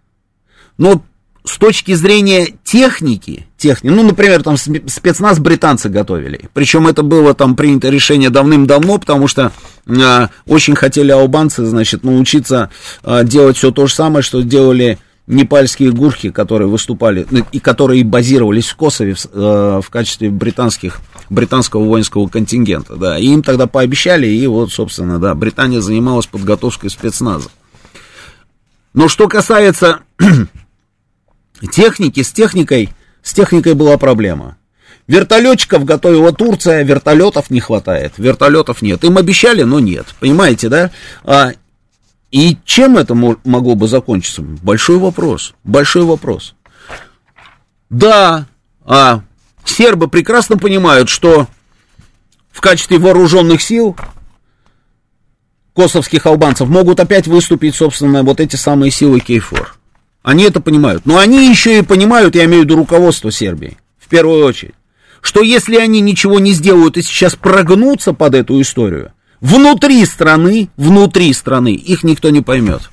[0.77, 1.01] но
[1.47, 6.49] с точки зрения техники, техники, ну, например, там спецназ британцы готовили.
[6.53, 9.51] Причем это было там принято решение давным-давно, потому что
[9.85, 12.69] э, очень хотели албанцы, значит, научиться
[13.03, 18.03] э, делать все то же самое, что делали непальские гурхи, которые выступали ну, и которые
[18.03, 20.99] базировались в Косове в, э, в качестве британских,
[21.29, 26.89] британского воинского контингента, да, и им тогда пообещали, и вот, собственно, да, Британия занималась подготовкой
[26.89, 27.49] спецназа.
[28.93, 29.99] Но что касается
[31.71, 32.89] техники, с техникой,
[33.21, 34.57] с техникой была проблема.
[35.07, 39.03] Вертолетчиков готовила Турция, вертолетов не хватает, вертолетов нет.
[39.05, 40.91] Им обещали, но нет, понимаете, да?
[41.23, 41.51] А,
[42.31, 44.41] и чем это могло бы закончиться?
[44.41, 45.53] Большой вопрос.
[45.63, 46.55] Большой вопрос.
[47.89, 48.47] Да,
[48.85, 49.21] а
[49.69, 51.47] сербы прекрасно понимают, что
[52.51, 53.95] в качестве вооруженных сил
[55.75, 59.75] косовских албанцев могут опять выступить, собственно, вот эти самые силы Кейфор.
[60.23, 61.05] Они это понимают.
[61.05, 64.75] Но они еще и понимают, я имею в виду руководство Сербии, в первую очередь,
[65.21, 71.31] что если они ничего не сделают и сейчас прогнутся под эту историю, Внутри страны, внутри
[71.33, 72.89] страны их никто не поймет.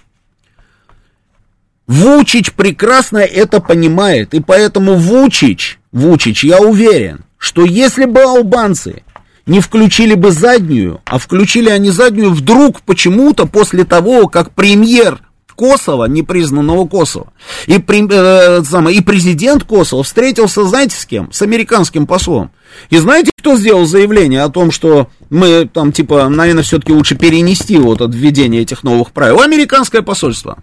[1.86, 9.04] Вучич прекрасно это понимает, и поэтому Вучич, Вучич, я уверен, что если бы албанцы
[9.46, 15.20] не включили бы заднюю, а включили они заднюю вдруг почему-то после того, как премьер
[15.54, 17.32] Косово, непризнанного Косово,
[17.66, 21.30] и, э, самое, и президент Косово встретился, знаете, с кем?
[21.30, 22.50] С американским послом.
[22.90, 27.76] И знаете, кто сделал заявление о том, что мы там, типа, наверное, все-таки лучше перенести
[27.76, 29.40] вот от введения этих новых правил?
[29.42, 30.58] Американское посольство.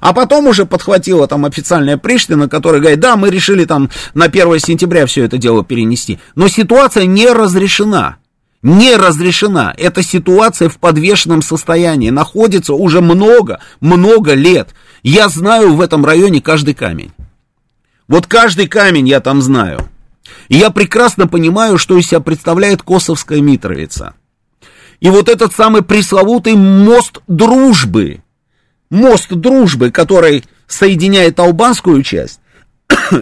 [0.00, 4.58] А потом уже подхватила там официальная Приштина, которая говорит, да, мы решили там на 1
[4.58, 6.18] сентября все это дело перенести.
[6.34, 8.16] Но ситуация не разрешена.
[8.62, 9.74] Не разрешена.
[9.76, 14.74] Эта ситуация в подвешенном состоянии находится уже много, много лет.
[15.02, 17.12] Я знаю в этом районе каждый камень.
[18.08, 19.88] Вот каждый камень я там знаю.
[20.48, 24.14] И я прекрасно понимаю, что из себя представляет Косовская Митровица.
[25.00, 28.22] И вот этот самый пресловутый мост дружбы,
[28.90, 32.40] мост дружбы, который соединяет албанскую часть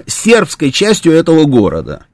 [0.07, 2.07] с сербской частью этого города.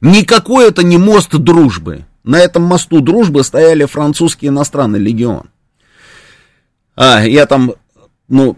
[0.00, 2.04] Никакой это не мост дружбы.
[2.24, 5.48] На этом мосту дружбы стояли французский иностранный легион.
[6.96, 7.74] А, я там,
[8.28, 8.56] ну,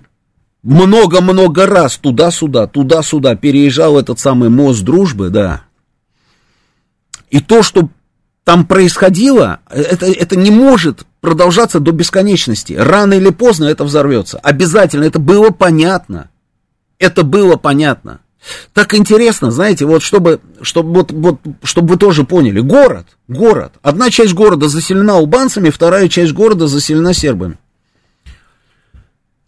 [0.63, 5.65] много-много раз туда-сюда, туда-сюда переезжал этот самый мост дружбы, да.
[7.31, 7.91] И то, что
[8.49, 12.73] там происходило, это, это не может продолжаться до бесконечности.
[12.73, 14.39] Рано или поздно это взорвется.
[14.39, 16.31] Обязательно, это было понятно.
[16.99, 18.21] Это было понятно.
[18.73, 22.61] Так интересно, знаете, вот чтобы, чтобы, вот, вот, чтобы вы тоже поняли.
[22.61, 23.75] Город, город.
[23.83, 27.59] Одна часть города заселена албанцами, вторая часть города заселена сербами.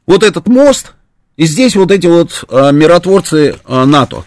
[0.07, 0.93] Вот этот мост,
[1.39, 4.27] и здесь вот эти вот а, миротворцы а, НАТО.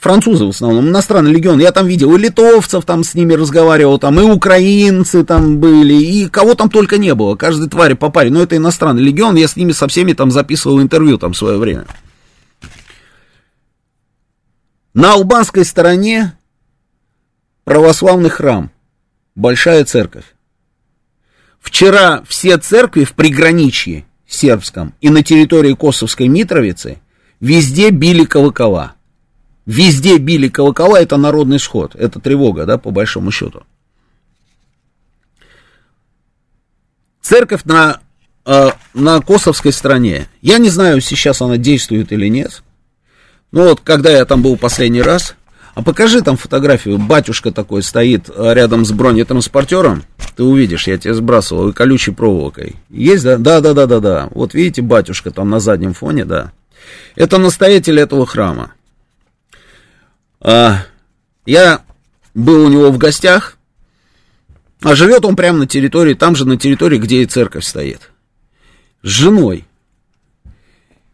[0.00, 1.60] Французы в основном, иностранный легион.
[1.60, 6.26] Я там видел и литовцев там с ними разговаривал, там и украинцы там были, и
[6.26, 7.36] кого там только не было.
[7.36, 8.30] Каждой твари по паре.
[8.30, 11.58] Но это иностранный легион, я с ними со всеми там записывал интервью там в свое
[11.58, 11.86] время.
[14.94, 16.32] На албанской стороне
[17.64, 18.70] православный храм,
[19.34, 20.24] большая церковь.
[21.60, 27.00] Вчера все церкви в приграничье сербском и на территории Косовской Митровицы
[27.38, 28.94] везде били колокола.
[29.66, 33.62] Везде били колокола, это народный сход, это тревога, да, по большому счету.
[37.20, 38.00] Церковь на,
[38.46, 42.62] э, на Косовской стороне, я не знаю, сейчас она действует или нет,
[43.52, 45.36] но вот когда я там был последний раз,
[45.74, 50.04] а покажи там фотографию, батюшка такой стоит а, рядом с бронетранспортером,
[50.36, 52.76] ты увидишь, я тебе сбрасывал, и колючей проволокой.
[52.88, 53.36] Есть, да?
[53.38, 54.28] Да, да, да, да, да.
[54.32, 56.52] Вот видите, батюшка там на заднем фоне, да.
[57.14, 58.72] Это настоятель этого храма.
[60.40, 60.78] А,
[61.44, 61.82] я
[62.34, 63.58] был у него в гостях,
[64.82, 68.10] а живет он прямо на территории, там же на территории, где и церковь стоит.
[69.02, 69.66] С женой.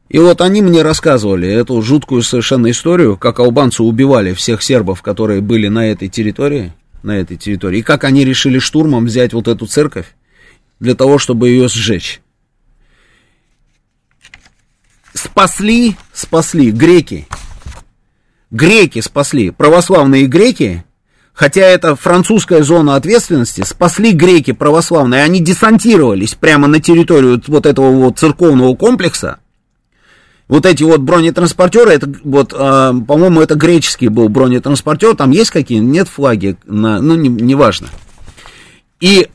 [0.08, 5.40] И вот они мне рассказывали эту жуткую совершенно историю, как албанцы убивали всех сербов, которые
[5.40, 6.72] были на этой территории,
[7.02, 10.14] на этой территории, и как они решили штурмом взять вот эту церковь
[10.78, 12.20] для того, чтобы ее сжечь.
[15.12, 17.26] Спасли, спасли греки.
[18.50, 20.84] Греки спасли, православные греки,
[21.32, 27.90] хотя это французская зона ответственности, спасли греки православные, они десантировались прямо на территорию вот этого
[27.90, 29.38] вот церковного комплекса,
[30.48, 35.78] вот эти вот бронетранспортеры, это вот, э, по-моему, это греческий был бронетранспортер, там есть какие?
[35.78, 37.88] Нет флаги, на, ну, не, неважно.
[39.00, 39.28] И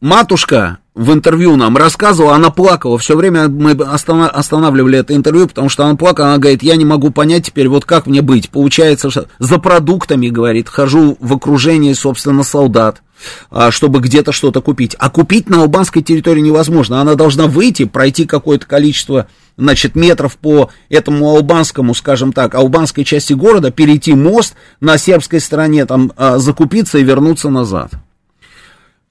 [0.00, 5.84] матушка в интервью нам рассказывала, она плакала, все время мы останавливали это интервью, потому что
[5.84, 9.28] она плакала, она говорит, я не могу понять теперь, вот как мне быть, получается, что
[9.38, 13.00] за продуктами, говорит, хожу в окружении, собственно, солдат,
[13.48, 18.24] а, чтобы где-то что-то купить, а купить на албанской территории невозможно, она должна выйти, пройти
[18.24, 24.98] какое-то количество значит, метров по этому албанскому, скажем так, албанской части города, перейти мост на
[24.98, 27.92] сербской стороне, там, а, закупиться и вернуться назад.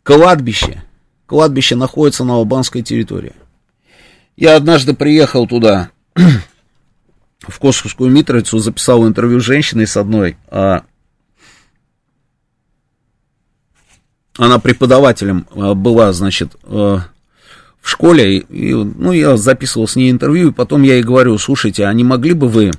[0.04, 0.84] Кладбище.
[1.28, 3.34] Кладбище находится на албанской территории.
[4.38, 5.92] Я однажды приехал туда,
[7.40, 10.84] в Косовскую Митрицу, записал интервью с женщиной с одной, а
[14.38, 17.02] она преподавателем а, была, значит, а,
[17.82, 21.86] в школе, и, ну, я записывал с ней интервью, и потом я ей говорю, слушайте,
[21.86, 22.72] а не могли бы вы,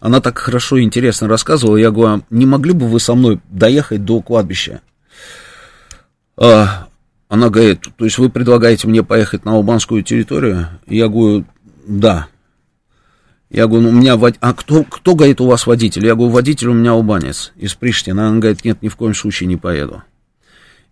[0.00, 3.40] она так хорошо и интересно рассказывала, я говорю, «А не могли бы вы со мной
[3.50, 4.80] доехать до кладбища?
[6.36, 6.88] А,
[7.30, 10.68] она говорит, то есть вы предлагаете мне поехать на албанскую территорию?
[10.86, 11.46] Я говорю,
[11.86, 12.28] да.
[13.48, 14.34] Я говорю, ну, у меня, вод...
[14.40, 16.04] а кто, кто, говорит, у вас водитель?
[16.04, 18.20] Я говорю, водитель у меня албанец из Приштины.
[18.20, 20.02] Она говорит, нет, ни в коем случае не поеду.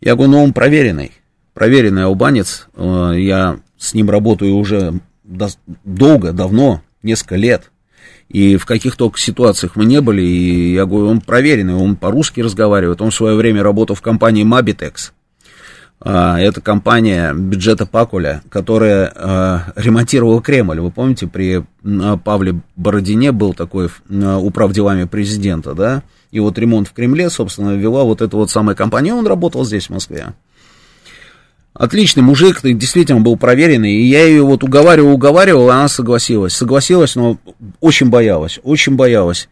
[0.01, 1.13] Я говорю, ну он проверенный
[1.59, 7.73] проверенный албанец, э, я с ним работаю уже долго, давно, несколько лет,
[8.29, 12.43] и в каких только ситуациях мы не были, и я говорю, он проверенный, он по-русски
[12.43, 15.11] разговаривает, он в свое время работал в компании Mabitex,
[16.01, 20.81] это компания бюджета Пакуля, которая э, ремонтировала Кремль.
[20.81, 21.65] Вы помните, при
[22.25, 26.03] Павле Бородине был такой управ делами президента, да?
[26.31, 29.15] И вот ремонт в Кремле, собственно, вела вот эта вот самая компания.
[29.15, 30.35] Он работал здесь, в Москве.
[31.75, 36.53] Отличный мужик, действительно был проверенный, и я ее вот уговаривал, уговаривал, и она согласилась.
[36.53, 37.39] Согласилась, но
[37.81, 39.49] очень боялась, очень боялась.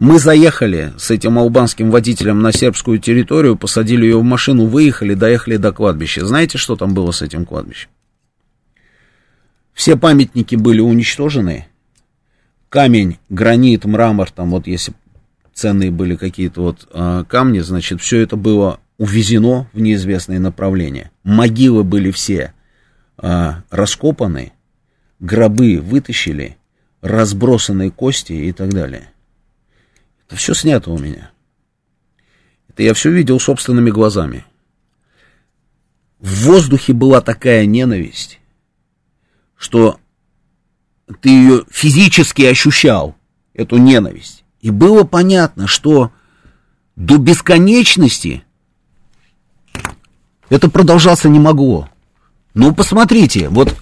[0.00, 5.58] Мы заехали с этим албанским водителем на сербскую территорию, посадили ее в машину, выехали, доехали
[5.58, 6.24] до кладбища.
[6.24, 7.90] Знаете, что там было с этим кладбищем?
[9.74, 11.66] Все памятники были уничтожены.
[12.70, 14.94] Камень, гранит, мрамор, там вот если
[15.52, 21.10] ценные были какие-то вот э, камни, значит, все это было увезено в неизвестное направление.
[21.24, 22.54] Могилы были все
[23.18, 24.52] а, раскопаны,
[25.18, 26.56] гробы вытащили,
[27.02, 29.09] разбросанные кости и так далее.
[30.30, 31.32] Это все снято у меня.
[32.68, 34.44] Это я все видел собственными глазами.
[36.20, 38.38] В воздухе была такая ненависть,
[39.56, 39.98] что
[41.20, 43.16] ты ее физически ощущал,
[43.54, 44.44] эту ненависть.
[44.60, 46.12] И было понятно, что
[46.94, 48.44] до бесконечности
[50.48, 51.88] это продолжаться не могло.
[52.54, 53.74] Ну, посмотрите, вот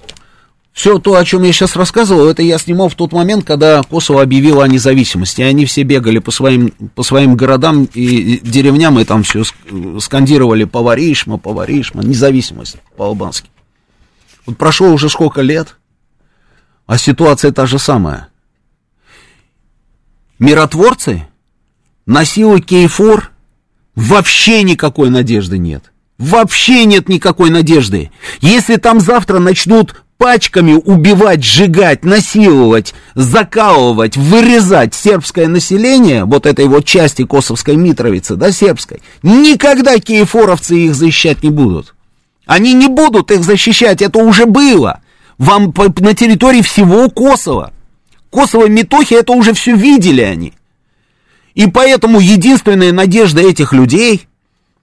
[0.79, 4.23] все то, о чем я сейчас рассказывал, это я снимал в тот момент, когда Косово
[4.23, 5.43] объявило о независимости.
[5.43, 9.43] Они все бегали по своим, по своим городам и деревням, и там все
[9.99, 13.51] скандировали «Поваришма, Поваришма», независимость по-албански.
[14.47, 15.75] Вот прошло уже сколько лет,
[16.87, 18.29] а ситуация та же самая.
[20.39, 21.27] Миротворцы
[22.07, 23.33] на Кейфор
[23.97, 25.91] вообще никакой надежды нет.
[26.19, 28.13] Вообще нет никакой надежды.
[28.41, 36.85] Если там завтра начнут пачками убивать, сжигать, насиловать, закалывать, вырезать сербское население, вот этой вот
[36.85, 41.95] части Косовской Митровицы, да, сербской, никогда киефоровцы их защищать не будут.
[42.47, 45.01] Они не будут их защищать, это уже было.
[45.39, 47.73] Вам по, на территории всего Косово.
[48.31, 50.53] Косово Метохи это уже все видели они.
[51.55, 54.27] И поэтому единственная надежда этих людей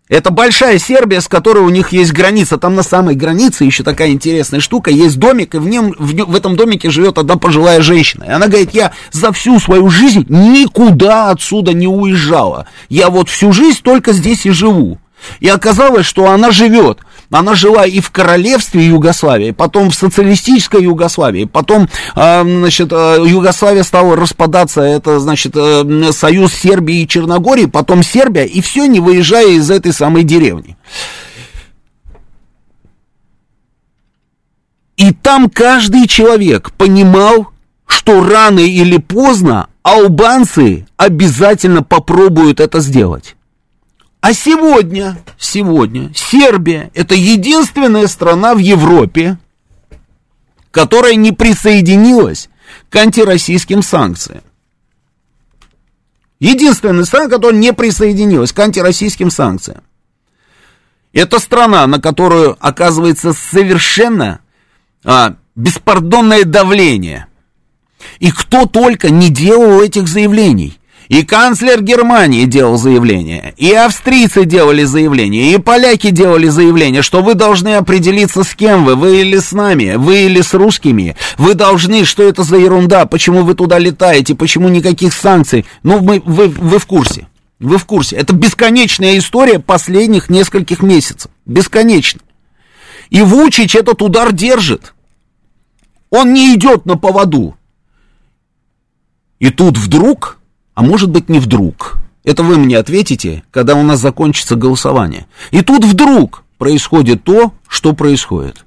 [0.07, 2.57] это большая Сербия, с которой у них есть граница.
[2.57, 4.91] Там на самой границе еще такая интересная штука.
[4.91, 8.23] Есть домик, и в, нем, в, в этом домике живет одна пожилая женщина.
[8.25, 12.67] И она говорит, я за всю свою жизнь никуда отсюда не уезжала.
[12.87, 14.99] Я вот всю жизнь только здесь и живу.
[15.39, 16.99] И оказалось, что она живет.
[17.31, 23.83] Она жила и в королевстве Югославии, потом в социалистической Югославии, потом, а, значит, а, Югославия
[23.83, 29.49] стала распадаться, это, значит, э, союз Сербии и Черногории, потом Сербия, и все, не выезжая
[29.49, 30.77] из этой самой деревни.
[34.97, 37.47] И там каждый человек понимал,
[37.85, 43.35] что рано или поздно албанцы обязательно попробуют это сделать.
[44.25, 49.37] А сегодня, сегодня Сербия это единственная страна в Европе,
[50.71, 52.49] которая не присоединилась
[52.89, 54.41] к антироссийским санкциям.
[56.39, 59.83] Единственная страна, которая не присоединилась к антироссийским санкциям.
[61.13, 64.39] Это страна, на которую оказывается совершенно
[65.03, 67.27] а, беспардонное давление.
[68.17, 70.79] И кто только не делал этих заявлений.
[71.07, 77.35] И канцлер Германии делал заявление, и австрийцы делали заявление, и поляки делали заявление, что вы
[77.35, 82.05] должны определиться с кем вы, вы или с нами, вы или с русскими, вы должны,
[82.05, 86.79] что это за ерунда, почему вы туда летаете, почему никаких санкций, ну мы, вы, вы
[86.79, 87.27] в курсе,
[87.59, 92.21] вы в курсе, это бесконечная история последних нескольких месяцев, бесконечно.
[93.11, 94.95] И Вучич этот удар держит,
[96.09, 97.55] он не идет на поводу.
[99.37, 100.39] И тут вдруг
[100.75, 101.97] а может быть не вдруг.
[102.23, 105.25] Это вы мне ответите, когда у нас закончится голосование.
[105.51, 108.65] И тут вдруг происходит то, что происходит.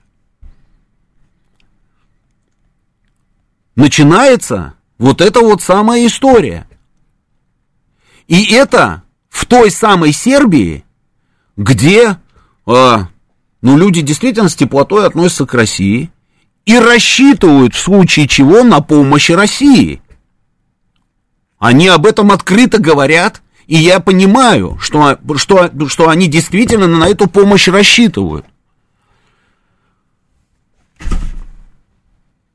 [3.77, 6.67] Начинается вот эта вот самая история.
[8.27, 10.85] И это в той самой Сербии,
[11.57, 12.19] где
[12.67, 12.97] э,
[13.63, 16.11] ну, люди действительно с теплотой относятся к России
[16.65, 20.03] и рассчитывают в случае чего на помощь России.
[21.59, 27.29] Они об этом открыто говорят, и я понимаю, что, что, что они действительно на эту
[27.29, 28.47] помощь рассчитывают.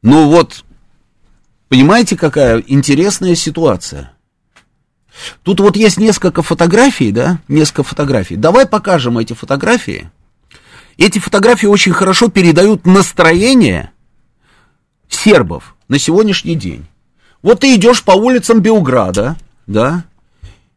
[0.01, 0.65] Ну вот,
[1.69, 4.13] понимаете, какая интересная ситуация?
[5.43, 8.35] Тут вот есть несколько фотографий, да, несколько фотографий.
[8.35, 10.09] Давай покажем эти фотографии.
[10.97, 13.91] Эти фотографии очень хорошо передают настроение
[15.07, 16.85] сербов на сегодняшний день.
[17.43, 19.35] Вот ты идешь по улицам Белграда,
[19.67, 20.05] да,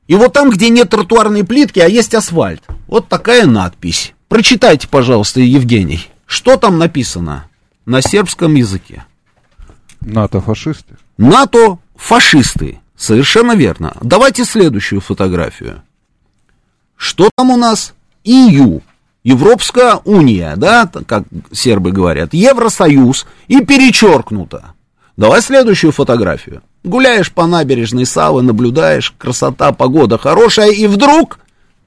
[0.06, 4.12] и вот там, где нет тротуарной плитки, а есть асфальт, вот такая надпись.
[4.28, 7.48] Прочитайте, пожалуйста, Евгений, что там написано
[7.86, 9.04] на сербском языке?
[10.00, 10.96] НАТО-фашисты.
[11.18, 13.96] НАТО-фашисты, совершенно верно.
[14.02, 15.82] Давайте следующую фотографию.
[16.96, 17.94] Что там у нас?
[18.24, 18.82] ИЮ,
[19.22, 24.75] Европская уния, да, как сербы говорят, Евросоюз и перечеркнуто.
[25.16, 26.62] Давай следующую фотографию.
[26.84, 31.38] Гуляешь по набережной Савы, наблюдаешь, красота, погода хорошая, и вдруг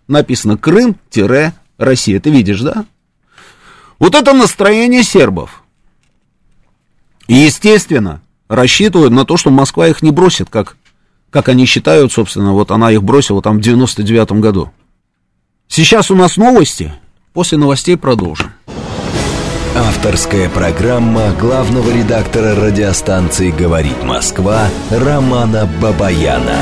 [0.08, 2.20] написано Крым-Россия.
[2.20, 2.86] Ты видишь, да?
[4.00, 5.64] Вот это настроение сербов.
[7.28, 10.78] И, естественно, рассчитывают на то, что Москва их не бросит, как,
[11.30, 14.72] как они считают, собственно, вот она их бросила там в 99-м году.
[15.68, 16.92] Сейчас у нас новости,
[17.34, 18.52] после новостей продолжим.
[19.80, 26.58] Авторская программа главного редактора радиостанции «Говорит Москва» Романа Бабаяна.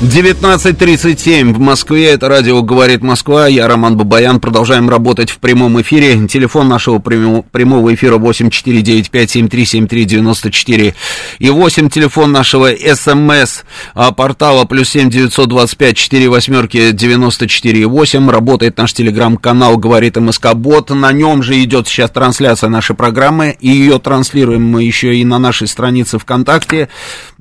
[0.00, 6.28] 19.37 в Москве, это радио «Говорит Москва», я Роман Бабаян, продолжаем работать в прямом эфире,
[6.28, 10.94] телефон нашего прямого эфира 8495-7373-94
[11.40, 13.62] и 8, телефон нашего СМС
[13.94, 20.90] а, портала плюс 7 925 4 восьмерки 94 8, работает наш телеграм-канал «Говорит МСК Бот»,
[20.90, 25.40] на нем же идет сейчас трансляция нашей программы, и ее транслируем мы еще и на
[25.40, 26.88] нашей странице ВКонтакте,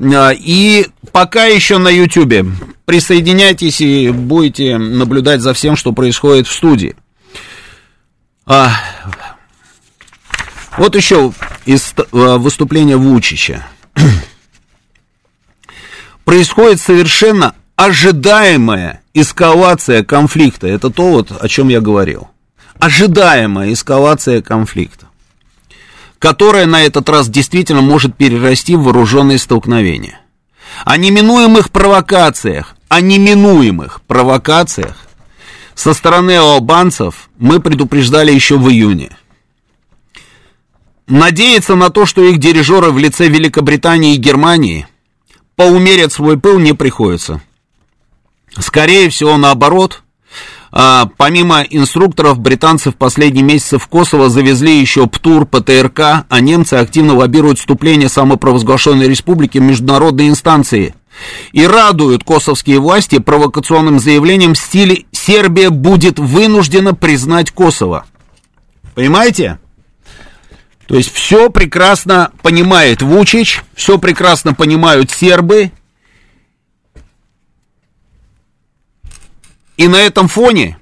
[0.01, 2.46] а, и пока еще на Ютьюбе
[2.85, 6.95] присоединяйтесь и будете наблюдать за всем, что происходит в студии.
[8.45, 8.71] А,
[10.77, 11.33] вот еще
[11.65, 13.65] из а, выступления Вучича.
[16.23, 20.67] Происходит совершенно ожидаемая эскалация конфликта.
[20.67, 22.29] Это то, вот, о чем я говорил.
[22.79, 25.07] Ожидаемая эскалация конфликта,
[26.19, 30.19] которая на этот раз действительно может перерасти в вооруженные столкновения
[30.85, 34.97] о неминуемых провокациях, о неминуемых провокациях
[35.75, 39.11] со стороны албанцев мы предупреждали еще в июне.
[41.05, 44.87] надеяться на то, что их дирижеры в лице Великобритании и Германии
[45.55, 47.41] поумерят свой пыл, не приходится.
[48.57, 50.03] Скорее всего, наоборот,
[50.79, 55.99] а, помимо инструкторов, британцы в последние месяцы в Косово завезли еще ПТУР, ПТРК,
[56.29, 60.93] а немцы активно лоббируют вступление самопровозглашенной республики в международные инстанции
[61.51, 68.05] и радуют косовские власти провокационным заявлением в стиле «Сербия будет вынуждена признать Косово».
[68.93, 69.57] Понимаете?
[70.85, 75.71] То есть все прекрасно понимает Вучич, все прекрасно понимают сербы.
[79.77, 80.77] И на этом фоне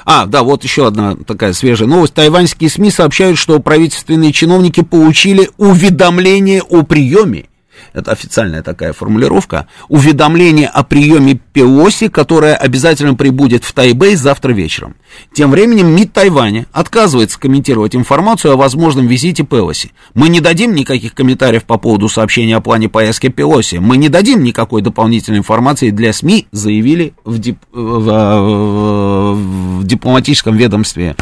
[0.06, 2.14] А, да, вот еще одна такая свежая новость.
[2.14, 7.50] Тайваньские СМИ сообщают, что правительственные чиновники получили уведомление о приеме
[7.94, 14.96] это официальная такая формулировка, уведомление о приеме Пелоси, которое обязательно прибудет в Тайбэй завтра вечером.
[15.34, 19.92] Тем временем МИД Тайваня отказывается комментировать информацию о возможном визите Пелоси.
[20.14, 23.78] Мы не дадим никаких комментариев по поводу сообщения о плане поездки Пелоси.
[23.78, 29.36] Мы не дадим никакой дополнительной информации для СМИ, заявили в, дип, в, в,
[29.80, 31.16] в дипломатическом ведомстве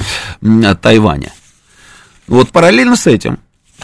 [0.81, 1.31] Тайваня.
[2.27, 3.39] Вот параллельно с этим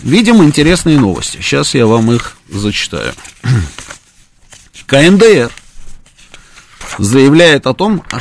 [0.06, 1.38] видим интересные новости.
[1.41, 3.14] Сейчас я вам их зачитаю.
[4.86, 5.52] КНДР
[6.98, 8.19] заявляет о том, а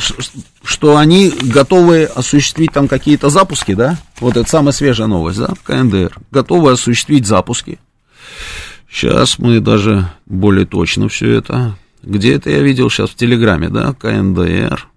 [0.63, 3.97] что они готовы осуществить там какие-то запуски, да?
[4.19, 5.53] Вот это самая свежая новость, да?
[5.63, 7.79] КНДР готовы осуществить запуски.
[8.89, 11.77] Сейчас мы даже более точно все это.
[12.01, 13.93] Где это я видел сейчас в Телеграме, да?
[13.93, 14.87] КНДР.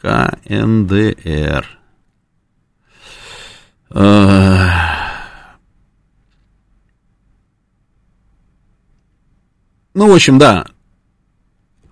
[0.00, 1.66] КНДР.
[9.94, 10.66] Ну, в общем, да.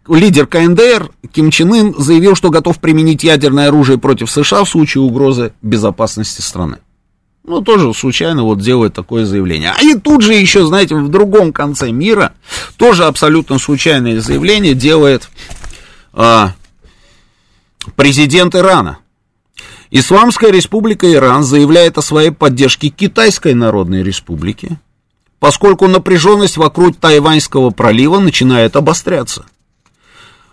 [0.08, 5.02] Лидер КНДР Ким Чен Ын заявил, что готов применить ядерное оружие против США в случае
[5.02, 6.78] угрозы безопасности страны.
[7.44, 9.72] ну, тоже случайно вот делает такое заявление.
[9.76, 12.32] А и тут же еще, знаете, в другом конце мира
[12.76, 15.28] тоже абсолютно случайное заявление делает
[16.12, 16.54] а,
[17.94, 18.98] президент Ирана.
[19.90, 24.78] Исламская республика Иран заявляет о своей поддержке Китайской Народной Республики,
[25.42, 29.44] поскольку напряженность вокруг Тайваньского пролива начинает обостряться.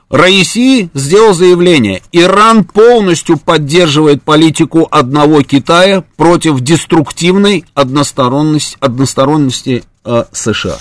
[0.09, 10.79] Раиси сделал заявление, Иран полностью поддерживает политику одного Китая против деструктивной односторонности, односторонности э, США.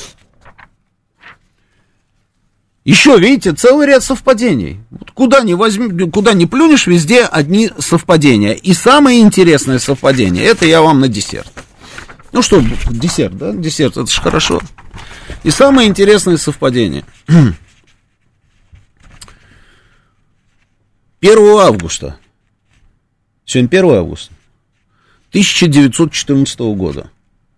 [2.87, 4.81] Еще, видите, целый ряд совпадений.
[5.13, 8.53] Куда ни, возьми, куда ни плюнешь, везде одни совпадения.
[8.53, 11.53] И самое интересное совпадение, это я вам на десерт.
[12.33, 13.53] Ну что, десерт, да?
[13.53, 14.61] Десерт, это же хорошо.
[15.45, 17.05] И самое интересное совпадение.
[21.21, 22.19] 1 августа.
[23.45, 24.33] Сегодня 1 августа.
[25.31, 27.11] 1914 года.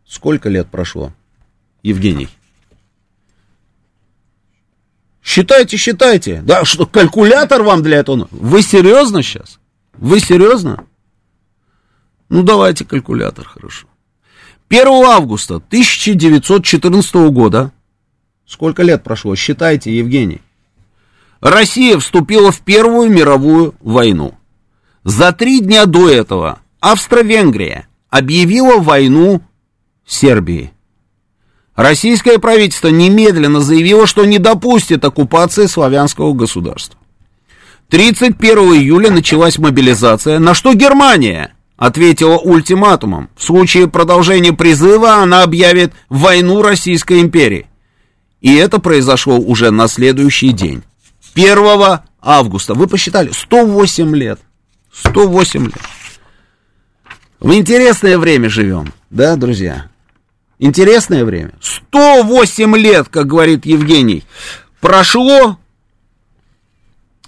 [0.07, 1.13] Сколько лет прошло,
[1.83, 2.29] Евгений?
[5.23, 6.43] Считайте, считайте.
[6.43, 8.27] Да, что, калькулятор вам для этого?
[8.31, 9.61] Вы серьезно сейчас?
[9.93, 10.87] Вы серьезно?
[12.29, 13.87] Ну, давайте калькулятор, хорошо.
[14.71, 17.73] 1 августа 1914 года.
[18.47, 19.35] Сколько лет прошло?
[19.35, 20.41] Считайте, Евгений.
[21.41, 24.35] Россия вступила в Первую мировую войну.
[25.03, 29.43] За три дня до этого Австро-Венгрия объявила войну
[30.07, 30.73] Сербии.
[31.75, 37.01] Российское правительство немедленно заявило, что не допустит оккупации славянского государства.
[37.89, 43.31] 31 июля началась мобилизация, на что Германия ответила ультиматумом.
[43.35, 47.67] В случае продолжения призыва она объявит войну Российской империи.
[48.43, 50.83] И это произошло уже на следующий день.
[51.35, 52.75] 1 августа.
[52.75, 54.39] Вы посчитали, 108 лет.
[54.93, 55.75] 108 лет.
[57.41, 59.87] В интересное время живем, да, друзья?
[60.59, 61.55] Интересное время.
[61.63, 64.25] 108 лет, как говорит Евгений,
[64.83, 65.57] прошло,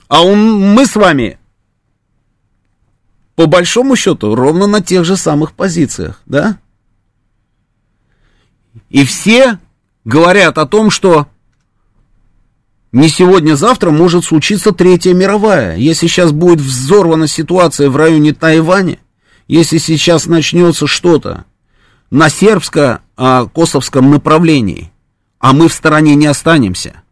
[0.09, 1.39] а он, мы с вами,
[3.35, 6.59] по большому счету, ровно на тех же самых позициях, да?
[8.91, 9.59] И все
[10.05, 11.27] говорят о том, что
[12.93, 15.77] не сегодня-завтра может случиться Третья мировая.
[15.77, 18.99] Если сейчас будет взорвана ситуация в районе Тайваня,
[19.49, 21.45] если сейчас начнется что-то
[22.11, 24.93] на сербско-косовском направлении,
[25.39, 27.03] а мы в стороне не останемся.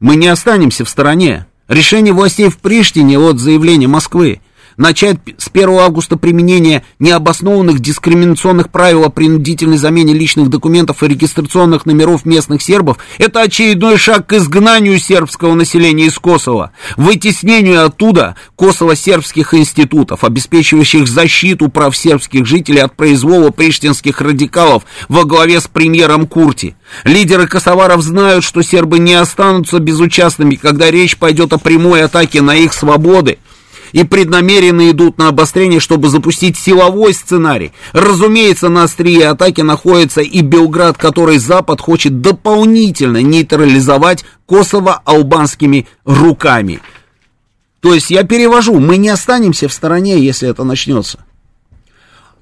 [0.00, 1.46] Мы не останемся в стороне.
[1.68, 4.40] Решение властей в Приштине от заявления Москвы
[4.80, 11.84] начать с 1 августа применение необоснованных дискриминационных правил о принудительной замене личных документов и регистрационных
[11.84, 19.52] номеров местных сербов– это очередной шаг к изгнанию сербского населения из Косово, вытеснению оттуда косово-сербских
[19.52, 26.74] институтов, обеспечивающих защиту прав сербских жителей от произвола приштинских радикалов во главе с премьером Курти.
[27.04, 32.56] Лидеры косоваров знают, что сербы не останутся безучастными, когда речь пойдет о прямой атаке на
[32.56, 33.36] их свободы–
[33.92, 37.72] и преднамеренно идут на обострение, чтобы запустить силовой сценарий.
[37.92, 46.80] Разумеется, на острие атаки находится и Белград, который Запад хочет дополнительно нейтрализовать Косово албанскими руками.
[47.80, 51.24] То есть я перевожу, мы не останемся в стороне, если это начнется.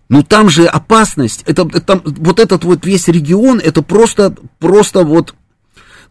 [0.08, 5.34] Ну там же опасность, это, это, вот этот вот весь регион, это просто, просто вот,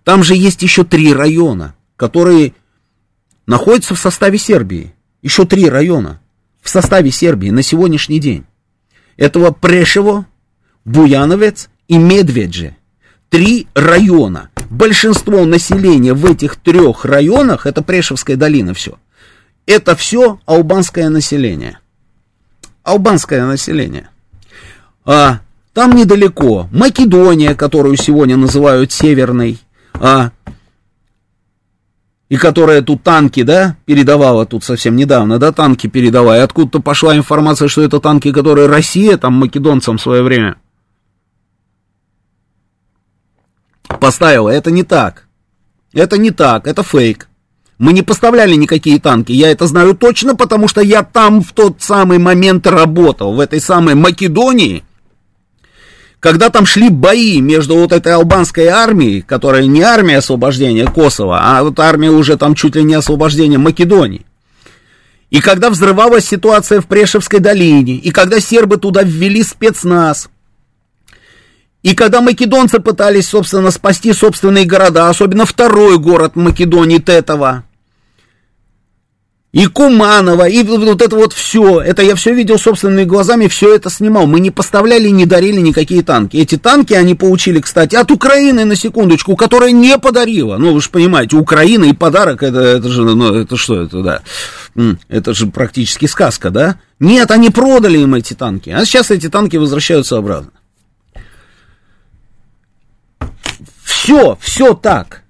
[0.04, 2.54] там же есть еще три района, которые
[3.48, 4.94] находятся в составе Сербии
[5.28, 6.22] еще три района
[6.62, 8.46] в составе Сербии на сегодняшний день.
[9.18, 10.26] Этого Прешево,
[10.86, 12.78] Буяновец и Медведжи.
[13.30, 14.52] Три района.
[14.70, 18.98] Большинство населения в этих трех районах, это Прешевская долина все,
[19.66, 21.80] это все албанское население.
[22.84, 24.10] Албанское население.
[25.04, 25.42] А,
[25.74, 29.60] там недалеко Македония, которую сегодня называют Северной,
[29.94, 30.32] а,
[32.30, 36.44] и которая тут танки, да, передавала тут совсем недавно, да, танки передавая.
[36.44, 40.58] Откуда-то пошла информация, что это танки, которые Россия там македонцам в свое время
[44.00, 44.50] поставила.
[44.50, 45.28] Это не так.
[45.94, 47.28] Это не так, это фейк.
[47.78, 51.82] Мы не поставляли никакие танки, я это знаю точно, потому что я там в тот
[51.82, 54.84] самый момент работал, в этой самой Македонии,
[56.20, 61.64] когда там шли бои между вот этой албанской армией, которая не армия освобождения Косово, а
[61.64, 64.26] вот армия уже там чуть ли не освобождения Македонии.
[65.30, 70.30] И когда взрывалась ситуация в Прешевской долине, и когда сербы туда ввели спецназ,
[71.84, 77.64] и когда македонцы пытались, собственно, спасти собственные города, особенно второй город Македонии Тетова,
[79.58, 83.90] и Куманова, и вот это вот все, это я все видел собственными глазами, все это
[83.90, 84.28] снимал.
[84.28, 86.38] Мы не поставляли, не дарили никакие танки.
[86.38, 90.58] Эти танки они получили, кстати, от Украины, на секундочку, которая не подарила.
[90.58, 94.22] Ну, вы же понимаете, Украина и подарок, это, это же, ну, это что это, да?
[95.10, 96.80] Это же практически сказка, да?
[97.00, 100.52] Нет, они продали им эти танки, а сейчас эти танки возвращаются обратно.
[103.84, 105.24] Все, все так.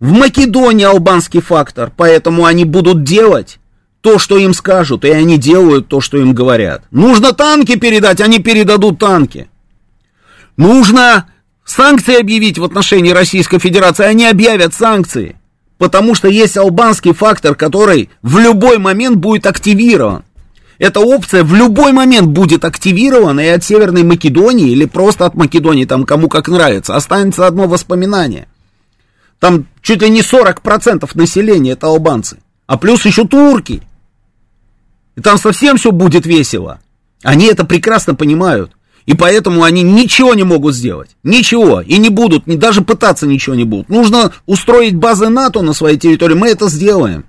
[0.00, 3.60] В Македонии албанский фактор, поэтому они будут делать
[4.08, 6.82] то, что им скажут, и они делают то, что им говорят.
[6.90, 9.50] Нужно танки передать, они передадут танки.
[10.56, 11.26] Нужно
[11.66, 15.36] санкции объявить в отношении Российской Федерации, они объявят санкции.
[15.76, 20.24] Потому что есть албанский фактор, который в любой момент будет активирован.
[20.78, 25.84] Эта опция в любой момент будет активирована и от Северной Македонии, или просто от Македонии,
[25.84, 28.48] там кому как нравится, останется одно воспоминание.
[29.38, 32.38] Там чуть ли не 40% населения это албанцы.
[32.66, 33.82] А плюс еще турки.
[35.18, 36.78] И там совсем все будет весело.
[37.24, 38.70] Они это прекрасно понимают.
[39.04, 41.16] И поэтому они ничего не могут сделать.
[41.24, 41.80] Ничего.
[41.80, 43.88] И не будут, не, даже пытаться ничего не будут.
[43.88, 46.34] Нужно устроить базы НАТО на своей территории.
[46.34, 47.24] Мы это сделаем.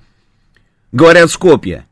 [0.91, 1.87] Говорят Скопья.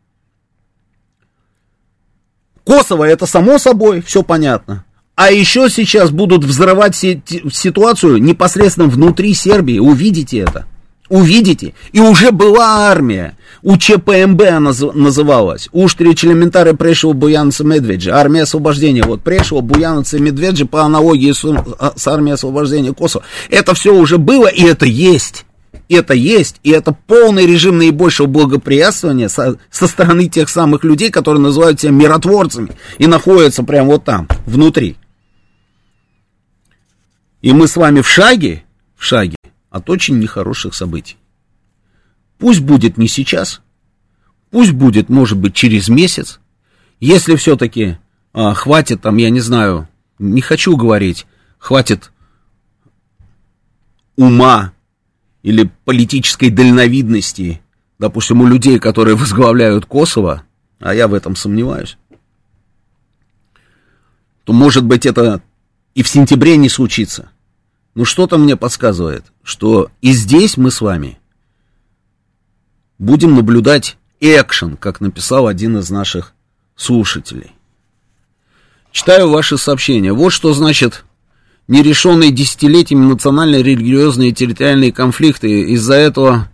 [2.64, 4.86] Косово это само собой, все понятно.
[5.16, 9.80] А еще сейчас будут взрывать ситуацию непосредственно внутри Сербии.
[9.80, 10.68] Увидите это.
[11.10, 11.74] Увидите.
[11.92, 13.38] И уже была армия.
[13.64, 15.70] У ЧПМБ она называлась.
[15.72, 18.12] Уштри Челементаре Прешева Буяновца Медведжи.
[18.12, 19.04] Армия освобождения.
[19.04, 23.24] Вот Прешева Буяновца Медведжи по аналогии с, а, с армией освобождения Косово.
[23.50, 25.46] Это все уже было и это есть.
[25.90, 31.42] Это есть, и это полный режим наибольшего благоприятствования со, со стороны тех самых людей, которые
[31.42, 34.98] называют себя миротворцами и находятся прямо вот там, внутри.
[37.42, 38.64] И мы с вами в шаге,
[38.98, 39.37] в шаге
[39.78, 41.18] от очень нехороших событий.
[42.38, 43.62] Пусть будет не сейчас,
[44.52, 46.40] пусть будет, может быть, через месяц,
[47.00, 47.98] если все-таки
[48.34, 49.88] а, хватит там, я не знаю,
[50.20, 51.26] не хочу говорить,
[51.58, 52.12] хватит
[54.16, 54.74] ума
[55.44, 57.62] или политической дальновидности,
[58.00, 60.44] допустим, у людей, которые возглавляют Косово,
[60.80, 61.98] а я в этом сомневаюсь,
[64.44, 65.42] то, может быть, это
[65.96, 67.32] и в сентябре не случится.
[67.98, 71.18] Но что-то мне подсказывает, что и здесь мы с вами
[73.00, 76.34] будем наблюдать экшен, как написал один из наших
[76.76, 77.54] слушателей.
[78.92, 80.14] Читаю ваши сообщения.
[80.14, 81.06] Вот что значит
[81.68, 85.62] нерешенные десятилетиями национальные, религиозные и территориальные конфликты.
[85.72, 86.52] Из-за этого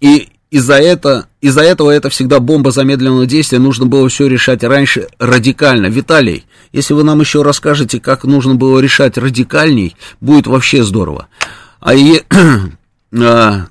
[0.00, 3.58] и из-за это, из-за этого это всегда бомба замедленного действия.
[3.58, 5.86] Нужно было все решать раньше радикально.
[5.86, 11.28] Виталий, если вы нам еще расскажете, как нужно было решать радикальней, будет вообще здорово.
[11.80, 12.22] А и,
[13.20, 13.66] а,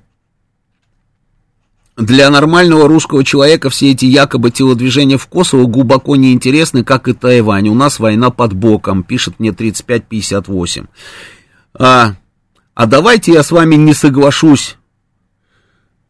[1.98, 7.70] для нормального русского человека все эти якобы телодвижения в Косово глубоко неинтересны, как и Тайвань.
[7.70, 10.86] У нас война под боком, пишет мне 3558.
[11.74, 12.14] А,
[12.76, 14.77] а давайте я с вами не соглашусь.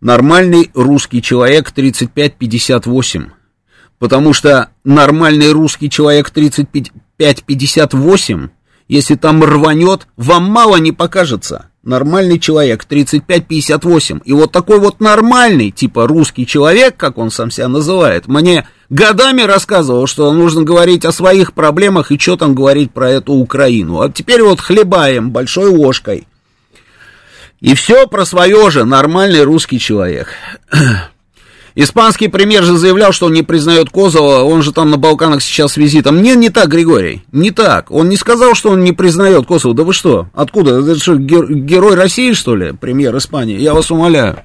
[0.01, 3.29] Нормальный русский человек 3558.
[3.99, 8.49] Потому что нормальный русский человек 3558,
[8.87, 14.21] если там рванет, вам мало не покажется нормальный человек, 35-58.
[14.25, 19.41] И вот такой вот нормальный, типа русский человек, как он сам себя называет, мне годами
[19.41, 24.01] рассказывал, что нужно говорить о своих проблемах и что там говорить про эту Украину.
[24.01, 26.27] А теперь вот хлебаем большой ложкой.
[27.59, 30.29] И все про свое же, нормальный русский человек.
[31.75, 35.73] Испанский премьер же заявлял, что он не признает Козова, он же там на Балканах сейчас
[35.73, 36.21] с визитом.
[36.21, 37.91] Не, не так, Григорий, не так.
[37.91, 39.75] Он не сказал, что он не признает Косово.
[39.75, 40.27] Да вы что?
[40.33, 40.79] Откуда?
[40.79, 43.59] Это что, герой России, что ли, премьер Испании?
[43.59, 44.43] Я вас умоляю.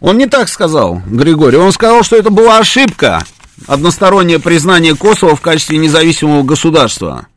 [0.00, 1.56] Он не так сказал, Григорий.
[1.56, 3.24] Он сказал, что это была ошибка.
[3.66, 7.28] Одностороннее признание Косово в качестве независимого государства.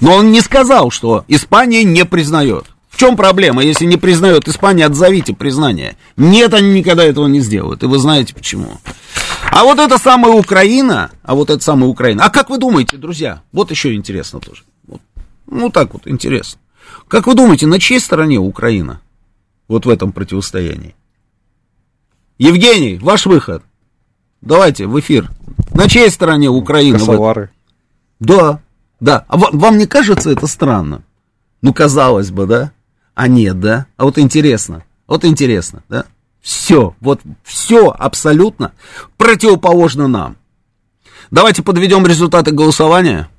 [0.00, 2.73] Но он не сказал, что Испания не признает.
[3.04, 3.62] В чем проблема?
[3.62, 5.98] Если не признает Испания, отзовите признание.
[6.16, 7.82] Нет, они никогда этого не сделают.
[7.82, 8.78] И вы знаете почему.
[9.50, 12.24] А вот это самая Украина, а вот это самая Украина.
[12.24, 13.42] А как вы думаете, друзья?
[13.52, 14.62] Вот еще интересно тоже.
[14.86, 15.02] Вот,
[15.46, 16.58] ну так вот, интересно.
[17.06, 19.02] Как вы думаете, на чьей стороне Украина?
[19.68, 20.94] Вот в этом противостоянии.
[22.38, 23.62] Евгений, ваш выход.
[24.40, 25.30] Давайте в эфир.
[25.74, 26.98] На чьей стороне Украина?
[26.98, 27.50] Косовары.
[28.18, 28.60] Да,
[28.98, 29.26] да.
[29.28, 31.02] А вам, вам не кажется это странно?
[31.60, 32.72] Ну, казалось бы, да?
[33.14, 33.86] А нет, да?
[33.96, 36.06] А вот интересно, вот интересно, да?
[36.40, 38.72] Все, вот все абсолютно
[39.16, 40.36] противоположно нам.
[41.30, 43.30] Давайте подведем результаты голосования.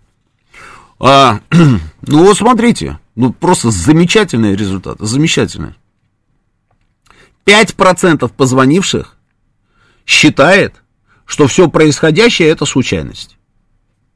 [1.00, 5.76] А, ну вот смотрите, ну просто замечательные результаты, замечательные.
[7.46, 9.16] 5% позвонивших
[10.06, 10.82] считает,
[11.26, 13.38] что все происходящее это случайность.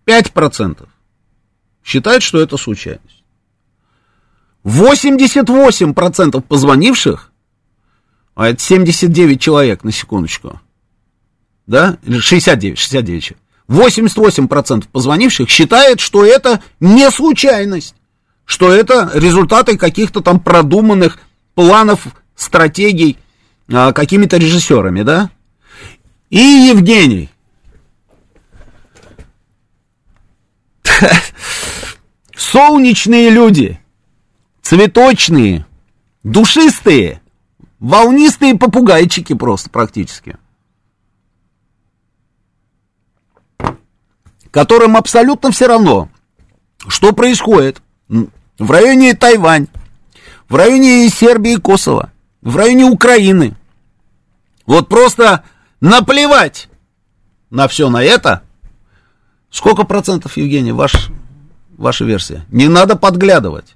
[0.05, 0.87] 5%
[1.83, 3.18] считает, что это случайность.
[4.63, 7.31] 88% позвонивших,
[8.35, 10.59] а это 79 человек, на секундочку,
[11.67, 13.33] да, 69, 69
[13.69, 17.93] 88% позвонивших считает, что это не случайность,
[18.43, 21.19] что это результаты каких-то там продуманных
[21.53, 23.17] планов, стратегий
[23.71, 25.29] а, какими-то режиссерами, да?
[26.31, 27.29] И Евгений.
[32.35, 33.79] Солнечные люди,
[34.69, 35.65] цветочные,
[36.21, 37.23] душистые,
[37.79, 40.37] волнистые попугайчики просто практически.
[44.51, 46.09] Которым абсолютно все равно,
[46.87, 49.69] что происходит в районе Тайвань,
[50.47, 52.11] в районе Сербии и Косово,
[52.43, 53.55] в районе Украины.
[54.67, 55.45] Вот просто
[55.81, 56.69] наплевать
[57.49, 58.43] на все на это.
[59.49, 61.09] Сколько процентов, Евгений, ваш,
[61.75, 62.45] ваша версия?
[62.49, 63.75] Не надо подглядывать.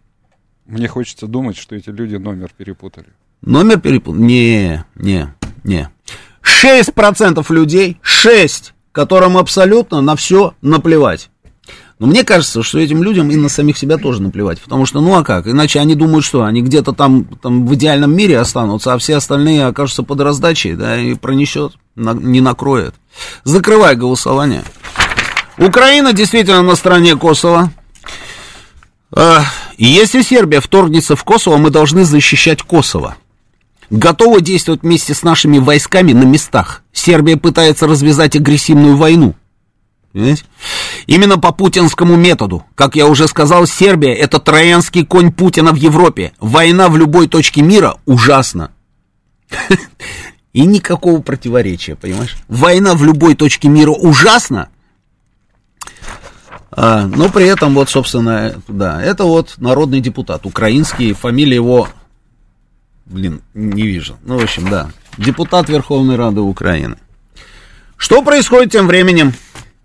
[0.66, 3.08] Мне хочется думать, что эти люди номер перепутали.
[3.42, 4.22] Номер перепутали?
[4.22, 5.34] Не, не,
[5.64, 5.90] не.
[6.42, 11.30] 6% людей, 6, которым абсолютно на все наплевать.
[12.00, 14.62] Но мне кажется, что этим людям и на самих себя тоже наплевать.
[14.62, 15.48] Потому что, ну а как?
[15.48, 19.66] Иначе они думают, что они где-то там, там в идеальном мире останутся, а все остальные
[19.66, 22.96] окажутся под раздачей, да, и пронесет, на, не накроет.
[23.44, 24.64] Закрывай голосование.
[25.58, 27.72] Украина действительно на стороне Косово.
[29.16, 29.46] А,
[29.78, 33.16] если Сербия вторгнется в Косово, мы должны защищать Косово.
[33.90, 36.84] Готовы действовать вместе с нашими войсками на местах.
[36.92, 39.36] Сербия пытается развязать агрессивную войну.
[40.14, 40.44] Понимаете?
[41.06, 42.66] Именно по путинскому методу.
[42.76, 46.34] Как я уже сказал, Сербия это троянский конь Путина в Европе.
[46.40, 48.72] Война в любой точке мира ужасна.
[50.54, 52.36] И никакого противоречия, понимаешь?
[52.48, 54.70] Война в любой точке мира ужасна,
[56.76, 61.88] а, но при этом вот, собственно, да, это вот народный депутат, украинский, фамилия его,
[63.06, 64.18] блин, не вижу.
[64.24, 66.98] Ну, в общем, да, депутат Верховной Рады Украины.
[67.98, 69.34] Что происходит тем временем?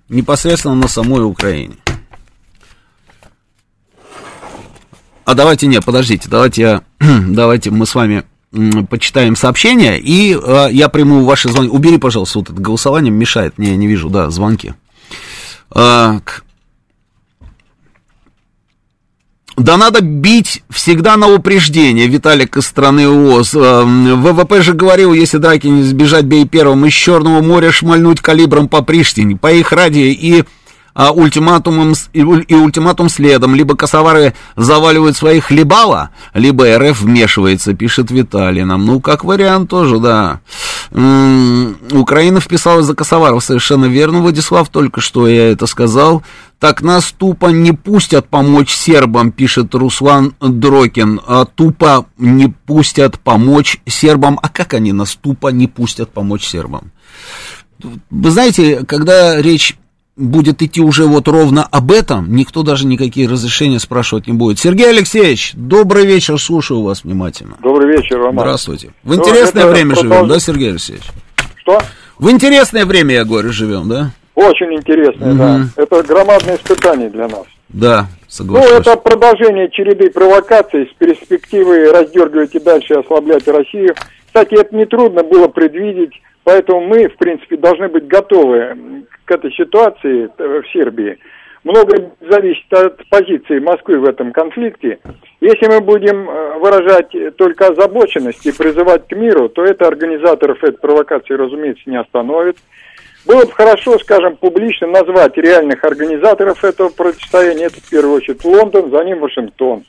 [0.09, 1.77] непосредственно на самой Украине.
[5.25, 8.25] А давайте, не, подождите, давайте, давайте мы с вами
[8.89, 11.71] почитаем сообщения, и э, я приму ваши звонки.
[11.71, 14.73] Убери, пожалуйста, вот это голосование, мешает, мне, я не вижу, да, звонки.
[15.75, 16.21] Э,
[19.59, 23.55] Да надо бить всегда на упреждение, Виталик из страны ООС.
[23.55, 26.87] Эм, ВВП же говорил, если драки не сбежать, бей первым.
[26.87, 29.37] Из Черного моря шмальнуть калибром по Приштине.
[29.37, 30.45] По их ради и
[30.99, 33.55] а, ультиматумом, и, и ультиматум следом.
[33.55, 38.85] Либо косовары заваливают своих хлебала, либо РФ вмешивается, пишет Виталий нам.
[38.85, 40.41] Ну, как вариант тоже, да.
[40.91, 46.25] М-м, Украина вписалась за косоваров, совершенно верно, Владислав, только что я это сказал.
[46.59, 51.21] Так нас тупо не пустят помочь сербам, пишет Руслан Дрокин.
[51.29, 54.41] А тупо не пустят помочь сербам.
[54.43, 56.91] А как они нас тупо не пустят помочь сербам?
[58.11, 59.78] Вы знаете, когда речь
[60.19, 64.59] будет идти уже вот ровно об этом, никто даже никакие разрешения спрашивать не будет.
[64.59, 67.57] Сергей Алексеевич, добрый вечер, слушаю вас внимательно.
[67.63, 68.45] Добрый вечер, Роман.
[68.45, 68.91] Здравствуйте.
[69.05, 71.05] В интересное ну, время живем, да, Сергей Алексеевич?
[71.57, 71.79] Что?
[72.19, 74.11] В интересное время, я говорю, живем, да?
[74.35, 75.39] Очень интересное, угу.
[75.39, 75.61] да.
[75.77, 77.45] Это громадное испытание для нас.
[77.69, 78.69] Да, согласен.
[78.71, 83.95] Ну, это продолжение череды провокаций с перспективой раздергивать и дальше ослаблять Россию.
[84.39, 86.13] Кстати, это нетрудно было предвидеть,
[86.45, 88.77] поэтому мы, в принципе, должны быть готовы
[89.25, 91.19] к этой ситуации в Сербии.
[91.65, 95.01] Многое зависит от позиции Москвы в этом конфликте.
[95.41, 100.79] Если мы будем э, выражать только озабоченность и призывать к миру, то это организаторов этой
[100.79, 102.59] провокации, разумеется, не остановит.
[103.27, 107.67] Было бы хорошо, скажем, публично назвать реальных организаторов этого противостояния.
[107.67, 109.83] Это в первую очередь Лондон, за ним Вашингтон.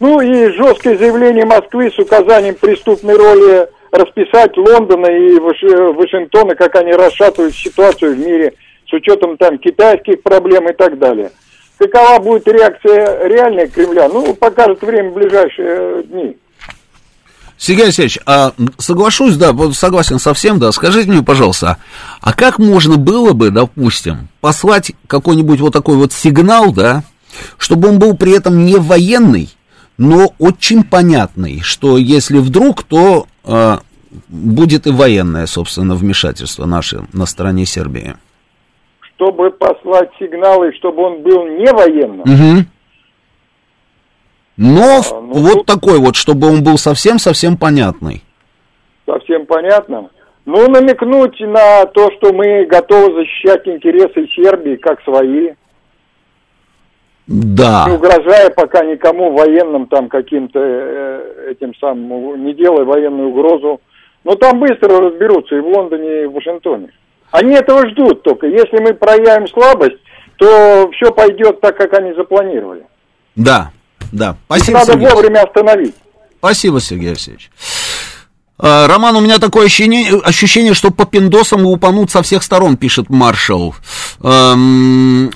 [0.00, 6.92] Ну и жесткое заявление Москвы с указанием преступной роли расписать Лондона и Вашингтона, как они
[6.92, 8.54] расшатывают ситуацию в мире
[8.88, 11.30] с учетом там китайских проблем и так далее.
[11.78, 14.08] Какова будет реакция реальная Кремля?
[14.08, 16.36] Ну, покажет время в ближайшие дни.
[17.58, 20.72] Сергей Алексеевич, а соглашусь, да, согласен совсем, да.
[20.72, 21.76] Скажите мне, пожалуйста,
[22.22, 27.02] а как можно было бы, допустим, послать какой-нибудь вот такой вот сигнал, да,
[27.58, 29.50] чтобы он был при этом не военный,
[30.00, 33.76] но очень понятный, что если вдруг, то э,
[34.28, 38.14] будет и военное, собственно, вмешательство наше на стороне Сербии.
[39.14, 42.20] Чтобы послать сигналы, чтобы он был не военным.
[42.20, 42.64] Угу.
[44.56, 45.66] Но а, ну, вот тут...
[45.66, 48.22] такой вот, чтобы он был совсем-совсем понятный.
[49.04, 50.08] Совсем понятно.
[50.46, 55.50] Ну, намекнуть на то, что мы готовы защищать интересы Сербии как свои.
[57.30, 57.84] Да.
[57.86, 63.80] Не угрожая пока никому военным там каким-то э, этим самым, не делая военную угрозу.
[64.24, 66.88] Но там быстро разберутся и в Лондоне, и в Вашингтоне.
[67.30, 68.48] Они этого ждут только.
[68.48, 69.98] Если мы проявим слабость,
[70.38, 72.84] то все пойдет так, как они запланировали.
[73.36, 73.70] Да,
[74.10, 74.34] да.
[74.46, 75.10] Спасибо, Их надо Сергей.
[75.10, 75.94] вовремя остановить.
[76.38, 77.50] Спасибо, Сергей Алексеевич.
[78.58, 83.08] А, Роман, у меня такое ощущение, ощущение, что по пиндосам упанут со всех сторон, пишет
[83.08, 83.76] маршал.
[84.20, 85.30] Эм,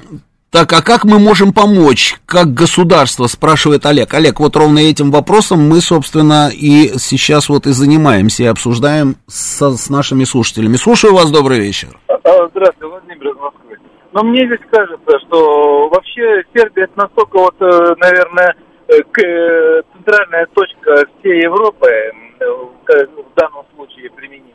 [0.54, 4.14] так, а как мы можем помочь, как государство, спрашивает Олег.
[4.14, 9.70] Олег, вот ровно этим вопросом мы, собственно, и сейчас вот и занимаемся, и обсуждаем со,
[9.70, 10.76] с нашими слушателями.
[10.76, 11.88] Слушаю вас, добрый вечер.
[12.06, 12.14] А,
[12.50, 13.78] здравствуйте, Владимир из Москвы.
[14.12, 18.54] Но мне здесь кажется, что вообще Сербия это настолько вот, э, наверное,
[18.86, 21.90] э, э, центральная точка всей Европы,
[22.38, 24.53] в данном случае применимо.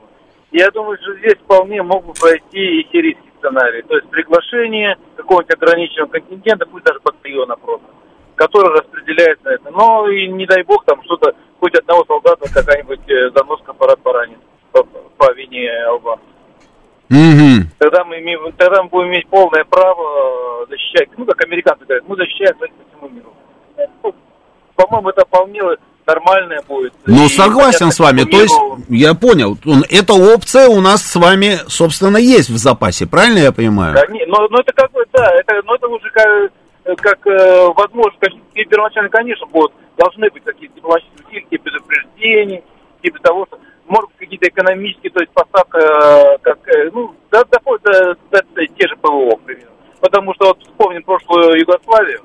[0.51, 3.84] Я думаю, что здесь вполне могут пройти и сирийский сценарий.
[3.84, 7.88] То есть приглашение какого-нибудь ограниченного контингента, пусть даже батальона просто,
[8.35, 9.71] который распределяется на это.
[9.71, 14.39] Но и не дай бог там что-то, хоть одного солдата какая-нибудь э, заноска парад поранит
[14.71, 16.26] по, по вине албанцев.
[17.11, 17.65] Mm-hmm.
[17.80, 22.15] Тогда мы имеем, тогда мы будем иметь полное право защищать, ну как американцы говорят, мы
[22.15, 23.34] защищаем по всему миру.
[24.76, 25.61] По-моему, это вполне
[26.10, 26.94] нормальная будет.
[27.06, 28.23] Ну, и согласен с вами.
[28.23, 28.56] То есть,
[28.90, 29.57] я понял,
[29.90, 33.94] эта опция у нас с вами, собственно, есть в запасе, правильно я понимаю?
[33.94, 37.68] Да, не, но, но это как бы, да, это, но это уже как, как э,
[37.76, 38.19] возможно,
[38.53, 42.64] первоначально, конечно, будут, должны быть какие-то дипломатические усилия, типа предупреждений,
[43.03, 47.44] типа того, что, может быть, какие-то экономические, то есть поставка, э, как, э, ну, да,
[47.45, 49.72] доходит до, до, до, те же ПВО, к примеру.
[49.99, 52.22] Потому что, вот, вспомним прошлую Югославию,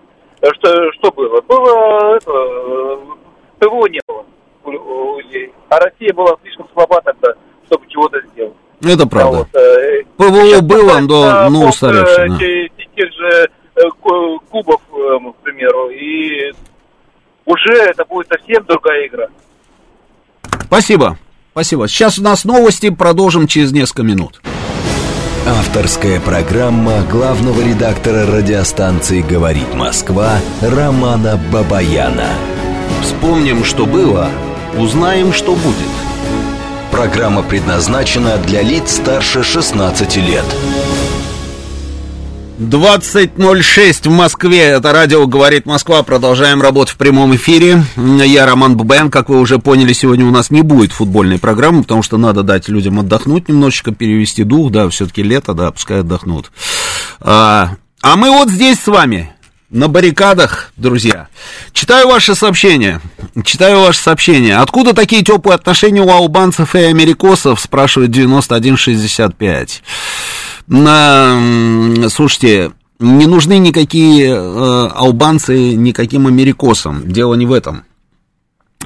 [0.52, 1.40] что, что было?
[1.40, 3.00] Было это,
[3.64, 4.24] ПВО не было
[4.64, 5.52] у людей.
[5.68, 7.28] А Россия была слишком слаба тогда,
[7.66, 8.54] чтобы чего-то сделать.
[8.82, 9.38] Это правда.
[9.38, 12.28] вот, э, ПВО было, но, но устаревшее.
[12.28, 12.84] Да.
[12.96, 13.80] Тех же э,
[14.50, 16.52] кубов, э, к примеру, и
[17.44, 19.26] уже это будет совсем другая игра.
[20.66, 21.18] Спасибо.
[21.52, 21.88] Спасибо.
[21.88, 24.40] Сейчас у нас новости, продолжим через несколько минут.
[25.46, 32.30] Авторская программа главного редактора радиостанции «Говорит Москва» Романа Бабаяна.
[33.04, 34.30] Вспомним, что было,
[34.78, 35.76] узнаем, что будет.
[36.90, 40.44] Программа предназначена для лиц старше 16 лет.
[42.58, 44.62] 20.06 в Москве.
[44.62, 46.02] Это радио «Говорит Москва».
[46.02, 47.84] Продолжаем работать в прямом эфире.
[47.96, 49.10] Я Роман Бабаян.
[49.10, 52.68] Как вы уже поняли, сегодня у нас не будет футбольной программы, потому что надо дать
[52.68, 54.72] людям отдохнуть немножечко, перевести дух.
[54.72, 56.50] Да, все-таки лето, да, пускай отдохнут.
[57.20, 59.33] А, а мы вот здесь с вами
[59.74, 61.26] на баррикадах, друзья.
[61.72, 63.00] Читаю ваши сообщения.
[63.44, 64.56] Читаю ваши сообщения.
[64.58, 69.82] Откуда такие теплые отношения у албанцев и америкосов, спрашивает 9165.
[70.68, 71.36] На,
[72.08, 72.70] слушайте,
[73.00, 77.10] не нужны никакие э, албанцы никаким америкосам.
[77.10, 77.82] Дело не в этом.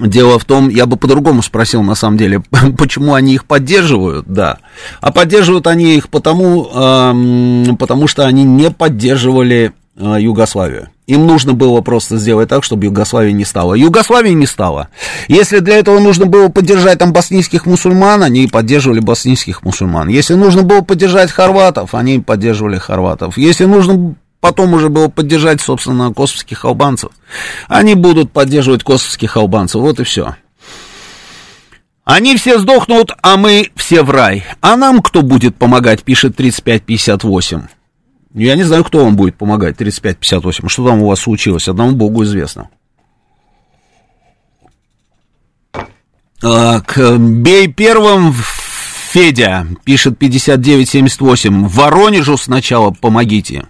[0.01, 2.40] Дело в том, я бы по-другому спросил, на самом деле,
[2.78, 4.56] почему они их поддерживают, да.
[5.02, 10.89] А поддерживают они их потому, э, потому что они не поддерживали Югославию.
[11.07, 13.75] Им нужно было просто сделать так, чтобы Югославия не стала.
[13.75, 14.89] Югославии не стала.
[15.27, 20.09] Если для этого нужно было поддержать там боснийских мусульман, они поддерживали боснийских мусульман.
[20.09, 23.37] Если нужно было поддержать хорватов, они поддерживали хорватов.
[23.39, 27.11] Если нужно потом уже было поддержать, собственно, косовских албанцев,
[27.66, 29.81] они будут поддерживать косовских албанцев.
[29.81, 30.37] Вот и все.
[32.05, 34.45] Они все сдохнут, а мы все в рай.
[34.61, 37.78] А нам кто будет помогать, пишет 3558.
[38.39, 40.69] Я не знаю, кто вам будет помогать, 35-58.
[40.69, 41.66] Что там у вас случилось?
[41.66, 42.70] Одному богу известно.
[46.40, 51.66] к бей первым, Федя, пишет 5978.
[51.66, 53.66] Воронежу сначала помогите.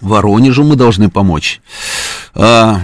[0.00, 1.60] Воронежу мы должны помочь.
[2.32, 2.80] А,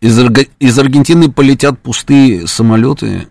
[0.00, 3.26] из Аргентины полетят пустые самолеты.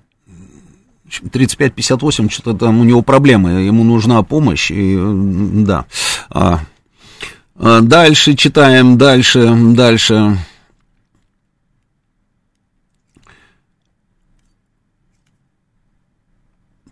[1.21, 5.85] 35-58, что-то там у него проблемы, ему нужна помощь, и, да.
[6.29, 6.61] А,
[7.55, 10.37] а, дальше читаем, дальше, дальше.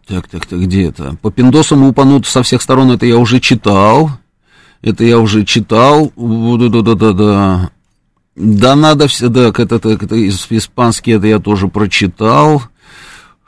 [0.06, 1.15] Так, так, так, где это?
[1.22, 4.11] По пиндосам упанут со всех сторон, это я уже читал.
[4.81, 6.11] Это я уже читал.
[6.15, 7.72] Да-да-да-да-да.
[8.35, 12.64] Да надо все, да, это, это, это испанский, это я тоже прочитал.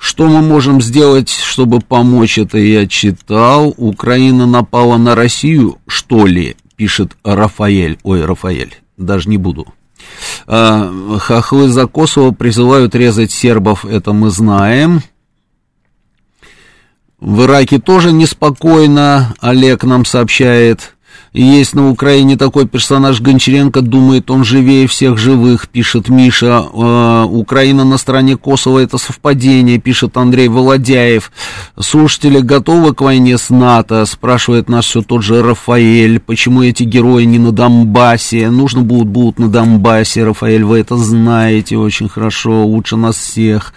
[0.03, 3.73] Что мы можем сделать, чтобы помочь, это я читал.
[3.77, 7.97] Украина напала на Россию, что ли, пишет Рафаэль.
[8.03, 9.65] Ой, Рафаэль, даже не буду.
[10.45, 15.01] А, хохлы за Косово призывают резать сербов, это мы знаем.
[17.21, 20.95] В Ираке тоже неспокойно, Олег нам сообщает.
[21.33, 26.63] Есть на Украине такой персонаж Гончаренко, думает, он живее всех живых, пишет Миша.
[26.71, 31.31] Э, Украина на стороне Косово, это совпадение, пишет Андрей Володяев.
[31.79, 36.19] Слушатели готовы к войне с НАТО, спрашивает нас все тот же Рафаэль.
[36.19, 38.51] Почему эти герои не на Донбассе?
[38.51, 43.73] Нужно будут, будут на Донбассе, Рафаэль, вы это знаете очень хорошо, лучше нас всех.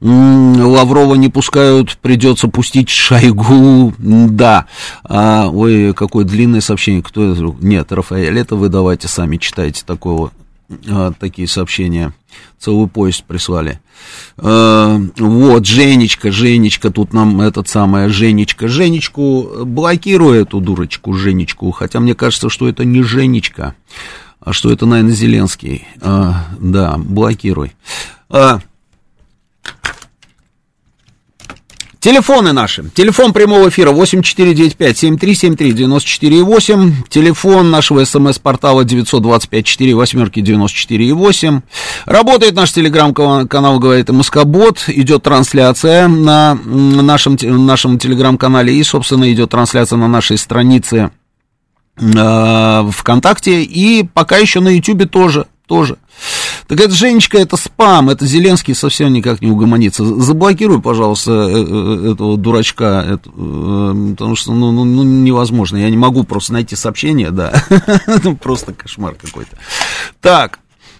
[0.00, 4.66] Лаврова не пускают, придется пустить Шойгу, да.
[5.04, 7.56] А, ой, какое длинное сообщение сообщение, кто это?
[7.60, 10.32] Нет, Рафаэль, это вы давайте сами читайте такого,
[10.88, 12.12] а, такие сообщения.
[12.58, 13.80] Целый поезд прислали.
[14.38, 18.68] А, вот, Женечка, Женечка, тут нам этот самая Женечка.
[18.68, 21.70] Женечку, блокирую эту дурочку, Женечку.
[21.72, 23.74] Хотя мне кажется, что это не Женечка,
[24.40, 25.86] а что это, наверное, Зеленский.
[26.00, 27.72] А, да, блокируй.
[32.08, 32.84] Телефоны наши.
[32.94, 36.92] Телефон прямого эфира 8495-7373-94,8.
[37.10, 41.60] Телефон нашего смс-портала 925-4 восьмерки 94,8.
[42.06, 44.84] Работает наш телеграм-канал, говорит МСК-бот.
[44.86, 48.74] Идет трансляция на нашем, нашем телеграм-канале.
[48.74, 51.10] И, собственно, идет трансляция на нашей странице
[51.98, 53.62] э, ВКонтакте.
[53.62, 55.44] И пока еще на Ютубе тоже.
[55.66, 55.98] Тоже.
[56.66, 60.04] Так это, Женечка, это спам, это Зеленский совсем никак не угомонится.
[60.04, 65.76] Заблокируй, пожалуйста, э, э, этого дурачка, это, э, потому что, ну, ну, ну, невозможно.
[65.76, 67.52] Я не могу просто найти сообщение, да.
[68.24, 69.56] Ну, просто кошмар какой-то.
[70.20, 70.58] Так,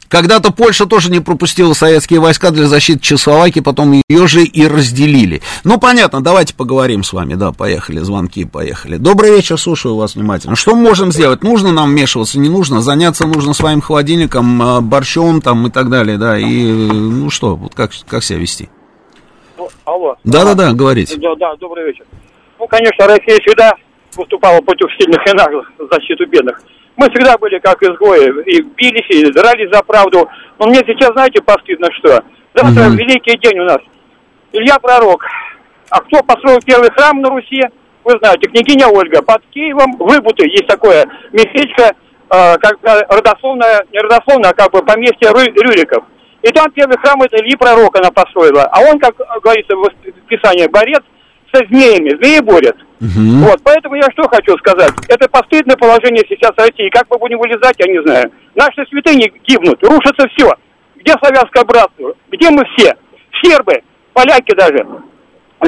[0.09, 5.43] когда-то Польша тоже не пропустила советские войска для защиты Чехословакии, потом ее же и разделили.
[5.65, 8.97] Ну, понятно, давайте поговорим с вами, да, поехали, звонки, поехали.
[8.97, 10.57] Добрый вечер, слушаю вас внимательно.
[10.57, 11.43] Что мы можем сделать?
[11.43, 12.81] Нужно нам вмешиваться, не нужно?
[12.81, 17.75] Заняться нужно своим холодильником, а, борщом там и так далее, да, и, ну что, вот
[17.75, 18.69] как, как себя вести?
[19.57, 20.17] Ну, алло.
[20.25, 21.17] Да-да-да, говорите.
[21.17, 22.05] Да, да, добрый вечер.
[22.59, 23.73] Ну, конечно, Россия всегда
[24.17, 26.61] выступала против сильных и наглых в защиту бедных.
[26.99, 30.29] Мы всегда были как изгои, и бились, и дрались за правду.
[30.59, 32.25] Но мне сейчас, знаете, постыдно что?
[32.55, 32.97] Завтра угу.
[32.97, 33.79] великий день у нас.
[34.53, 35.25] Илья Пророк.
[35.91, 37.63] А кто построил первый храм на Руси?
[38.03, 39.23] Вы знаете, княгиня Ольга.
[39.23, 45.31] Под Киевом Выбуты есть такое местечко, э, как родословное, не родословное, а как бы поместье
[45.31, 46.03] Рю, Рюриков.
[46.43, 48.65] И там первый храм это Ильи Пророк она построила.
[48.73, 49.89] А он, как говорится в
[50.27, 51.03] Писании, борец
[51.53, 52.11] со змеями.
[52.21, 52.77] Змеи борят.
[53.01, 53.47] Угу.
[53.47, 54.93] Вот, поэтому я что хочу сказать.
[55.09, 56.91] Это постыдное положение сейчас России.
[56.91, 58.33] Как мы будем вылезать, я не знаю.
[58.55, 60.51] Наши святыни гибнут, рушится все.
[60.97, 62.13] Где славянское братство?
[62.31, 62.95] Где мы все?
[63.41, 64.85] Сербы, поляки даже,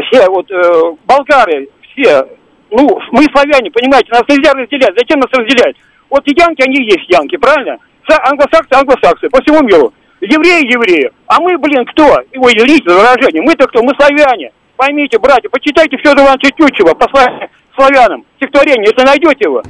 [0.06, 2.26] все, вот, э, болгары, все.
[2.70, 4.94] Ну, мы славяне, понимаете, нас нельзя разделять.
[4.96, 5.76] Зачем нас разделять?
[6.08, 7.78] Вот янки, они есть янки, правильно?
[8.08, 9.92] Англосаксы, англосаксы, по всему миру.
[10.20, 11.10] Евреи, евреи.
[11.26, 12.18] А мы, блин, кто?
[12.36, 13.42] Ой, за выражение.
[13.42, 13.82] Мы-то кто?
[13.82, 14.52] Мы славяне.
[14.80, 19.62] Поймите, братья, почитайте Федора Ивановича Тютчева, послание славянам, стихотворение, если найдете его.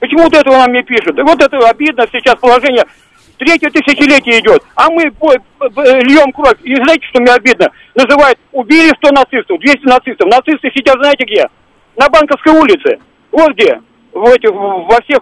[0.00, 1.14] Почему вот этого нам не пишут?
[1.22, 2.82] Вот это обидно сейчас положение.
[3.36, 6.56] Третье тысячелетие идет, а мы льем кровь.
[6.62, 7.70] И знаете, что мне обидно?
[7.94, 10.26] Называют, убили 100 нацистов, 200 нацистов.
[10.26, 11.46] Нацисты сидят, знаете где?
[11.98, 12.98] На Банковской улице.
[13.32, 13.78] Вот где.
[14.14, 15.18] В этих, во всех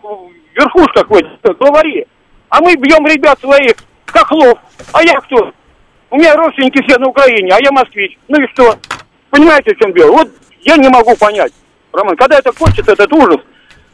[0.55, 2.07] верхушках, в этих, главари.
[2.51, 3.75] А мы бьем ребят своих,
[4.07, 4.61] хохлов.
[4.93, 5.53] А я кто?
[6.11, 8.17] У меня родственники все на Украине, а я москвич.
[8.29, 8.79] Ну и что?
[9.35, 10.13] Понимаете, в чем дело?
[10.13, 10.29] Вот
[10.63, 11.53] я не могу понять,
[11.93, 13.41] Роман, когда это кончится, этот ужас,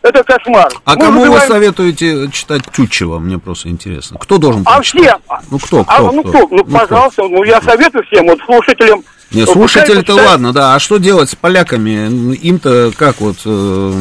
[0.02, 0.70] это кошмар.
[0.84, 1.48] А Мы кому вызываем...
[1.48, 3.18] вы советуете читать Тютчева?
[3.18, 4.18] Мне просто интересно.
[4.18, 5.18] Кто должен А всем.
[5.50, 6.40] Ну кто, кто, а, ну, кто?
[6.40, 7.28] Ну, ну пожалуйста, кто?
[7.28, 9.02] ну я советую всем, вот слушателям.
[9.30, 10.74] Не, слушатели-то ладно, да.
[10.74, 12.34] А что делать с поляками?
[12.34, 13.92] Им-то как вот, э,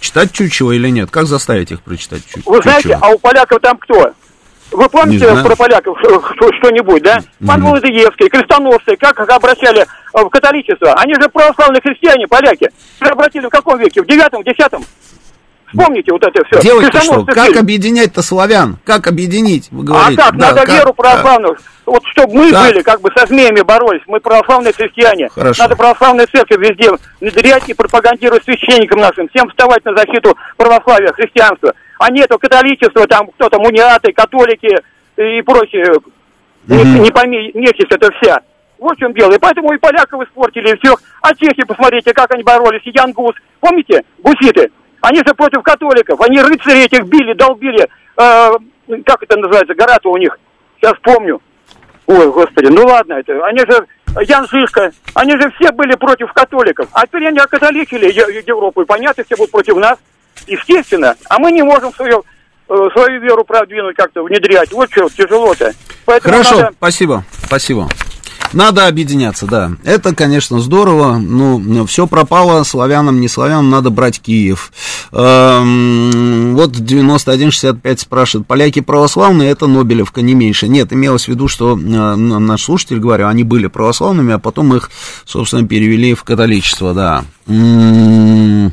[0.00, 1.12] читать Чучева или нет?
[1.12, 2.54] Как заставить их прочитать Чучева?
[2.54, 4.10] Вы знаете, а у поляков там кто?
[4.70, 7.20] Вы помните про поляков что-нибудь, да?
[7.46, 10.92] Пан Володеевский, крестоносцы, как обращали в католичество?
[10.94, 12.70] Они же православные христиане, поляки.
[13.00, 14.02] Обратили в каком веке?
[14.02, 14.84] В девятом, в десятом?
[15.68, 16.62] Вспомните вот это все.
[16.62, 17.24] Делать что?
[17.26, 18.78] Как объединять-то славян?
[18.84, 20.20] Как объединить, вы говорите?
[20.22, 20.36] А как?
[20.36, 20.70] Да, Надо как?
[20.70, 21.54] веру православную.
[21.54, 21.62] Как?
[21.84, 22.66] Вот чтобы мы как?
[22.66, 24.02] были, как бы со змеями боролись.
[24.06, 25.28] Мы православные христиане.
[25.28, 25.62] Хорошо.
[25.62, 26.90] Надо православную церковь везде
[27.20, 29.28] внедрять и пропагандировать священникам нашим.
[29.28, 31.74] Всем вставать на защиту православия, христианства.
[31.98, 34.82] А нету католичества, там кто-то муниаты, католики
[35.16, 35.94] и прочее.
[36.66, 37.00] Mm-hmm.
[37.00, 38.40] Не, пойми, нечисть это вся.
[38.78, 39.32] Вот в чем дело.
[39.32, 40.94] И поэтому и поляков испортили, и все.
[41.22, 42.82] А чехи, посмотрите, как они боролись.
[42.84, 43.34] И Ян Гус.
[43.60, 44.04] Помните?
[44.18, 44.70] Гуситы.
[45.00, 46.20] Они же против католиков.
[46.20, 47.88] Они рыцари этих били, долбили.
[48.16, 48.50] Э,
[49.04, 49.74] как это называется?
[49.74, 50.38] Гора-то у них.
[50.80, 51.40] Сейчас помню.
[52.08, 53.86] Ой, господи, ну ладно, это, они же,
[54.22, 56.88] Ян Жишка, они же все были против католиков.
[56.92, 58.10] А теперь они окатоличили
[58.46, 59.98] Европу, и понятно, все будут против нас,
[60.48, 61.14] естественно.
[61.28, 62.24] А мы не можем свою,
[62.68, 64.72] э, свою веру продвинуть как-то, внедрять.
[64.72, 65.72] Вот что тяжело-то.
[66.04, 66.72] Поэтому Хорошо, надо...
[66.76, 67.88] спасибо, спасибо.
[68.52, 69.72] Надо объединяться, да.
[69.84, 71.18] Это, конечно, здорово.
[71.18, 74.72] Ну, все пропало, славянам, не славянам, надо брать Киев.
[75.12, 80.68] Эм, вот 9165 спрашивает, поляки православные, это Нобелевка, не меньше.
[80.68, 84.90] Нет, имелось в виду, что э, наш слушатель, говорю, они были православными, а потом их,
[85.26, 87.24] собственно, перевели в католичество, да.
[87.46, 88.72] М-м-м.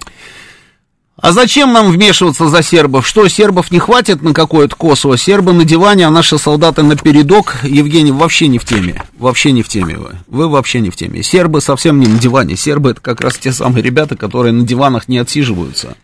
[1.26, 3.08] А зачем нам вмешиваться за сербов?
[3.08, 5.18] Что, сербов не хватит на какое-то Косово?
[5.18, 7.62] Сербы на диване, а наши солдаты на передок?
[7.64, 9.02] Евгений, вообще не в теме.
[9.18, 10.18] Вообще не в теме вы.
[10.28, 11.24] Вы вообще не в теме.
[11.24, 12.56] Сербы совсем не на диване.
[12.56, 15.98] Сербы это как раз те самые ребята, которые на диванах не отсиживаются.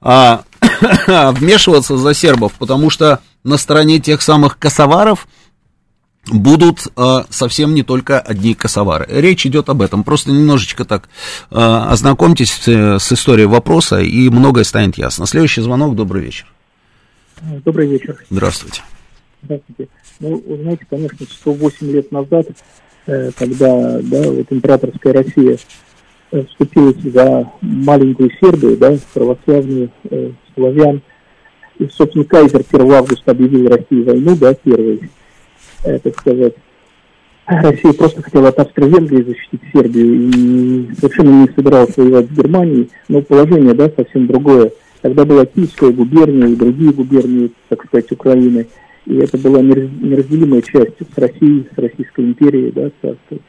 [0.00, 0.44] А,
[1.32, 5.28] вмешиваться за сербов, потому что на стороне тех самых косоваров
[6.26, 9.06] будут э, совсем не только одни косовары.
[9.08, 10.04] Речь идет об этом.
[10.04, 11.08] Просто немножечко так
[11.50, 12.68] э, ознакомьтесь с,
[12.98, 15.26] с историей вопроса, и многое станет ясно.
[15.26, 15.94] Следующий звонок.
[15.94, 16.46] Добрый вечер.
[17.64, 18.22] Добрый вечер.
[18.30, 18.82] Здравствуйте.
[19.42, 19.88] Здравствуйте.
[20.20, 22.46] Ну, вы знаете, конечно, 108 лет назад,
[23.06, 25.58] э, когда да, вот императорская Россия
[26.32, 31.00] э, вступилась за маленькую Сербию, да, православную э, славян,
[31.78, 35.08] и, собственно, Кайзер 1 августа объявил России войну, да, первый э,
[35.82, 36.54] так сказать,
[37.46, 43.22] Россия просто хотела от Австро-Венгрии защитить Сербию и совершенно не собиралась воевать с Германией, но
[43.22, 44.72] положение, да, совсем другое.
[45.00, 48.66] Тогда была Киевская губерния и другие губернии, так сказать, Украины,
[49.06, 53.40] и это была неразделимая часть с Россией, с Российской империей, да, царской.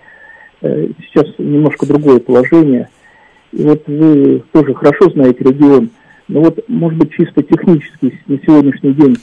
[0.62, 2.88] Э, сейчас немножко другое положение.
[3.52, 5.90] И вот вы тоже хорошо знаете регион,
[6.30, 9.18] но вот, может быть, чисто технически на сегодняшний день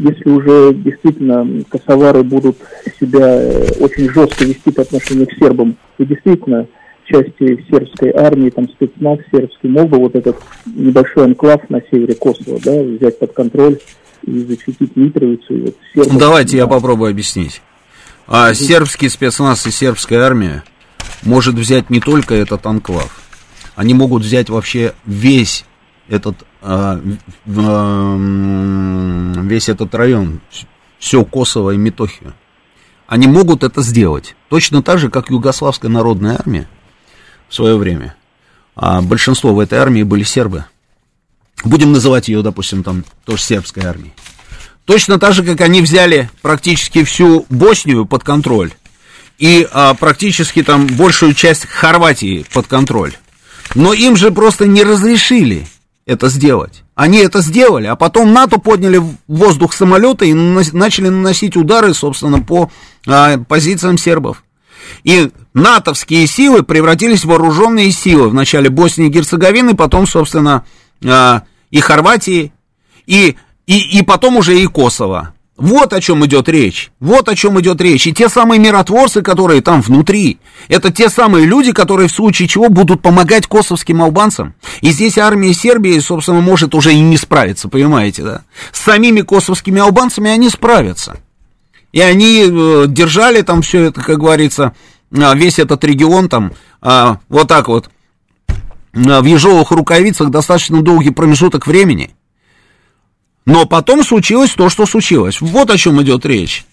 [0.00, 2.56] если уже действительно косовары будут
[2.98, 6.66] себя э, очень жестко вести по отношению к сербам, и действительно
[7.04, 10.36] части сербской армии, там спецназ сербский мог бы вот этот
[10.66, 13.78] небольшой анклав на севере Косово, да, взять под контроль
[14.24, 15.54] и защитить Митровицу.
[15.54, 16.58] И вот сербов, Давайте да.
[16.58, 17.62] я попробую объяснить.
[18.26, 20.62] А сербский спецназ и сербская армия
[21.22, 23.20] может взять не только этот анклав,
[23.74, 25.64] они могут взять вообще весь
[26.08, 26.36] этот
[29.46, 30.40] весь этот район,
[30.98, 32.34] все Косово и Метохию.
[33.06, 34.36] Они могут это сделать.
[34.48, 36.68] Точно так же, как Югославская народная армия
[37.48, 38.14] в свое время.
[38.76, 40.66] А большинство в этой армии были сербы.
[41.64, 44.12] Будем называть ее, допустим, там тоже сербской армией.
[44.84, 48.72] Точно так же, как они взяли практически всю Боснию под контроль
[49.38, 53.14] и а, практически там большую часть Хорватии под контроль.
[53.74, 55.66] Но им же просто не разрешили
[56.10, 56.82] это сделать.
[56.96, 62.42] Они это сделали, а потом НАТО подняли в воздух самолеты и начали наносить удары, собственно,
[62.42, 62.68] по
[63.06, 64.42] а, позициям сербов.
[65.04, 70.64] И натовские силы превратились в вооруженные силы в начале Боснии и Герцеговины, потом, собственно,
[71.04, 72.52] а, и Хорватии,
[73.06, 73.36] и,
[73.68, 75.34] и, и потом уже и Косово.
[75.60, 76.90] Вот о чем идет речь.
[77.00, 78.06] Вот о чем идет речь.
[78.06, 80.38] И те самые миротворцы, которые там внутри,
[80.68, 84.54] это те самые люди, которые в случае чего будут помогать косовским албанцам.
[84.80, 88.42] И здесь армия Сербии, собственно, может уже и не справиться, понимаете, да?
[88.72, 91.18] С самими косовскими албанцами они справятся.
[91.92, 94.74] И они э, держали там все это, как говорится,
[95.14, 97.90] а, весь этот регион там а, вот так вот
[98.94, 102.12] в ежовых рукавицах достаточно долгий промежуток времени–
[103.50, 105.40] но потом случилось то, что случилось.
[105.40, 106.64] Вот о чем идет речь.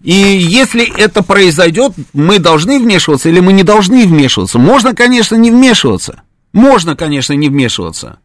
[0.00, 4.60] И если это произойдет, мы должны вмешиваться или мы не должны вмешиваться?
[4.60, 6.22] Можно, конечно, не вмешиваться.
[6.52, 8.20] Можно, конечно, не вмешиваться.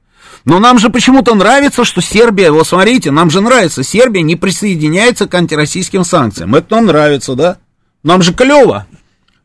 [0.46, 5.26] Но нам же почему-то нравится, что Сербия, вот смотрите, нам же нравится, Сербия не присоединяется
[5.26, 6.54] к антироссийским санкциям.
[6.54, 7.58] Это нам нравится, да?
[8.04, 8.86] Нам же клево.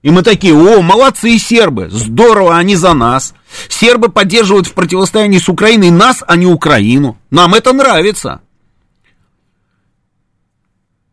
[0.09, 3.35] И мы такие, о, молодцы сербы, здорово, они за нас.
[3.69, 7.19] Сербы поддерживают в противостоянии с Украиной нас, а не Украину.
[7.29, 8.41] Нам это нравится.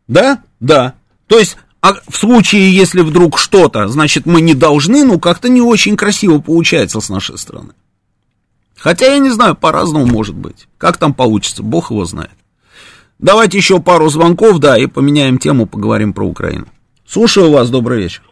[0.08, 0.42] Да?
[0.60, 0.94] Да.
[1.26, 5.60] То есть, а в случае, если вдруг что-то, значит, мы не должны, ну, как-то не
[5.60, 7.74] очень красиво получается с нашей стороны.
[8.78, 10.68] Хотя, я не знаю, по-разному может быть.
[10.78, 12.32] Как там получится, бог его знает.
[13.18, 16.68] Давайте еще пару звонков, да, и поменяем тему, поговорим про Украину.
[17.06, 18.22] Слушаю вас, добрый вечер.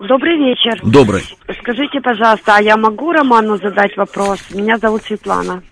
[0.00, 0.78] Добрый вечер.
[0.82, 1.24] Добрый.
[1.60, 4.40] Скажите, пожалуйста, а я могу Роману задать вопрос?
[4.50, 5.62] Меня зовут Светлана.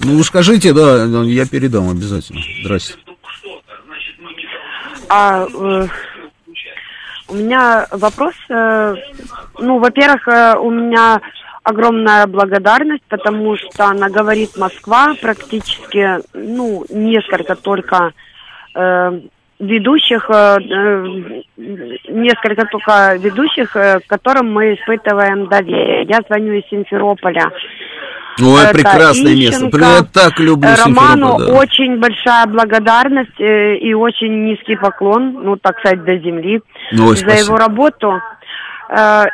[0.00, 2.40] Ну, скажите, да, я передам обязательно.
[2.62, 2.94] Здрасте.
[5.08, 5.86] А, э,
[7.28, 8.94] у меня вопрос, э,
[9.58, 11.20] ну, во-первых, э, у меня
[11.62, 18.12] огромная благодарность, потому что она говорит Москва практически, ну, несколько только
[18.74, 19.20] э,
[19.62, 21.42] ведущих, э, э,
[22.08, 26.04] несколько только ведущих, э, которым мы испытываем доверие.
[26.08, 27.50] Я звоню из Симферополя.
[28.40, 29.78] Ой, это прекрасное Ищенко.
[29.78, 29.78] место.
[29.78, 31.54] Я так люблю Роману да.
[31.54, 36.60] очень большая благодарность и очень низкий поклон, ну, так сказать, до земли
[36.92, 37.46] Ой, за спасибо.
[37.46, 38.20] его работу.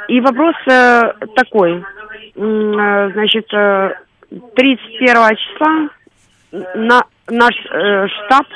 [0.09, 0.55] И вопрос
[1.37, 1.83] такой.
[2.35, 5.89] Значит, 31 числа
[6.75, 8.47] на наш штаб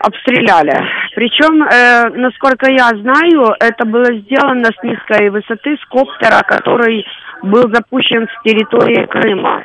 [0.00, 0.76] обстреляли.
[1.14, 7.06] Причем, э, насколько я знаю, это было сделано с низкой высоты с коптера, который
[7.42, 9.64] был запущен с территории Крыма.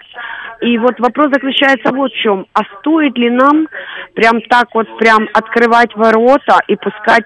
[0.61, 2.45] И вот вопрос заключается вот в чем.
[2.53, 3.67] А стоит ли нам
[4.13, 7.25] прям так вот прям открывать ворота и пускать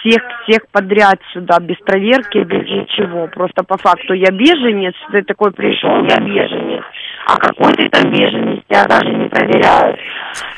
[0.00, 3.28] всех, всех подряд сюда, без проверки, без ничего.
[3.28, 6.84] Просто по факту я беженец, ты такой пришел, я беженец.
[7.26, 9.96] А какой ты там беженец, я даже не проверяю.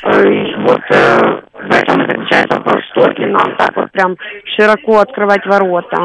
[0.03, 4.15] Э, и вот э, в этом и заключается вопрос, стоит ли нам так вот прям
[4.55, 5.97] широко открывать ворота.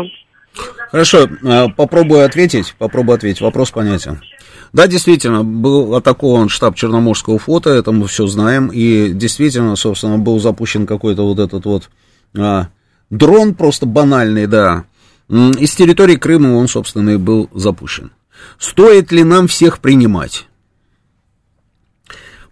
[0.91, 4.21] Хорошо, э, попробую ответить, попробую ответить, вопрос понятен.
[4.73, 10.39] Да, действительно, был атакован штаб Черноморского флота, это мы все знаем, и действительно, собственно, был
[10.39, 11.91] запущен какой-то вот этот вот
[12.39, 12.69] а,
[13.11, 14.85] дрон просто банальный, да.
[15.29, 18.13] Из территории Крыма он, собственно, и был запущен.
[18.59, 20.47] Стоит ли нам всех принимать?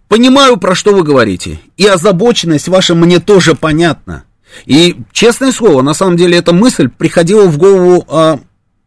[0.09, 4.23] Понимаю, про что вы говорите, и озабоченность ваша мне тоже понятна.
[4.65, 8.39] И, честное слово, на самом деле эта мысль приходила в голову а,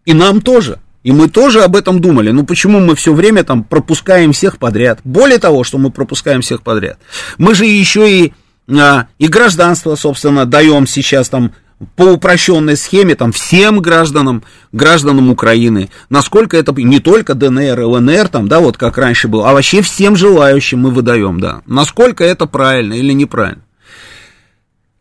[0.05, 0.81] и нам тоже.
[1.05, 2.33] И мы тоже об этом думали.
[2.33, 4.99] Ну почему мы все время там пропускаем всех подряд?
[5.05, 6.99] Более того, что мы пропускаем всех подряд.
[7.39, 8.33] Мы же еще и,
[8.69, 11.53] а, и гражданство, собственно, даем сейчас там
[11.97, 14.43] по упрощенной схеме там всем гражданам,
[14.73, 19.53] гражданам Украины, насколько это не только ДНР, ЛНР, там, да, вот как раньше было, а
[19.53, 23.63] вообще всем желающим мы выдаем, да, насколько это правильно или неправильно.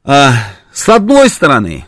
[0.03, 0.33] А,
[0.73, 1.85] с одной стороны,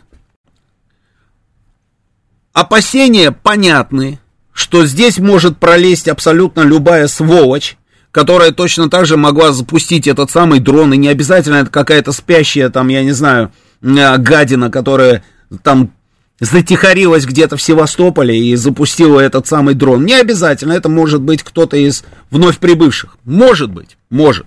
[2.52, 4.20] опасения понятны,
[4.52, 7.76] что здесь может пролезть абсолютно любая сволочь,
[8.12, 12.70] которая точно так же могла запустить этот самый дрон, и не обязательно это какая-то спящая,
[12.70, 13.50] там, я не знаю,
[13.84, 15.22] гадина, которая
[15.62, 15.92] там
[16.40, 20.04] затихарилась где-то в Севастополе и запустила этот самый дрон.
[20.04, 23.16] Не обязательно, это может быть кто-то из вновь прибывших.
[23.24, 24.46] Может быть, может.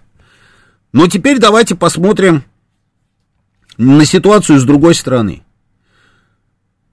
[0.92, 2.44] Но теперь давайте посмотрим
[3.78, 5.44] на ситуацию с другой стороны.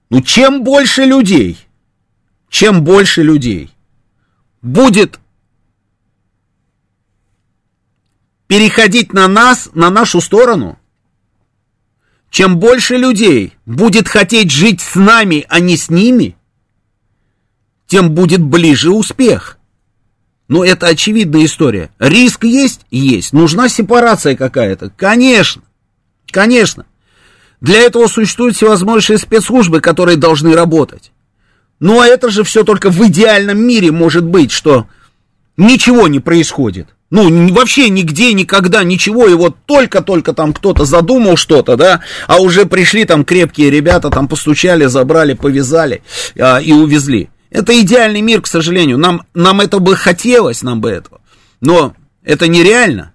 [0.09, 1.57] Ну, чем больше людей,
[2.49, 3.71] чем больше людей
[4.61, 5.19] будет
[8.47, 10.77] переходить на нас, на нашу сторону,
[12.35, 16.35] чем больше людей будет хотеть жить с нами, а не с ними,
[17.87, 19.57] тем будет ближе успех.
[20.49, 21.91] Но это очевидная история.
[21.97, 22.81] Риск есть?
[22.91, 23.31] Есть.
[23.31, 24.89] Нужна сепарация какая-то?
[24.97, 25.61] Конечно.
[26.29, 26.85] Конечно.
[27.61, 31.13] Для этого существуют всевозможные спецслужбы, которые должны работать.
[31.79, 34.87] Но это же все только в идеальном мире может быть, что
[35.55, 36.89] ничего не происходит.
[37.15, 42.65] Ну, вообще нигде, никогда, ничего, и вот только-только там кто-то задумал что-то, да, а уже
[42.65, 46.03] пришли там крепкие ребята, там постучали, забрали, повязали
[46.37, 47.29] а, и увезли.
[47.51, 48.97] Это идеальный мир, к сожалению.
[48.97, 51.21] Нам, нам это бы хотелось, нам бы этого.
[51.61, 53.13] Но это нереально.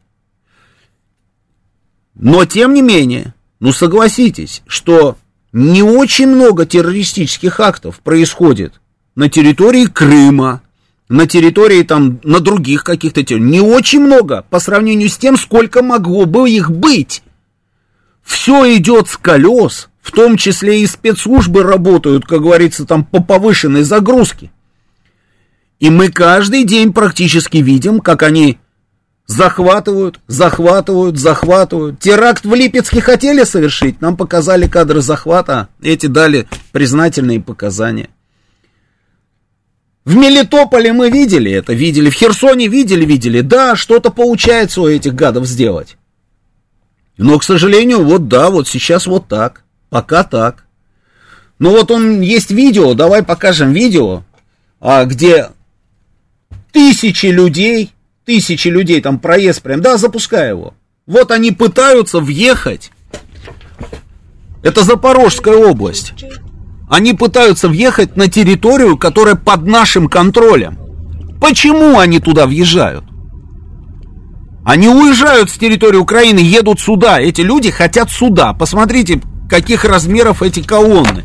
[2.15, 5.19] Но, тем не менее, ну согласитесь, что
[5.53, 8.81] не очень много террористических актов происходит
[9.15, 10.63] на территории Крыма,
[11.11, 13.51] на территории там, на других каких-то территориях.
[13.51, 17.23] Не очень много по сравнению с тем, сколько могло бы их быть.
[18.23, 23.83] Все идет с колес, в том числе и спецслужбы работают, как говорится, там по повышенной
[23.83, 24.53] загрузке.
[25.81, 28.61] И мы каждый день практически видим, как они
[29.27, 31.99] захватывают, захватывают, захватывают.
[31.99, 38.11] Теракт в Липецке хотели совершить, нам показали кадры захвата, эти дали признательные показания.
[40.11, 43.43] В Мелитополе мы видели это, видели, в Херсоне видели, видели.
[43.43, 45.97] Да, что-то получается у этих гадов сделать.
[47.17, 49.63] Но, к сожалению, вот да, вот сейчас вот так.
[49.89, 50.65] Пока так.
[51.61, 54.25] Ну вот он, есть видео, давай покажем видео,
[54.81, 55.51] а, где
[56.73, 57.93] тысячи людей,
[58.25, 60.75] тысячи людей, там проезд прям, да, запускай его.
[61.07, 62.91] Вот они пытаются въехать.
[64.65, 66.15] Это Запорожская область.
[66.91, 70.77] Они пытаются въехать на территорию, которая под нашим контролем.
[71.41, 73.05] Почему они туда въезжают?
[74.65, 77.21] Они уезжают с территории Украины, едут сюда.
[77.21, 78.53] Эти люди хотят сюда.
[78.53, 81.25] Посмотрите, каких размеров эти колонны.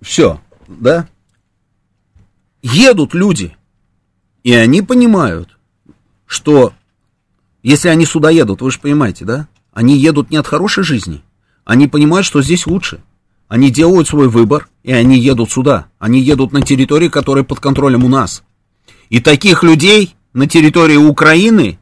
[0.00, 1.08] Все, да?
[2.62, 3.56] Едут люди,
[4.42, 5.58] и они понимают,
[6.26, 6.72] что
[7.62, 9.48] если они сюда едут, вы же понимаете, да?
[9.72, 11.22] Они едут не от хорошей жизни.
[11.64, 13.02] Они понимают, что здесь лучше.
[13.48, 15.86] Они делают свой выбор, и они едут сюда.
[15.98, 18.42] Они едут на территории, которая под контролем у нас.
[19.10, 21.78] И таких людей на территории Украины,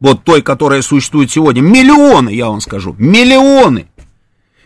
[0.00, 3.88] вот той, которая существует сегодня, миллионы, я вам скажу, миллионы.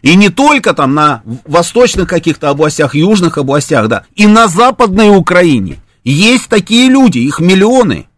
[0.02, 5.80] И не только там на восточных каких-то областях, южных областях, да, и на западной Украине.
[6.02, 8.08] Есть такие люди, их миллионы.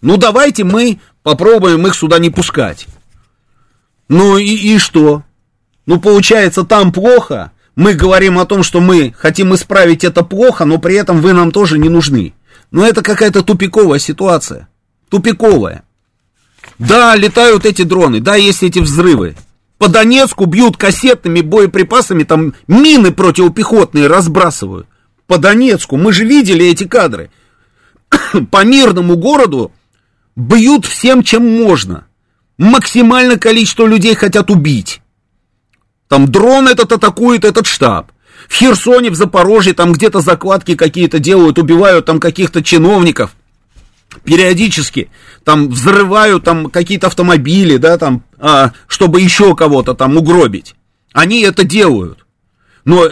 [0.00, 2.86] Ну давайте мы попробуем их сюда не пускать.
[4.08, 5.22] Ну и, и что?
[5.84, 10.78] Ну получается там плохо, мы говорим о том, что мы хотим исправить это плохо, но
[10.78, 12.32] при этом вы нам тоже не нужны.
[12.70, 14.68] Но это какая-то тупиковая ситуация.
[15.10, 15.82] Тупиковая.
[16.78, 19.36] Да, летают эти дроны, да, есть эти взрывы
[19.84, 24.86] по Донецку бьют кассетными боеприпасами, там мины противопехотные разбрасывают.
[25.26, 25.98] По Донецку.
[25.98, 27.30] Мы же видели эти кадры.
[28.50, 29.72] по мирному городу
[30.36, 32.06] бьют всем, чем можно.
[32.56, 35.02] Максимальное количество людей хотят убить.
[36.08, 38.10] Там дрон этот атакует этот штаб.
[38.48, 43.36] В Херсоне, в Запорожье, там где-то закладки какие-то делают, убивают там каких-то чиновников
[44.22, 45.10] периодически
[45.44, 48.22] там взрывают там какие-то автомобили, да, там,
[48.86, 50.74] чтобы еще кого-то там угробить.
[51.12, 52.26] Они это делают.
[52.84, 53.10] Но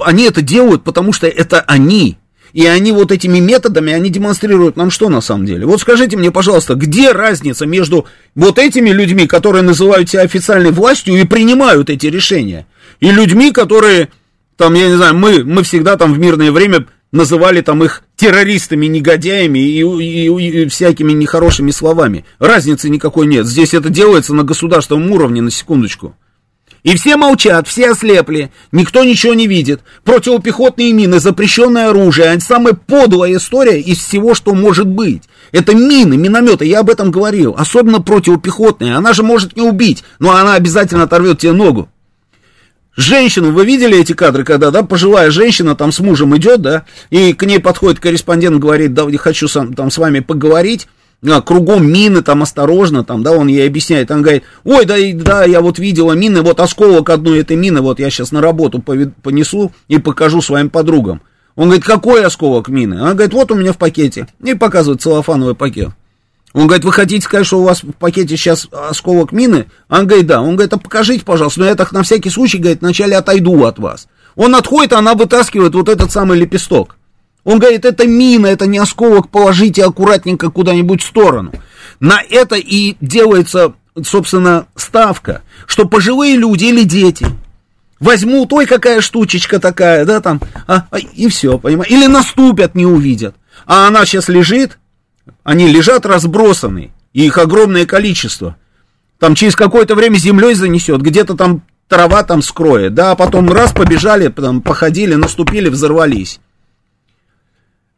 [0.00, 2.18] они это делают, потому что это они.
[2.52, 5.64] И они вот этими методами, они демонстрируют нам что на самом деле?
[5.64, 11.18] Вот скажите мне, пожалуйста, где разница между вот этими людьми, которые называют себя официальной властью
[11.18, 12.66] и принимают эти решения,
[13.00, 14.10] и людьми, которые,
[14.56, 18.86] там, я не знаю, мы, мы всегда там в мирное время называли там их террористами,
[18.86, 22.24] негодяями и, и, и всякими нехорошими словами.
[22.38, 23.46] Разницы никакой нет.
[23.46, 26.16] Здесь это делается на государственном уровне, на секундочку.
[26.82, 29.82] И все молчат, все ослепли, никто ничего не видит.
[30.02, 35.22] Противопехотные мины, запрещенное оружие, самая подлая история из всего, что может быть.
[35.52, 37.54] Это мины, минометы, я об этом говорил.
[37.56, 38.96] Особенно противопехотные.
[38.96, 41.88] Она же может не убить, но она обязательно оторвет тебе ногу.
[42.96, 47.32] Женщину, вы видели эти кадры, когда, да, пожилая женщина там с мужем идет, да, и
[47.32, 50.88] к ней подходит корреспондент, говорит, да, я хочу сам, там с вами поговорить,
[51.26, 55.44] а, кругом мины, там осторожно, там, да, он ей объясняет, он говорит, ой, да, да,
[55.44, 59.72] я вот видела мины, вот осколок одной этой мины, вот я сейчас на работу понесу
[59.88, 61.22] и покажу своим подругам.
[61.54, 62.94] Он говорит, какой осколок мины?
[62.94, 64.26] Она говорит, вот у меня в пакете.
[64.42, 65.90] И показывает целлофановый пакет.
[66.52, 69.66] Он говорит, вы хотите сказать, что у вас в пакете сейчас осколок мины?
[69.88, 70.42] Он говорит, да.
[70.42, 71.60] Он говорит, а покажите, пожалуйста.
[71.60, 74.06] Но я так на всякий случай, говорит, вначале отойду от вас.
[74.36, 76.96] Он отходит, а она вытаскивает вот этот самый лепесток.
[77.44, 81.52] Он говорит, это мина, это не осколок, положите аккуратненько куда-нибудь в сторону.
[82.00, 87.26] На это и делается, собственно, ставка, что пожилые люди или дети
[87.98, 92.86] возьмут, ой, какая штучечка такая, да, там, а, а, и все, понимаешь, или наступят, не
[92.86, 93.34] увидят.
[93.66, 94.78] А она сейчас лежит,
[95.44, 98.56] они лежат разбросаны, и их огромное количество.
[99.18, 103.72] Там через какое-то время землей занесет, где-то там трава там скроет, да, а потом раз
[103.72, 106.40] побежали, там походили, наступили, взорвались.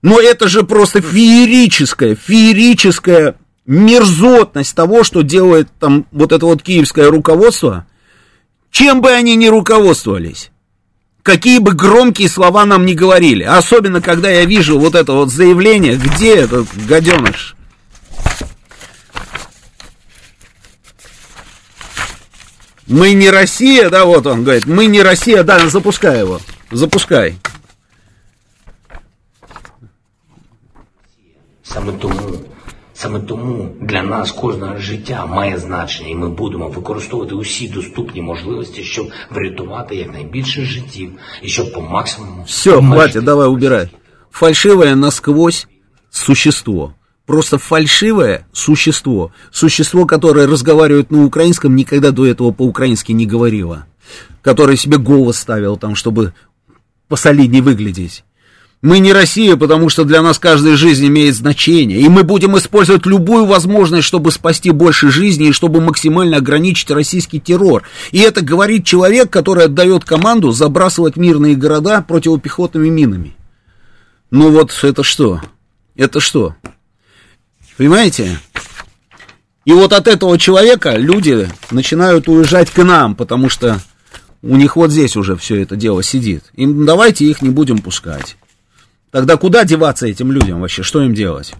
[0.02, 7.08] Но это же просто феерическая, феерическая мерзотность того, что делает там вот это вот киевское
[7.10, 7.86] руководство,
[8.70, 10.50] чем бы они ни руководствовались
[11.24, 13.42] какие бы громкие слова нам не говорили.
[13.42, 17.56] Особенно, когда я вижу вот это вот заявление, где этот гаденыш?
[22.86, 26.40] Мы не Россия, да, вот он говорит, мы не Россия, да, запускай его,
[26.70, 27.38] запускай.
[31.62, 32.53] Саме тому
[32.93, 38.83] Саме тому для нас кожне життя має значення, і ми будемо використовувати усі доступні можливості,
[38.83, 42.43] щоб врятувати якнайбільше життів і щоб по максимуму.
[42.47, 43.89] Все, хватит, давай убирай.
[44.31, 45.67] Фальшивое насквозь
[46.09, 46.93] существо.
[47.25, 49.31] Просто фальшивое существо.
[49.51, 53.85] Существо, которое разговаривает на украинском, никогда до этого по-украински не говорило.
[54.41, 56.33] Которое себе голос ставил там, чтобы
[57.07, 58.23] посолиднее выглядеть.
[58.84, 63.06] Мы не Россия, потому что для нас каждая жизнь имеет значение, и мы будем использовать
[63.06, 67.84] любую возможность, чтобы спасти больше жизней и чтобы максимально ограничить российский террор.
[68.10, 73.34] И это говорит человек, который отдает команду забрасывать мирные города противопехотными минами.
[74.30, 75.40] Ну вот это что?
[75.96, 76.54] Это что?
[77.78, 78.38] Понимаете?
[79.64, 83.80] И вот от этого человека люди начинают уезжать к нам, потому что
[84.42, 86.44] у них вот здесь уже все это дело сидит.
[86.52, 88.36] И давайте их не будем пускать.
[89.14, 90.82] Тогда куда деваться этим людям вообще?
[90.82, 91.54] Что им делать?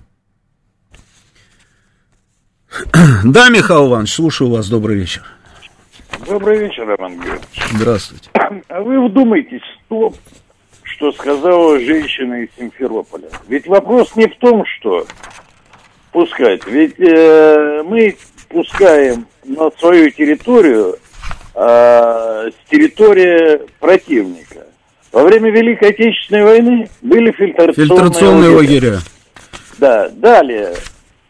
[3.25, 5.23] Да, Михаил Иванович, слушаю вас, добрый вечер.
[6.27, 7.69] Добрый вечер, Роман Георгиевич.
[7.71, 8.29] Здравствуйте.
[8.69, 10.13] А вы вдумайтесь в то,
[10.83, 13.29] что сказала женщина из Симферополя.
[13.47, 15.07] Ведь вопрос не в том, что
[16.11, 16.67] пускать.
[16.67, 18.17] Ведь э, мы
[18.49, 20.97] пускаем на свою территорию
[21.55, 24.44] э, с территории противника.
[25.15, 28.89] Во время Великой Отечественной войны были фильтрационные, фильтрационные лагеря.
[28.89, 28.99] лагеря.
[29.79, 30.75] Да, далее.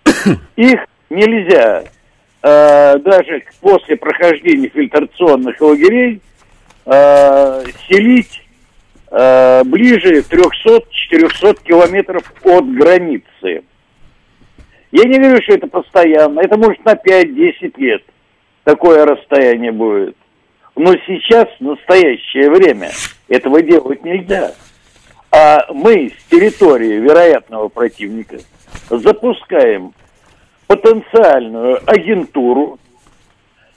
[0.56, 0.80] Их
[1.10, 1.84] нельзя
[2.42, 6.22] э, даже после прохождения фильтрационных лагерей
[6.86, 8.42] э, селить
[9.10, 13.64] э, ближе 300-400 километров от границы.
[14.92, 18.02] Я не говорю, что это постоянно, это может на 5-10 лет
[18.64, 20.16] такое расстояние будет.
[20.76, 22.90] Но сейчас, в настоящее время,
[23.28, 24.52] этого делать нельзя.
[25.30, 28.38] А мы с территории вероятного противника
[28.88, 29.92] запускаем
[30.66, 32.78] потенциальную агентуру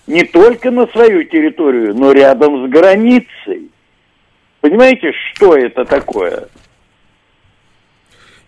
[0.07, 3.69] не только на свою территорию, но рядом с границей.
[4.61, 6.47] Понимаете, что это такое?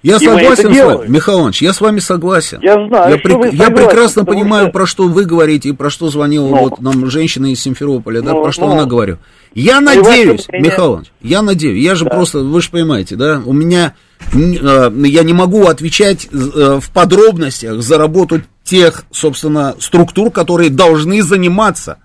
[0.01, 2.59] Я и согласен с вами, Михаил Иванович, я с вами согласен.
[2.61, 3.53] Я знаю, я, прек...
[3.53, 4.71] я прекрасно понимаю, что...
[4.71, 8.31] про что вы говорите и про что звонила ну, вот нам женщина из Симферополя, да,
[8.31, 9.17] ну, про что ну, она говорит.
[9.53, 12.11] Я надеюсь, Михаил Иванович, я надеюсь, я же да.
[12.11, 13.95] просто, вы же понимаете, да, у меня,
[14.33, 21.21] э, я не могу отвечать э, в подробностях за работу тех, собственно, структур, которые должны
[21.23, 21.97] заниматься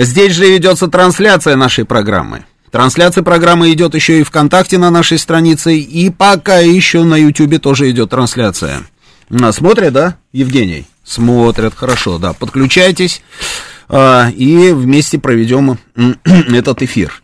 [0.00, 2.44] Здесь же ведется трансляция нашей программы.
[2.70, 7.90] Трансляция программы идет еще и ВКонтакте на нашей странице, и пока еще на Ютубе тоже
[7.90, 8.82] идет трансляция.
[9.28, 10.86] А, смотрят, да, Евгений?
[11.02, 12.32] Смотрят, хорошо, да.
[12.32, 13.22] Подключайтесь,
[13.88, 15.78] а, и вместе проведем
[16.24, 17.20] этот эфир.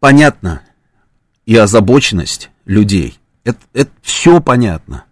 [0.00, 0.62] Понятно
[1.44, 3.18] и озабоченность людей.
[3.44, 5.04] Это, это все понятно.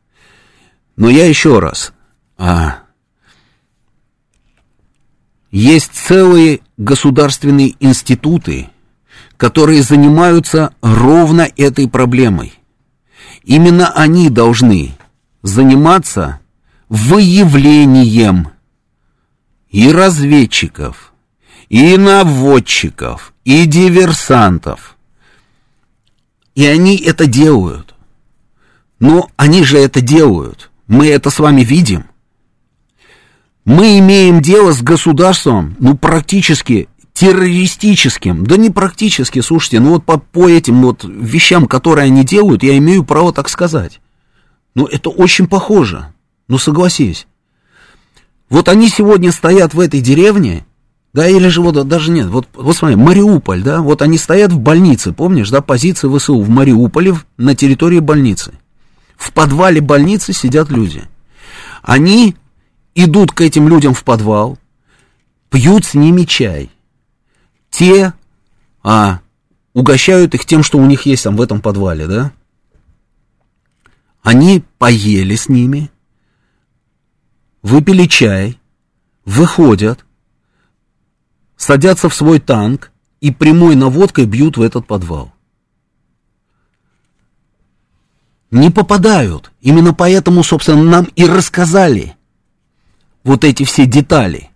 [0.97, 1.93] Но я еще раз,
[2.39, 2.79] а,
[5.53, 8.71] есть целые государственные институты,
[9.37, 12.55] которые занимаются ровно этой проблемой.
[13.45, 14.97] Именно они должны
[15.43, 16.41] заниматься
[16.89, 18.49] выявлением
[19.69, 21.13] и разведчиков,
[21.69, 24.97] и наводчиков, и диверсантов.
[26.55, 27.95] И они это делают.
[29.01, 30.71] Но они же это делают.
[30.87, 32.05] Мы это с вами видим.
[33.65, 38.45] Мы имеем дело с государством, ну, практически террористическим.
[38.45, 42.77] Да не практически, слушайте, ну вот по, по этим вот вещам, которые они делают, я
[42.79, 44.01] имею право так сказать.
[44.75, 46.13] Ну, это очень похоже.
[46.49, 47.27] Ну, согласись.
[48.49, 50.67] Вот они сегодня стоят в этой деревне,
[51.13, 54.59] да, или же вот даже нет, вот, вот смотри, Мариуполь, да, вот они стоят в
[54.59, 58.53] больнице, помнишь, да, позиции ВСУ в Мариуполе на территории больницы.
[59.17, 61.03] В подвале больницы сидят люди.
[61.83, 62.37] Они
[62.95, 64.59] идут к этим людям в подвал,
[65.51, 66.71] пьют с ними чай.
[67.71, 68.13] Те
[68.83, 69.21] а,
[69.73, 72.33] угощают их тем, что у них есть там в этом подвале, да?
[74.23, 75.91] Они поели с ними,
[77.63, 78.59] выпили чай,
[79.25, 80.05] выходят,
[81.57, 85.33] садятся в свой танк и прямой наводкой бьют в этот подвал.
[88.51, 89.51] Не попадают.
[89.61, 92.17] Именно поэтому, собственно, нам и рассказали–
[93.25, 94.51] вот эти все детали.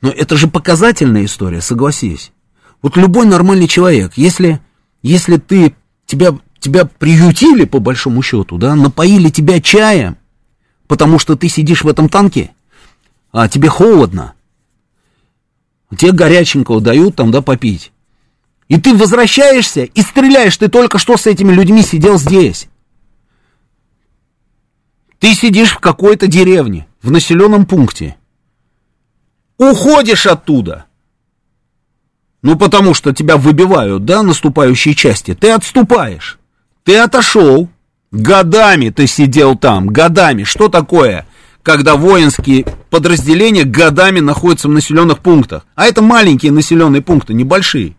[0.00, 2.32] Но это же показательная история, согласись.
[2.82, 4.60] Вот любой нормальный человек, если,
[5.02, 5.74] если ты,
[6.04, 10.18] тебя, тебя приютили, по большому счету, да, напоили тебя чаем,
[10.86, 12.50] потому что ты сидишь в этом танке,
[13.32, 14.34] а тебе холодно,
[15.96, 17.92] тебе горяченького дают там, да, попить.
[18.68, 22.68] И ты возвращаешься и стреляешь, ты только что с этими людьми сидел здесь.
[25.18, 28.16] Ты сидишь в какой-то деревне, в населенном пункте.
[29.58, 30.86] Уходишь оттуда.
[32.42, 35.34] Ну, потому что тебя выбивают, да, наступающие части.
[35.34, 36.38] Ты отступаешь.
[36.82, 37.70] Ты отошел,
[38.14, 40.44] Годами ты сидел там, годами.
[40.44, 41.26] Что такое,
[41.64, 45.66] когда воинские подразделения годами находятся в населенных пунктах?
[45.74, 47.96] А это маленькие населенные пункты, небольшие,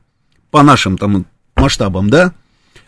[0.52, 1.26] по нашим там
[1.58, 2.32] масштабам, да?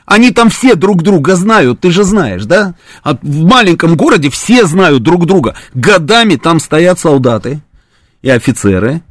[0.07, 2.75] Они там все друг друга знают, ты же знаешь, да?
[3.03, 5.55] А в маленьком городе все знают друг друга.
[5.73, 7.61] Годами там стоят солдаты
[8.21, 9.01] и офицеры,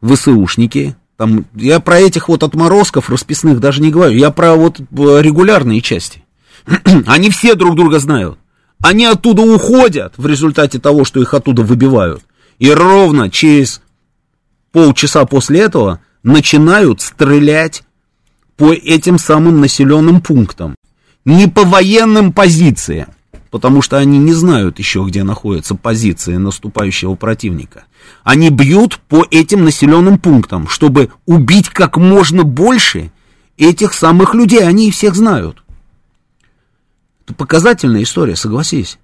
[0.00, 0.96] ВСУшники.
[1.16, 4.16] Там, я про этих вот отморозков расписных даже не говорю.
[4.16, 6.24] Я про вот э, регулярные части.
[7.06, 8.38] Они все друг друга знают.
[8.80, 12.22] Они оттуда уходят в результате того, что их оттуда выбивают.
[12.60, 13.82] И ровно через
[14.70, 17.82] полчаса после этого начинают стрелять
[18.56, 20.74] по этим самым населенным пунктам.
[21.24, 23.08] Не по военным позициям,
[23.50, 27.84] потому что они не знают еще, где находятся позиции наступающего противника.
[28.22, 33.10] Они бьют по этим населенным пунктам, чтобы убить как можно больше
[33.56, 34.66] этих самых людей.
[34.66, 35.62] Они всех знают.
[37.24, 38.98] Это показательная история, согласись.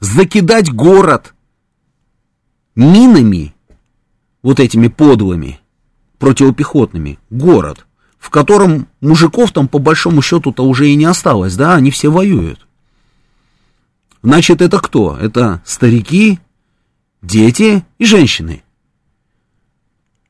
[0.00, 1.34] Закидать город
[2.74, 3.54] минами,
[4.42, 5.60] вот этими подлыми,
[6.18, 7.86] противопехотными, город,
[8.20, 12.68] в котором мужиков там по большому счету-то уже и не осталось, да, они все воюют.
[14.22, 15.16] Значит, это кто?
[15.16, 16.38] Это старики,
[17.22, 18.62] дети и женщины.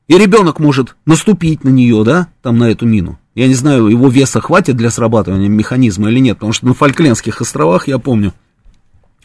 [0.07, 3.19] И ребенок может наступить на нее, да, там на эту мину.
[3.35, 7.41] Я не знаю, его веса хватит для срабатывания механизма или нет, потому что на Фольклендских
[7.41, 8.33] островах, я помню,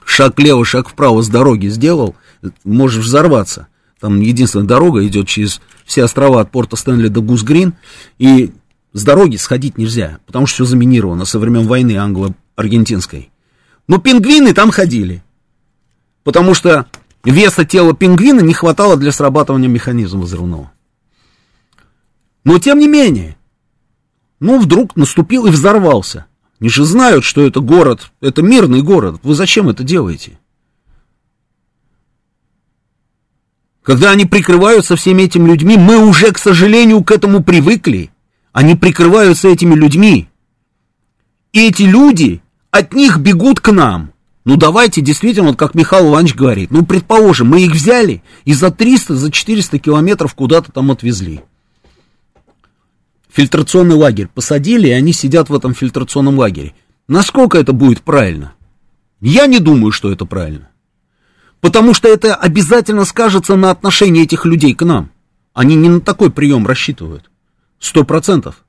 [0.05, 2.17] шаг влево, шаг вправо с дороги сделал,
[2.65, 3.69] можешь взорваться.
[4.01, 7.75] Там единственная дорога идет через все острова от порта Стэнли до Гусгрин,
[8.19, 8.53] и
[8.93, 13.31] с дороги сходить нельзя, потому что все заминировано со времен войны англо-аргентинской.
[13.89, 15.23] Но пингвины там ходили,
[16.25, 16.87] потому что
[17.25, 20.73] веса тела пингвина не хватало для срабатывания механизма взрывного.
[22.45, 23.37] Но тем не менее,
[24.41, 26.27] ну, вдруг наступил и взорвался.
[26.61, 29.21] Они же знают, что это город, это мирный город.
[29.23, 30.39] Вы зачем это делаете?
[33.87, 38.11] Когда они прикрываются всеми этими людьми, мы уже, к сожалению, к этому привыкли.
[38.53, 40.29] Они прикрываются этими людьми.
[41.53, 44.13] И эти люди от них бегут к нам.
[44.45, 48.71] Ну давайте действительно, вот как Михаил Иванович говорит, ну предположим, мы их взяли и за
[48.71, 51.43] 300, за 400 километров куда-то там отвезли
[53.37, 56.75] фильтрационный лагерь посадили, и они сидят в этом фильтрационном лагере.
[57.07, 58.55] Насколько это будет правильно?
[59.21, 60.71] Я не думаю, что это правильно.
[61.67, 65.11] Потому что это обязательно скажется на отношении этих людей к нам.
[65.53, 67.29] Они не на такой прием рассчитывают.
[67.81, 68.65] Сто процентов.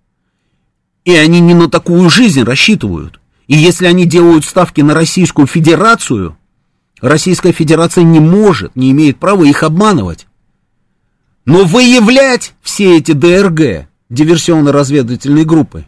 [1.06, 3.20] И они не на такую жизнь рассчитывают.
[3.46, 6.40] И если они делают ставки на Российскую Федерацию,
[7.00, 10.26] Российская Федерация не может, не имеет права их обманывать.
[11.46, 15.86] Но выявлять все эти ДРГ, диверсионно-разведывательной группы.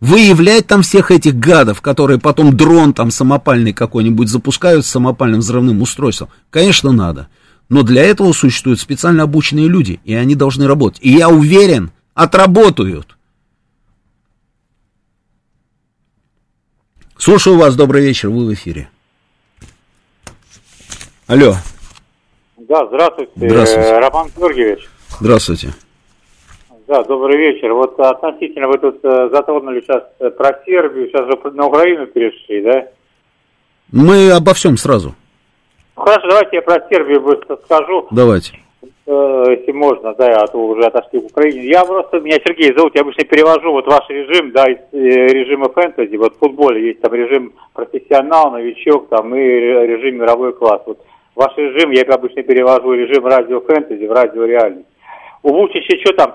[0.00, 5.82] Выявлять там всех этих гадов, которые потом дрон там самопальный какой-нибудь запускают с самопальным взрывным
[5.82, 6.30] устройством.
[6.48, 7.28] Конечно, надо.
[7.68, 11.00] Но для этого существуют специально обученные люди, и они должны работать.
[11.02, 13.16] И я уверен, отработают.
[17.18, 18.88] Слушаю вас, добрый вечер, вы в эфире.
[21.26, 21.54] Алло.
[22.56, 23.98] Да, здравствуйте, здравствуйте.
[23.98, 24.88] Роман Георгиевич.
[25.20, 25.74] Здравствуйте.
[26.90, 27.72] Да, добрый вечер.
[27.72, 32.62] Вот относительно вы тут э, затронули сейчас э, про Сербию, сейчас же на Украину перешли,
[32.62, 32.88] да?
[33.92, 35.14] Мы обо всем сразу.
[35.94, 38.08] Хорошо, давайте я про Сербию быстро скажу.
[38.10, 38.58] Давайте.
[39.06, 41.62] Э, если можно, да, а то уже отошли в Украине.
[41.68, 46.16] Я просто, меня Сергей зовут, я обычно перевожу вот ваш режим, да, из режима фэнтези.
[46.16, 50.82] Вот в футболе есть там режим профессионал, новичок, там и режим мировой класс.
[50.86, 50.98] Вот
[51.36, 54.88] ваш режим я обычно перевожу режим радио фэнтези в радио реальность.
[55.44, 56.34] У Вучича что там?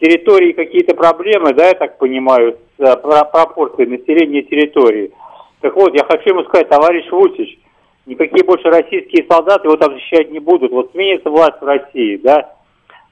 [0.00, 5.12] Территории какие-то проблемы, да, я так понимаю, с э, пропорцией населения территории.
[5.60, 7.58] Так вот, я хочу ему сказать, товарищ Вучич,
[8.04, 10.72] никакие больше российские солдаты его там защищать не будут.
[10.72, 12.56] Вот сменится власть в России, да,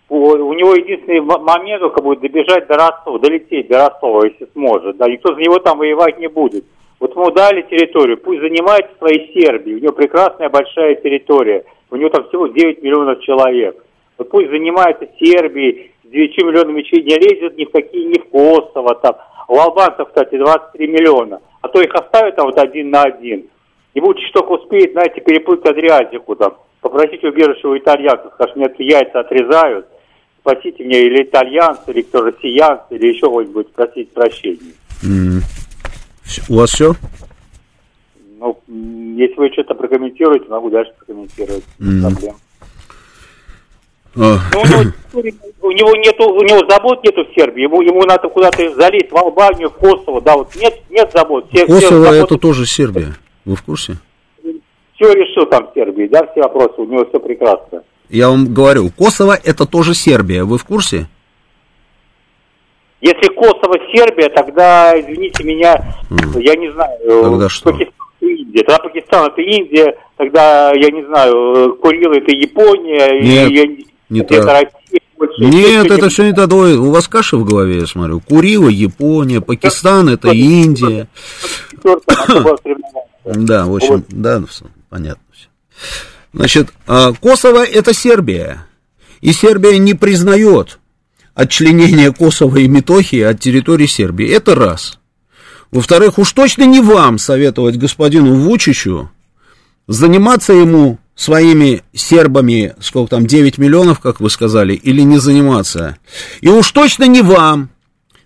[0.09, 4.97] у него единственный момент только будет добежать до Ростова, долететь до Ростова, если сможет.
[4.99, 6.65] Да, никто за него там воевать не будет.
[7.01, 12.09] Вот ему дали территорию, пусть занимается своей Сербией, у него прекрасная большая территория, у него
[12.09, 13.85] там всего 9 миллионов человек.
[14.17, 19.17] Вот пусть занимается Сербией, 9 миллионами не лезет ни в какие, ни в Косово там.
[19.49, 21.41] У албанцев, кстати, 23 миллиона.
[21.61, 23.47] А то их оставят там вот один на один.
[23.95, 29.21] И Вучич только успеет, знаете, переплыть Адриатику там, попросить убежище у итальянцев, скажет, мне яйца
[29.21, 29.87] отрезают,
[30.41, 34.75] спасите меня или итальянцы, или кто россиянцы, или еще кого-нибудь просить прощения.
[35.03, 35.43] Mm.
[36.49, 36.93] У вас все?
[38.39, 41.65] Ну, если вы что-то прокомментируете, могу дальше прокомментировать.
[41.81, 42.01] Mm.
[42.03, 42.35] Проблем.
[44.17, 44.39] А.
[44.53, 48.29] Но у, него, у него нету, у него забот нету в Сербии, ему, ему надо
[48.29, 51.47] куда-то залезть в Албанию, в Косово, да, вот нет, нет забот.
[51.53, 53.15] Все, Косово все это тоже Сербия,
[53.45, 53.97] вы в курсе?
[54.95, 57.83] Все решил там в Сербии, да, все вопросы, у него все прекрасно.
[58.09, 61.07] Я вам говорю, Косово это тоже Сербия, вы в курсе?
[63.01, 66.41] Если Косово Сербия, тогда, извините меня, mm.
[66.41, 67.71] я не знаю, тогда что?
[67.71, 68.63] Пакистан это Индия.
[68.63, 74.43] Тогда Пакистан это Индия, тогда, я не знаю, Курил это Япония, Нет, и, не это
[74.43, 74.63] так.
[74.63, 74.84] Россия.
[75.39, 76.47] Нет, это все не то.
[76.47, 78.21] У вас каша в голове, я смотрю.
[78.21, 81.09] Курила, Япония, Пакистан это Индия.
[83.25, 84.43] Да, в общем, да,
[84.91, 85.47] понятно все.
[86.33, 88.67] Значит, а, Косово это Сербия.
[89.21, 90.79] И Сербия не признает
[91.35, 94.29] отчленение Косово и Метохии от территории Сербии.
[94.29, 94.99] Это раз.
[95.71, 99.11] Во-вторых, уж точно не вам советовать господину Вучичу
[99.87, 105.97] заниматься ему своими сербами, сколько там, 9 миллионов, как вы сказали, или не заниматься.
[106.41, 107.71] И уж точно не вам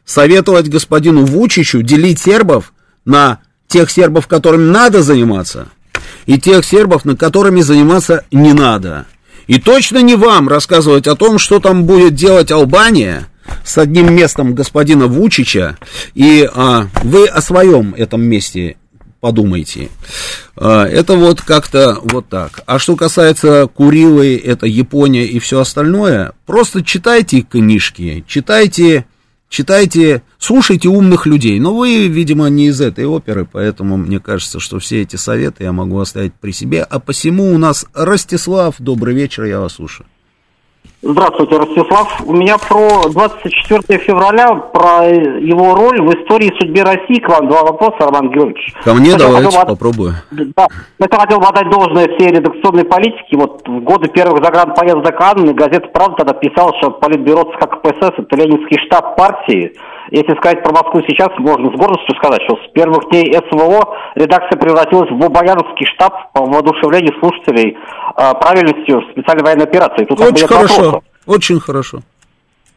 [0.05, 2.73] советовать господину Вучичу делить сербов
[3.05, 5.69] на тех сербов, которыми надо заниматься,
[6.25, 9.07] и тех сербов, на которыми заниматься не надо.
[9.47, 13.29] И точно не вам рассказывать о том, что там будет делать Албания
[13.65, 15.79] с одним местом господина Вучича,
[16.15, 18.77] и а, вы о своем этом месте
[19.21, 19.89] подумайте.
[20.57, 22.63] А, это вот как-то вот так.
[22.67, 29.07] А что касается Курилы, это Япония и все остальное, просто читайте книжки, читайте
[29.49, 31.59] читайте, слушайте умных людей.
[31.59, 35.73] Но вы, видимо, не из этой оперы, поэтому мне кажется, что все эти советы я
[35.73, 36.83] могу оставить при себе.
[36.83, 40.07] А посему у нас Ростислав, добрый вечер, я вас слушаю.
[41.01, 42.23] Здравствуйте, Ростислав.
[42.27, 47.63] У меня про 24 февраля, про его роль в истории судьбе России к вам два
[47.63, 48.75] вопроса, Роман Георгиевич.
[48.83, 49.75] Ко мне Хотел давайте, хотел...
[49.75, 50.15] попробую.
[50.33, 50.67] Да,
[50.99, 53.37] я хотел бы отдать должное всей редакционной политике.
[53.37, 58.37] Вот в годы первых загранпоездок Анны газета «Правда» тогда писала, что Политбюро ЦК КПСС– это
[58.37, 59.75] ленинский штаб партии.
[60.11, 64.59] Если сказать про Москву сейчас, можно с гордостью сказать, что с первых дней СВО редакция
[64.59, 67.77] превратилась в Бобояновский штаб по воодушевлению слушателей
[68.17, 70.07] э, правильностью специальной военной операции.
[70.07, 70.88] Тут Очень хорошо.
[71.29, 72.01] Очень хорошо.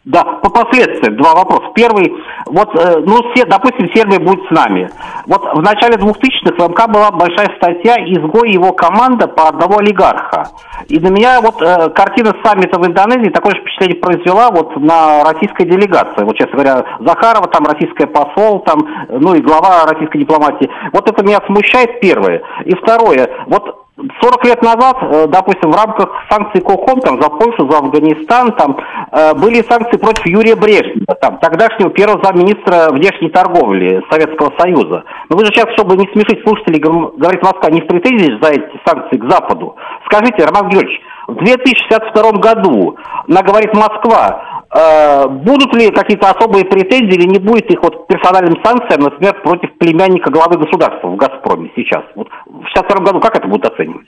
[0.03, 1.71] Да, по последствиям два вопроса.
[1.75, 2.11] Первый,
[2.47, 4.89] вот, э, ну, все, допустим, Сербия будет с нами.
[5.27, 10.49] Вот в начале 2000-х в МК была большая статья «Изгой его команда по одного олигарха».
[10.87, 15.23] И на меня вот э, картина саммита в Индонезии такое же впечатление произвела вот на
[15.23, 16.23] российской делегации.
[16.23, 20.67] Вот, честно говоря, Захарова, там, российская посол, там, ну, и глава российской дипломатии.
[20.93, 22.41] Вот это меня смущает, первое.
[22.65, 23.81] И второе, вот
[24.21, 28.77] 40 лет назад, э, допустим, в рамках санкций КОХОМ, там, за Польшу, за Афганистан, там,
[29.11, 35.03] э, были санкции против Юрия Брежнева, там, тогдашнего первого замминистра внешней торговли Советского Союза.
[35.29, 38.79] Но вы же сейчас, чтобы не смешить слушателей, говорит Москва, не в претензии за эти
[38.85, 39.75] санкции к Западу.
[40.05, 42.97] Скажите, Роман Георгиевич, в 2062 году,
[43.27, 49.01] на, говорит Москва, будут ли какие-то особые претензии или не будет их вот персональным санкциям,
[49.01, 52.03] например, против племянника главы государства в «Газпроме» сейчас?
[52.15, 54.07] Вот в 62 году как это будут оценивать?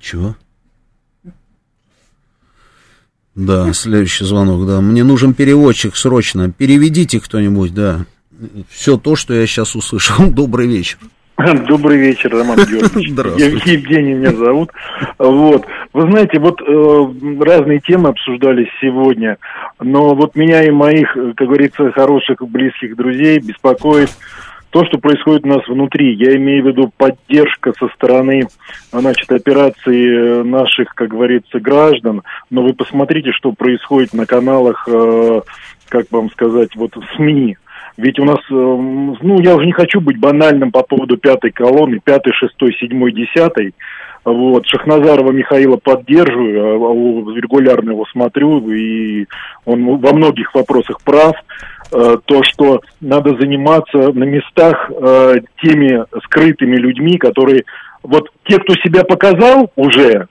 [0.00, 0.34] Чего?
[3.34, 4.80] Да, следующий звонок, да.
[4.80, 6.50] Мне нужен переводчик срочно.
[6.50, 8.04] Переведите кто-нибудь, да.
[8.68, 10.26] Все то, что я сейчас услышал.
[10.30, 10.98] Добрый вечер.
[11.68, 13.64] Добрый вечер, Роман Георгиевич.
[13.64, 14.70] Евгений меня зовут.
[15.18, 15.66] Вот.
[15.92, 19.38] Вы знаете, вот э, разные темы обсуждались сегодня,
[19.80, 24.10] но вот меня и моих, как говорится, хороших, близких друзей беспокоит
[24.70, 26.14] то, что происходит у нас внутри.
[26.14, 28.46] Я имею в виду поддержка со стороны,
[28.92, 32.22] значит, операции наших, как говорится, граждан.
[32.50, 35.40] Но вы посмотрите, что происходит на каналах, э,
[35.88, 37.56] как вам сказать, вот СМИ.
[38.00, 42.00] Ведь у нас, э, ну, я уже не хочу быть банальным по поводу пятой колонны,
[42.02, 43.74] пятой, шестой, седьмой, десятой.
[44.24, 49.26] Вот, Шахназарова Михаила поддерживаю, а, а регулярно его смотрю, и
[49.66, 51.34] он во многих вопросах прав.
[51.92, 57.64] Э, то, что надо заниматься на местах э, теми скрытыми людьми, которые,
[58.02, 60.26] вот те, кто себя показал уже,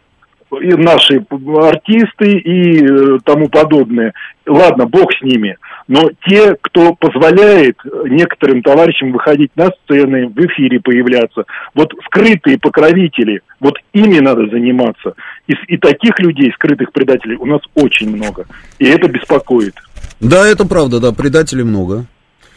[0.62, 1.24] и наши
[1.58, 4.14] артисты и тому подобное,
[4.46, 5.58] ладно, бог с ними–
[5.90, 13.42] но те, кто позволяет некоторым товарищам выходить на сцены, в эфире появляться, вот скрытые покровители,
[13.60, 15.16] вот ими надо заниматься.
[15.48, 18.46] И, и таких людей, скрытых предателей, у нас очень много.
[18.78, 19.74] И это беспокоит.
[20.20, 22.06] Да, это правда, да, предателей много.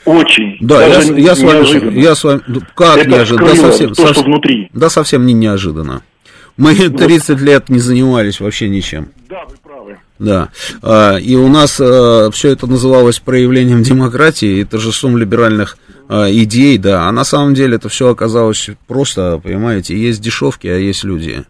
[0.04, 0.58] Очень.
[0.60, 2.40] Да, я, я, с вами, я с вами,
[2.74, 4.68] как это неожиданно, да, совсем, то, совсем, что внутри.
[4.74, 6.02] Да, совсем не неожиданно.
[6.56, 9.08] Мы 30 лет не занимались вообще ничем.
[9.28, 9.98] Да, вы правы.
[10.18, 10.50] Да.
[10.82, 15.76] А, и у нас а, все это называлось проявлением демократии и торжеством либеральных
[16.12, 21.04] идей, да, а на самом деле это все оказалось просто, понимаете, есть дешевки, а есть
[21.04, 21.44] люди.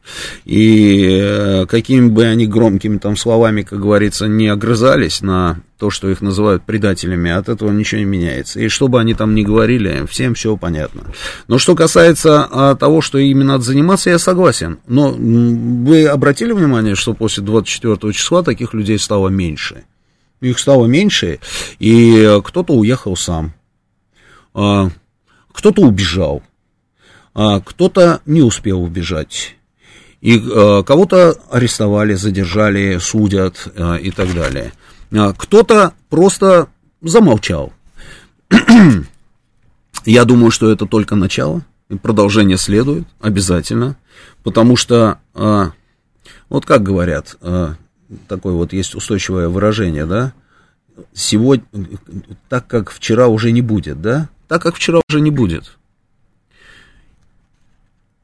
[0.44, 6.08] И э, какими бы они громкими там словами, как говорится, не огрызались на то, что
[6.08, 8.60] их называют предателями, от этого ничего не меняется.
[8.60, 11.06] И что бы они там ни говорили, всем все понятно.
[11.48, 14.78] Но что касается а, того, что именно надо заниматься, я согласен.
[14.86, 19.82] Но вы обратили внимание, что после 24 числа таких людей стало меньше?
[20.40, 21.40] Их стало меньше,
[21.80, 23.54] и кто-то уехал сам
[24.52, 26.42] кто-то убежал,
[27.34, 29.56] а, кто-то не успел убежать,
[30.20, 33.68] и а, кого-то арестовали, задержали, судят
[34.00, 34.72] и так далее.
[35.10, 36.68] Кто-то просто
[37.02, 37.72] замолчал.
[40.04, 41.62] Я думаю, что это только начало,
[42.02, 43.96] продолжение следует обязательно,
[44.42, 45.18] потому что,
[46.48, 47.36] вот как говорят,
[48.26, 50.32] такое вот есть устойчивое выражение, да,
[51.12, 51.64] сегодня,
[52.48, 55.78] так как вчера уже не будет, да, так как вчера уже не будет.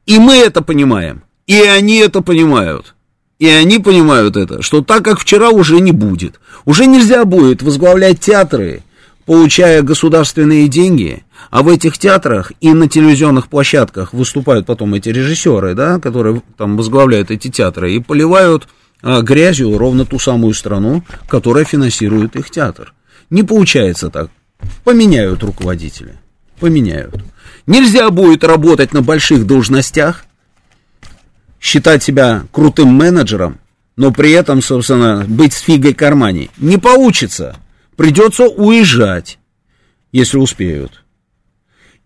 [0.05, 2.93] И мы это понимаем, и они это понимают.
[3.39, 6.39] И они понимают это, что так как вчера уже не будет.
[6.65, 8.83] Уже нельзя будет возглавлять театры,
[9.25, 15.73] получая государственные деньги, а в этих театрах и на телевизионных площадках выступают потом эти режиссеры,
[15.73, 18.67] да, которые там возглавляют эти театры, и поливают
[19.01, 22.93] а, грязью ровно ту самую страну, которая финансирует их театр.
[23.31, 24.29] Не получается так
[24.83, 26.19] поменяют руководителя.
[26.59, 27.23] Поменяют.
[27.65, 30.25] Нельзя будет работать на больших должностях,
[31.59, 33.59] считать себя крутым менеджером,
[33.95, 36.49] но при этом, собственно, быть с фигой кармане.
[36.57, 37.57] Не получится.
[37.95, 39.39] Придется уезжать,
[40.11, 41.03] если успеют.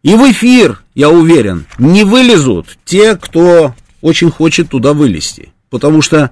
[0.01, 5.53] И в эфир, я уверен, не вылезут те, кто очень хочет туда вылезти.
[5.69, 6.31] Потому что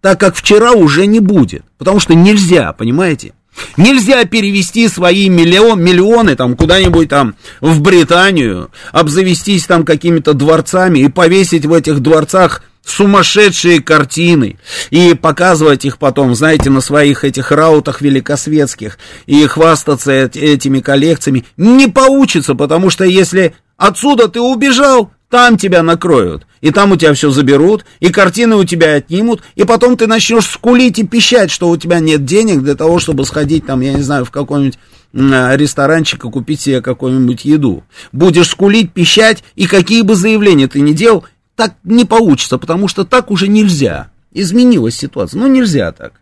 [0.00, 1.64] так как вчера уже не будет.
[1.76, 3.34] Потому что нельзя, понимаете?
[3.76, 11.08] Нельзя перевести свои миллион, миллионы там куда-нибудь там в Британию, обзавестись там какими-то дворцами и
[11.08, 14.58] повесить в этих дворцах сумасшедшие картины
[14.90, 21.44] и показывать их потом, знаете, на своих этих раутах великосветских и хвастаться этими коллекциями.
[21.56, 27.14] Не получится, потому что если отсюда ты убежал, там тебя накроют, и там у тебя
[27.14, 31.70] все заберут, и картины у тебя отнимут, и потом ты начнешь скулить и пищать, что
[31.70, 34.78] у тебя нет денег для того, чтобы сходить там, я не знаю, в какой-нибудь
[35.12, 37.84] ресторанчик и купить себе какую-нибудь еду.
[38.12, 41.24] Будешь скулить, пищать, и какие бы заявления ты ни делал,
[41.56, 44.10] так не получится, потому что так уже нельзя.
[44.32, 45.38] Изменилась ситуация.
[45.38, 46.12] Ну, нельзя так.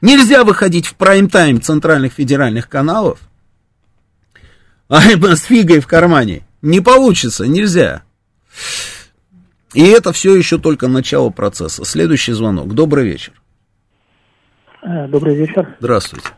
[0.00, 3.18] Нельзя выходить в прайм-тайм центральных федеральных каналов
[4.88, 6.46] а с фигой в кармане.
[6.62, 8.02] Не получится, нельзя.
[9.74, 11.84] И это все еще только начало процесса.
[11.84, 12.74] Следующий звонок.
[12.74, 13.32] Добрый вечер.
[14.82, 15.74] Э, добрый вечер.
[15.80, 16.28] Здравствуйте.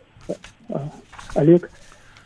[0.69, 0.75] Э,
[1.35, 1.71] Олег,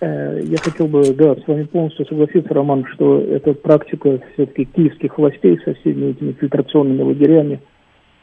[0.00, 5.18] э, я хотел бы, да, с вами полностью согласиться, Роман, что эта практика все-таки киевских
[5.18, 7.60] властей со всеми этими фильтрационными лагерями,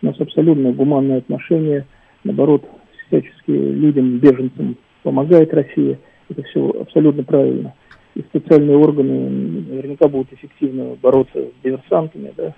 [0.01, 1.85] у нас абсолютно гуманное отношение,
[2.23, 2.63] наоборот,
[3.07, 7.73] всячески людям, беженцам помогает Россия, это все абсолютно правильно
[8.17, 9.29] и специальные органы
[9.69, 12.53] наверняка будут эффективно бороться с диверсантами, да,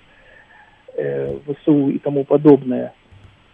[0.96, 2.94] э, ВСУ и тому подобное.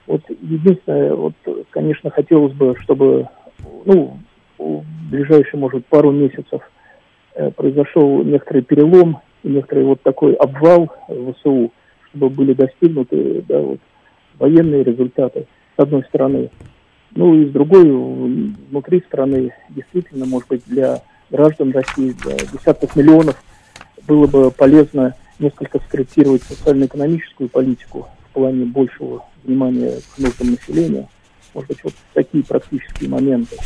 [0.06, 1.34] Вот единственное, вот,
[1.70, 3.28] конечно, хотелось бы, чтобы,
[3.84, 4.18] ну,
[4.56, 6.62] в ближайшие, может, пару месяцев
[7.34, 11.72] э, произошел некоторый перелом, некоторый вот такой обвал ВСУ,
[12.10, 13.80] чтобы были достигнуты, да, вот,
[14.38, 16.50] военные результаты, с одной стороны.
[17.16, 23.36] Ну и с другой, внутри страны, действительно, может быть, для граждан России, для десятков миллионов,
[24.06, 31.08] было бы полезно несколько скорректировать социально-экономическую политику в плане большего внимания к нуждам населения.
[31.54, 33.56] Может быть, вот такие практические моменты.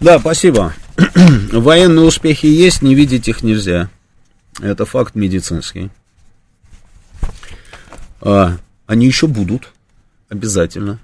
[0.00, 0.74] Да, спасибо.
[1.52, 3.90] Военные успехи есть, не видеть их нельзя.
[4.60, 5.90] Это факт медицинский.
[8.20, 8.56] А,
[8.86, 9.72] они еще будут,
[10.28, 10.98] обязательно.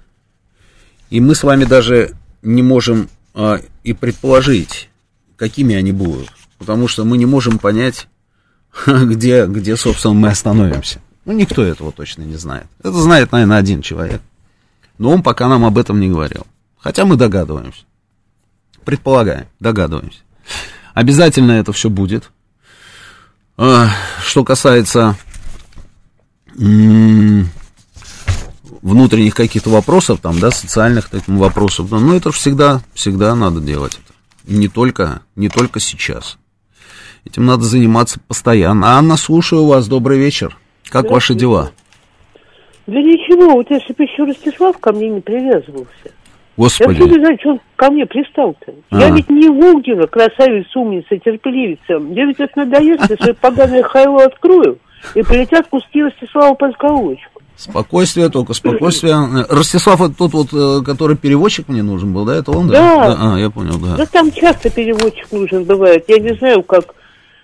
[1.09, 4.89] И мы с вами даже не можем а, и предположить,
[5.37, 6.29] какими они будут.
[6.57, 8.09] Потому что мы не можем понять,
[8.85, 10.99] где, где, собственно, мы остановимся.
[11.23, 12.67] Ну, никто этого точно не знает.
[12.79, 14.21] Это знает, наверное, один человек.
[14.97, 16.45] Но он пока нам об этом не говорил.
[16.77, 17.83] Хотя мы догадываемся.
[18.83, 20.19] Предполагаем, догадываемся.
[20.93, 22.31] Обязательно это все будет.
[23.55, 23.89] А,
[24.21, 25.15] что касается
[28.81, 34.13] внутренних каких-то вопросов, там, да, социальных таких вопросов, ну, это всегда, всегда надо делать это.
[34.53, 36.37] Не только, не только сейчас.
[37.25, 38.97] Этим надо заниматься постоянно.
[38.97, 40.57] Анна, слушаю вас, добрый вечер.
[40.89, 41.71] Как ваши дела?
[42.85, 46.11] Да ничего, вот если бы еще Ростислав ко мне не привязывался.
[46.55, 47.01] Господи.
[47.01, 48.73] Я не знаю, что он ко мне пристал-то.
[48.89, 48.99] А.
[48.99, 51.99] Я ведь не Волгина, красавица, умница, терпеливица.
[51.99, 54.79] Мне ведь это надоест, если поганое хайло открою,
[55.13, 57.36] и прилетят куски Ростислава Панковочку.
[57.57, 59.15] Спокойствие только, спокойствие.
[59.49, 62.35] Ростислав, это тот вот, э, который переводчик мне нужен был, да?
[62.35, 62.73] Это он, да?
[62.73, 63.15] Да.
[63.15, 63.97] да а, я понял, да.
[63.97, 66.05] Да там часто переводчик нужен бывает.
[66.07, 66.93] Я не знаю, как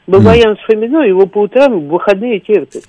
[0.06, 2.83] Бабаян с Фомино его по утрам в выходные терпит.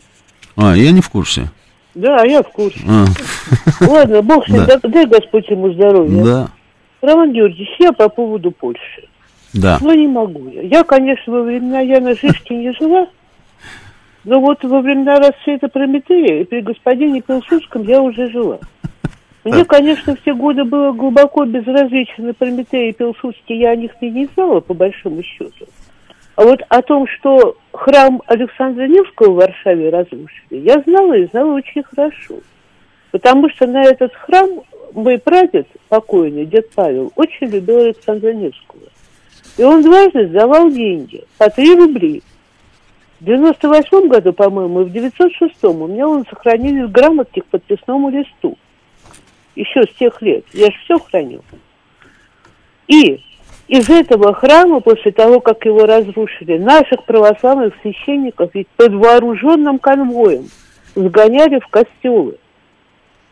[0.57, 1.51] А, я не в курсе.
[1.95, 2.81] Да, я в курсе.
[2.87, 3.07] А.
[3.81, 4.79] Ладно, бог с ним, да.
[4.83, 6.25] дай Господь ему здоровья.
[6.25, 6.49] Да.
[7.01, 9.09] Роман Георгиевич, я по поводу Польши.
[9.55, 9.79] Да.
[9.81, 10.63] Ну, не могу я.
[10.63, 13.07] Я, конечно, во времена Яна Жишки не жила,
[14.25, 18.59] но вот во времена расцвета Прометея и при господине Пилсудском я уже жила.
[19.45, 24.61] Мне, конечно, все годы было глубоко безразлично Прометея и Пилсудский, я о них не знала,
[24.61, 25.67] по большому счету.
[26.37, 31.53] А вот о том, что храм Александра Невского в Варшаве разрушили, я знала и знала
[31.53, 32.41] очень хорошо.
[33.13, 34.49] Потому что на этот храм
[34.95, 38.83] мой прадед, покойный, дед Павел, очень любил Александра Невского.
[39.59, 42.23] И он дважды сдавал деньги по 3 рубли.
[43.25, 48.59] В 98 году, по-моему, и в 906 у меня он сохранились грамотки к подписному листу.
[49.55, 50.45] Еще с тех лет.
[50.53, 51.41] Я же все храню.
[52.87, 53.23] И
[53.67, 60.51] из этого храма, после того, как его разрушили, наших православных священников ведь под вооруженным конвоем
[60.95, 62.37] сгоняли в костелы.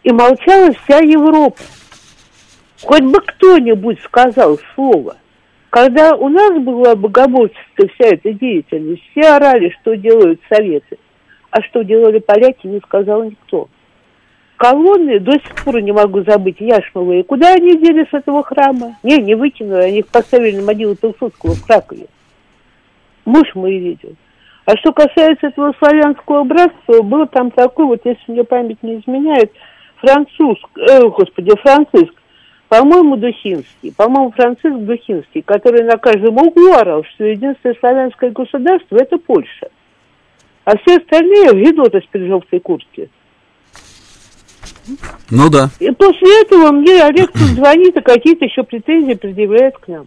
[0.05, 1.61] И молчала вся Европа.
[2.83, 5.17] Хоть бы кто-нибудь сказал слово.
[5.73, 10.99] Когда у нас была богоборческая вся эта деятельность, все орали, что делают советы.
[11.51, 13.69] А что делали поляки, не сказал никто
[14.63, 18.97] колонны, до сих пор не могу забыть, яшмовые, куда они дели с этого храма?
[19.03, 22.07] Не, не выкинули, они их поставили на могилу Пилсудского в Кракове.
[23.25, 24.15] Муж мой видел.
[24.67, 29.51] А что касается этого славянского братства, было там такое, вот если мне память не изменяет,
[29.97, 32.15] француз, э, господи, Франциск,
[32.73, 39.19] по-моему, Духинский, по-моему, Франциск Духинский, который на каждом углу орал, что единственное славянское государство– это
[39.19, 39.69] Польша.
[40.65, 43.11] А все остальные в видоты с желтой куртки.
[45.31, 45.69] Ну да.
[45.81, 50.07] И после этого мне Олег звонит, и какие-то еще претензии предъявляет к нам.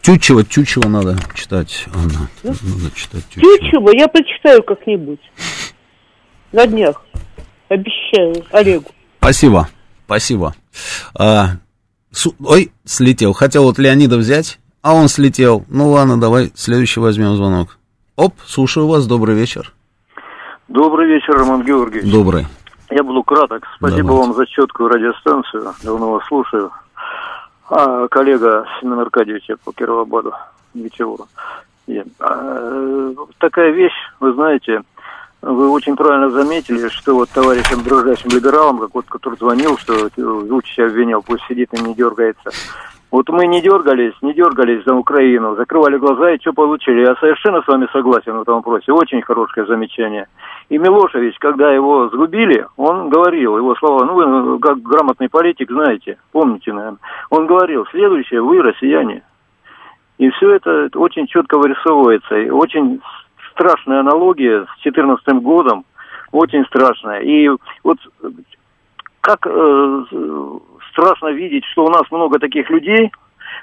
[0.00, 1.86] Тютчева, Тютчева надо читать.
[1.92, 3.58] Анна, ну, надо читать Тютчева.
[3.58, 5.20] Тютчева я прочитаю как-нибудь.
[6.52, 7.04] На днях.
[7.68, 8.92] Обещаю Олегу.
[9.18, 9.68] Спасибо.
[10.06, 10.54] Спасибо.
[11.18, 11.46] А,
[12.12, 13.32] су- ой, слетел.
[13.32, 15.64] Хотел вот Леонида взять, а он слетел.
[15.68, 17.78] Ну ладно, давай следующий возьмем звонок.
[18.16, 19.72] Оп, слушаю вас, добрый вечер.
[20.68, 22.10] Добрый вечер, Роман Георгиевич.
[22.10, 22.46] Добрый.
[22.90, 23.64] Я буду краток.
[23.76, 24.28] Спасибо Давайте.
[24.28, 25.74] вам за четкую радиостанцию.
[25.82, 26.70] Давно вас слушаю.
[27.68, 30.32] А, коллега Семен Аркадьевич по Кировобаду.
[30.74, 31.26] Ничего.
[32.20, 34.82] А, такая вещь, вы знаете,
[35.44, 40.78] вы очень правильно заметили, что вот товарищам дружащим либералам, как вот, который звонил, что Вучич
[40.78, 42.50] обвинил, пусть сидит и не дергается.
[43.10, 47.06] Вот мы не дергались, не дергались за Украину, закрывали глаза и что получили.
[47.06, 48.90] Я совершенно с вами согласен в этом вопросе.
[48.90, 50.26] Очень хорошее замечание.
[50.68, 56.18] И Милошевич, когда его сгубили, он говорил, его слова, ну вы как грамотный политик знаете,
[56.32, 56.98] помните, наверное,
[57.30, 59.22] он говорил, следующее, вы россияне.
[60.18, 62.36] И все это очень четко вырисовывается.
[62.36, 63.00] И очень
[63.54, 65.84] страшная аналогия с 2014 годом,
[66.32, 67.20] очень страшная.
[67.20, 67.48] И
[67.82, 67.98] вот
[69.20, 70.04] как э,
[70.90, 73.10] страшно видеть, что у нас много таких людей,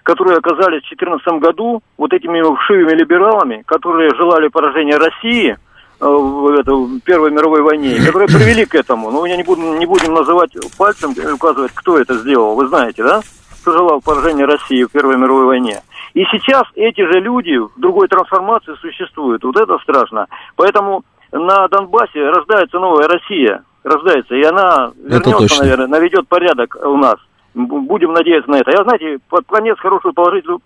[0.03, 5.57] которые оказались в 2014 году вот этими вшивыми либералами, которые желали поражения России–
[6.01, 9.11] Э, в, Первой мировой войне, которые привели к этому.
[9.11, 12.55] Ну, я не, буду, не будем называть пальцем, указывать, кто это сделал.
[12.55, 13.21] Вы знаете, да?
[13.61, 15.81] Кто желал поражения России в Первой мировой войне.
[16.13, 19.43] И сейчас эти же люди в другой трансформации существуют.
[19.43, 20.27] Вот это страшно.
[20.55, 23.63] Поэтому на Донбассе рождается новая Россия.
[23.83, 24.35] Рождается.
[24.35, 27.15] И она вернется, наверное, наведет порядок у нас.
[27.53, 28.71] Будем надеяться на это.
[28.71, 30.61] Я, знаете, под конец хорошую положительную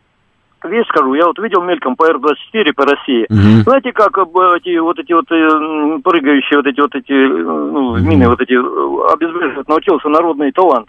[0.64, 1.14] вещь скажу.
[1.14, 3.26] Я вот видел мельком по Р-24 по России.
[3.30, 3.64] Угу.
[3.64, 8.28] Знаете, как эти вот эти вот э, прыгающие вот эти вот эти э, ну, мины
[8.28, 10.88] вот эти э, обезвреживают, научился народный талант.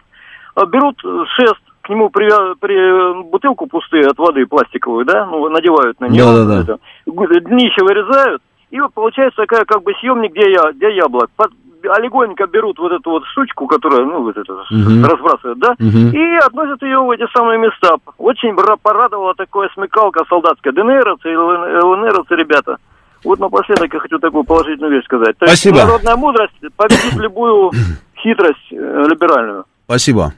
[0.69, 0.99] Берут
[1.37, 6.25] шест, к нему при, при бутылку пустую от воды пластиковую, да, ну, надевают на нее.
[6.25, 7.41] Да, да, да.
[7.41, 11.31] Днище вырезают, и вот получается такая как бы съемник, где, я, где яблок.
[11.37, 11.53] Под,
[11.89, 15.07] а легонько берут вот эту вот штучку, которая, ну, вот это, угу.
[15.07, 16.11] разбрасывают, да, угу.
[16.13, 17.97] и относят ее в эти самые места.
[18.19, 20.73] Очень порадовала такая смекалка солдатская.
[20.73, 22.79] ДНРовцы и ЛНРовцы, ребята.
[23.25, 25.39] Вот напоследок я хочу такую положительную вещь сказать.
[25.39, 25.77] То Спасибо.
[25.77, 27.71] есть народная мудрость победит любую
[28.23, 29.65] хитрость э, либеральную.
[29.85, 30.33] Спасибо.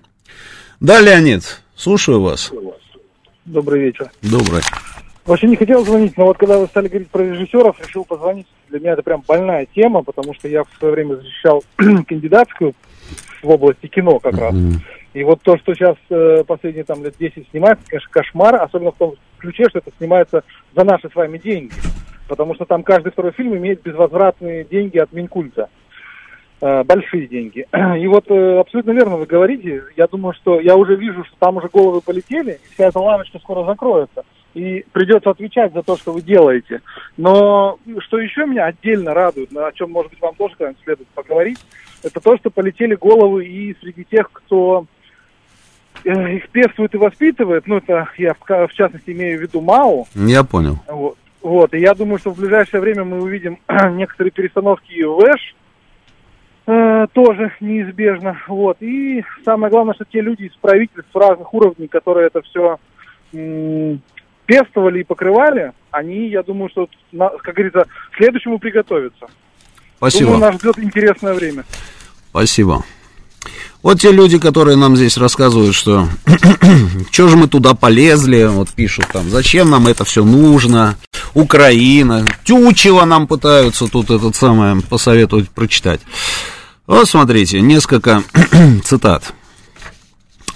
[0.81, 1.43] Да, Леонид,
[1.75, 2.53] слушаю вас.
[3.45, 4.11] Добрый вечер.
[4.23, 4.63] Добрый.
[5.27, 8.47] Вообще не хотел звонить, но вот когда вы стали говорить про режиссеров, решил позвонить.
[8.69, 12.75] Для меня это прям больная тема, потому что я в свое время защищал кандидатскую
[13.43, 14.55] в области кино как раз.
[15.15, 18.97] И вот то, что сейчас э, последние там лет 10 снимается, конечно, кошмар, особенно в
[18.97, 20.45] том ключе, что это снимается
[20.77, 21.73] за наши с вами деньги.
[22.29, 25.71] Потому что там каждый второй фильм имеет безвозвратные деньги от Минкульта.
[26.61, 27.67] Э, большие деньги.
[28.01, 29.85] И вот э, абсолютно верно вы говорите.
[29.97, 33.39] Я думаю, что я уже вижу, что там уже головы полетели, и вся эта лавочка
[33.39, 34.25] скоро закроется.
[34.55, 36.81] И придется отвечать за то, что вы делаете.
[37.17, 41.59] Но что еще меня отдельно радует, о чем, может быть, вам тоже когда-нибудь следует поговорить,
[42.03, 44.87] это то, что полетели головы и среди тех, кто
[46.05, 50.09] э, их пестует и воспитывает, ну, это я в, частности имею в виду МАУ.
[50.17, 50.77] Я понял.
[50.89, 51.17] Вот.
[51.41, 53.61] Вот, и я думаю, что в ближайшее время мы увидим
[53.93, 55.55] некоторые перестановки и в ВЭШ,
[56.69, 58.37] э, тоже неизбежно.
[58.47, 58.77] Вот.
[58.81, 62.79] И самое главное, что те люди из правительств разных уровней, которые это все
[63.33, 64.01] м-
[64.47, 66.89] пестовали и покрывали, они, я думаю, что,
[67.43, 69.27] как говорится, к следующему приготовятся.
[69.97, 70.33] Спасибо.
[70.33, 71.65] Думаю, нас ждет интересное время.
[72.31, 72.85] Спасибо.
[73.83, 76.09] Вот те люди, которые нам здесь рассказывают, что
[77.13, 80.97] что же мы туда полезли, вот пишут там, зачем нам это все нужно,
[81.35, 86.01] Украина, Тючево нам пытаются тут этот самое посоветовать прочитать.
[86.89, 88.23] Вот смотрите, несколько
[88.85, 89.35] цитат.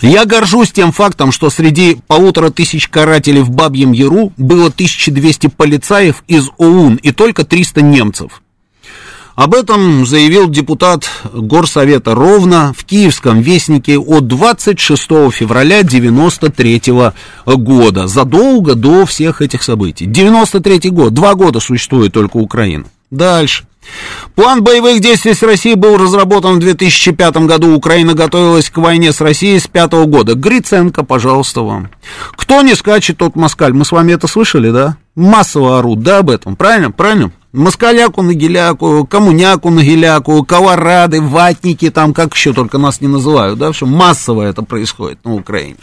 [0.00, 6.24] Я горжусь тем фактом, что среди полутора тысяч карателей в Бабьем Яру было 1200 полицаев
[6.26, 8.42] из ОУН и только 300 немцев.
[9.34, 15.02] Об этом заявил депутат Горсовета Ровно в Киевском вестнике от 26
[15.32, 16.92] февраля 1993
[17.46, 20.06] года, задолго до всех этих событий.
[20.06, 22.84] 93 год, два года существует только Украина.
[23.10, 23.64] Дальше.
[24.34, 27.74] План боевых действий с Россией был разработан в 2005 году.
[27.74, 30.34] Украина готовилась к войне с Россией с пятого года.
[30.34, 31.90] Гриценко, пожалуйста, вам.
[32.36, 33.72] Кто не скачет, тот москаль.
[33.72, 34.96] Мы с вами это слышали, да?
[35.14, 36.56] Массово орут, да, об этом.
[36.56, 36.90] Правильно?
[36.90, 37.32] Правильно?
[37.52, 43.58] Москаляку на геляку, коммуняку на геляку, коварады, ватники, там как еще только нас не называют,
[43.58, 45.76] да, все массово это происходит на Украине.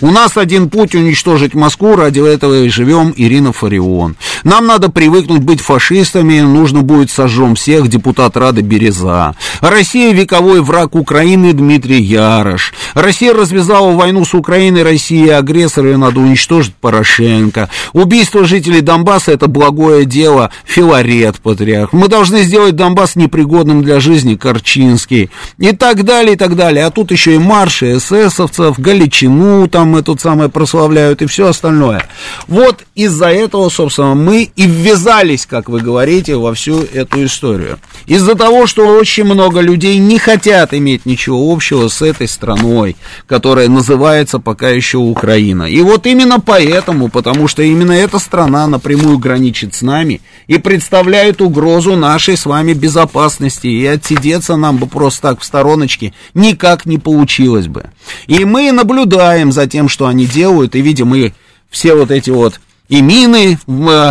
[0.00, 4.16] У нас один путь уничтожить Москву, ради этого и живем, Ирина Фарион.
[4.44, 9.34] Нам надо привыкнуть быть фашистами, нужно будет сожжем всех, депутат Рады Береза.
[9.60, 12.74] Россия вековой враг Украины Дмитрий Ярош.
[12.94, 17.70] Россия развязала войну с Украиной, Россия агрессор, ее надо уничтожить Порошенко.
[17.92, 21.92] Убийство жителей Донбасса это благое дело, Филарет Патриарх.
[21.92, 25.30] Мы должны сделать Донбасс непригодным для жизни, Корчинский.
[25.58, 26.84] И так далее, и так далее.
[26.84, 32.06] А тут еще и марши эсэсовцев, Галичину, там эту самое прославляют и все остальное.
[32.46, 37.78] Вот из-за этого, собственно, мы и ввязались, как вы говорите, во всю эту историю.
[38.06, 43.68] Из-за того, что очень много людей не хотят иметь ничего общего с этой страной, которая
[43.68, 45.64] называется пока еще Украина.
[45.64, 51.42] И вот именно поэтому, потому что именно эта страна напрямую граничит с нами и представляет
[51.42, 56.98] угрозу нашей с вами безопасности, и отсидеться нам бы просто так в стороночке никак не
[56.98, 57.90] получилось бы.
[58.28, 61.32] И мы наблюдаем за тем, что они делают, и видим и
[61.70, 63.58] все вот эти вот и мины,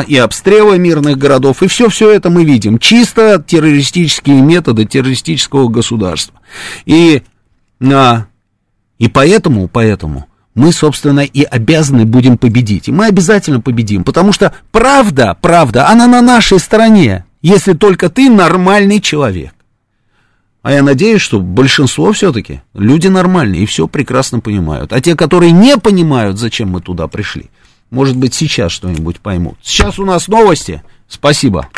[0.08, 2.78] и обстрелы мирных городов, и все-все это мы видим.
[2.78, 6.40] Чисто террористические методы террористического государства.
[6.86, 7.24] И,
[7.82, 8.26] а,
[8.98, 12.88] и поэтому, поэтому мы, собственно, и обязаны будем победить.
[12.88, 18.30] И мы обязательно победим, потому что правда, правда, она на нашей стороне, если только ты
[18.30, 19.52] нормальный человек.
[20.64, 24.94] А я надеюсь, что большинство все-таки люди нормальные и все прекрасно понимают.
[24.94, 27.52] А те, которые не понимают, зачем мы туда пришли,
[27.90, 29.58] может быть, сейчас что-нибудь поймут.
[29.62, 30.84] Сейчас у нас новости.
[31.08, 31.70] Спасибо.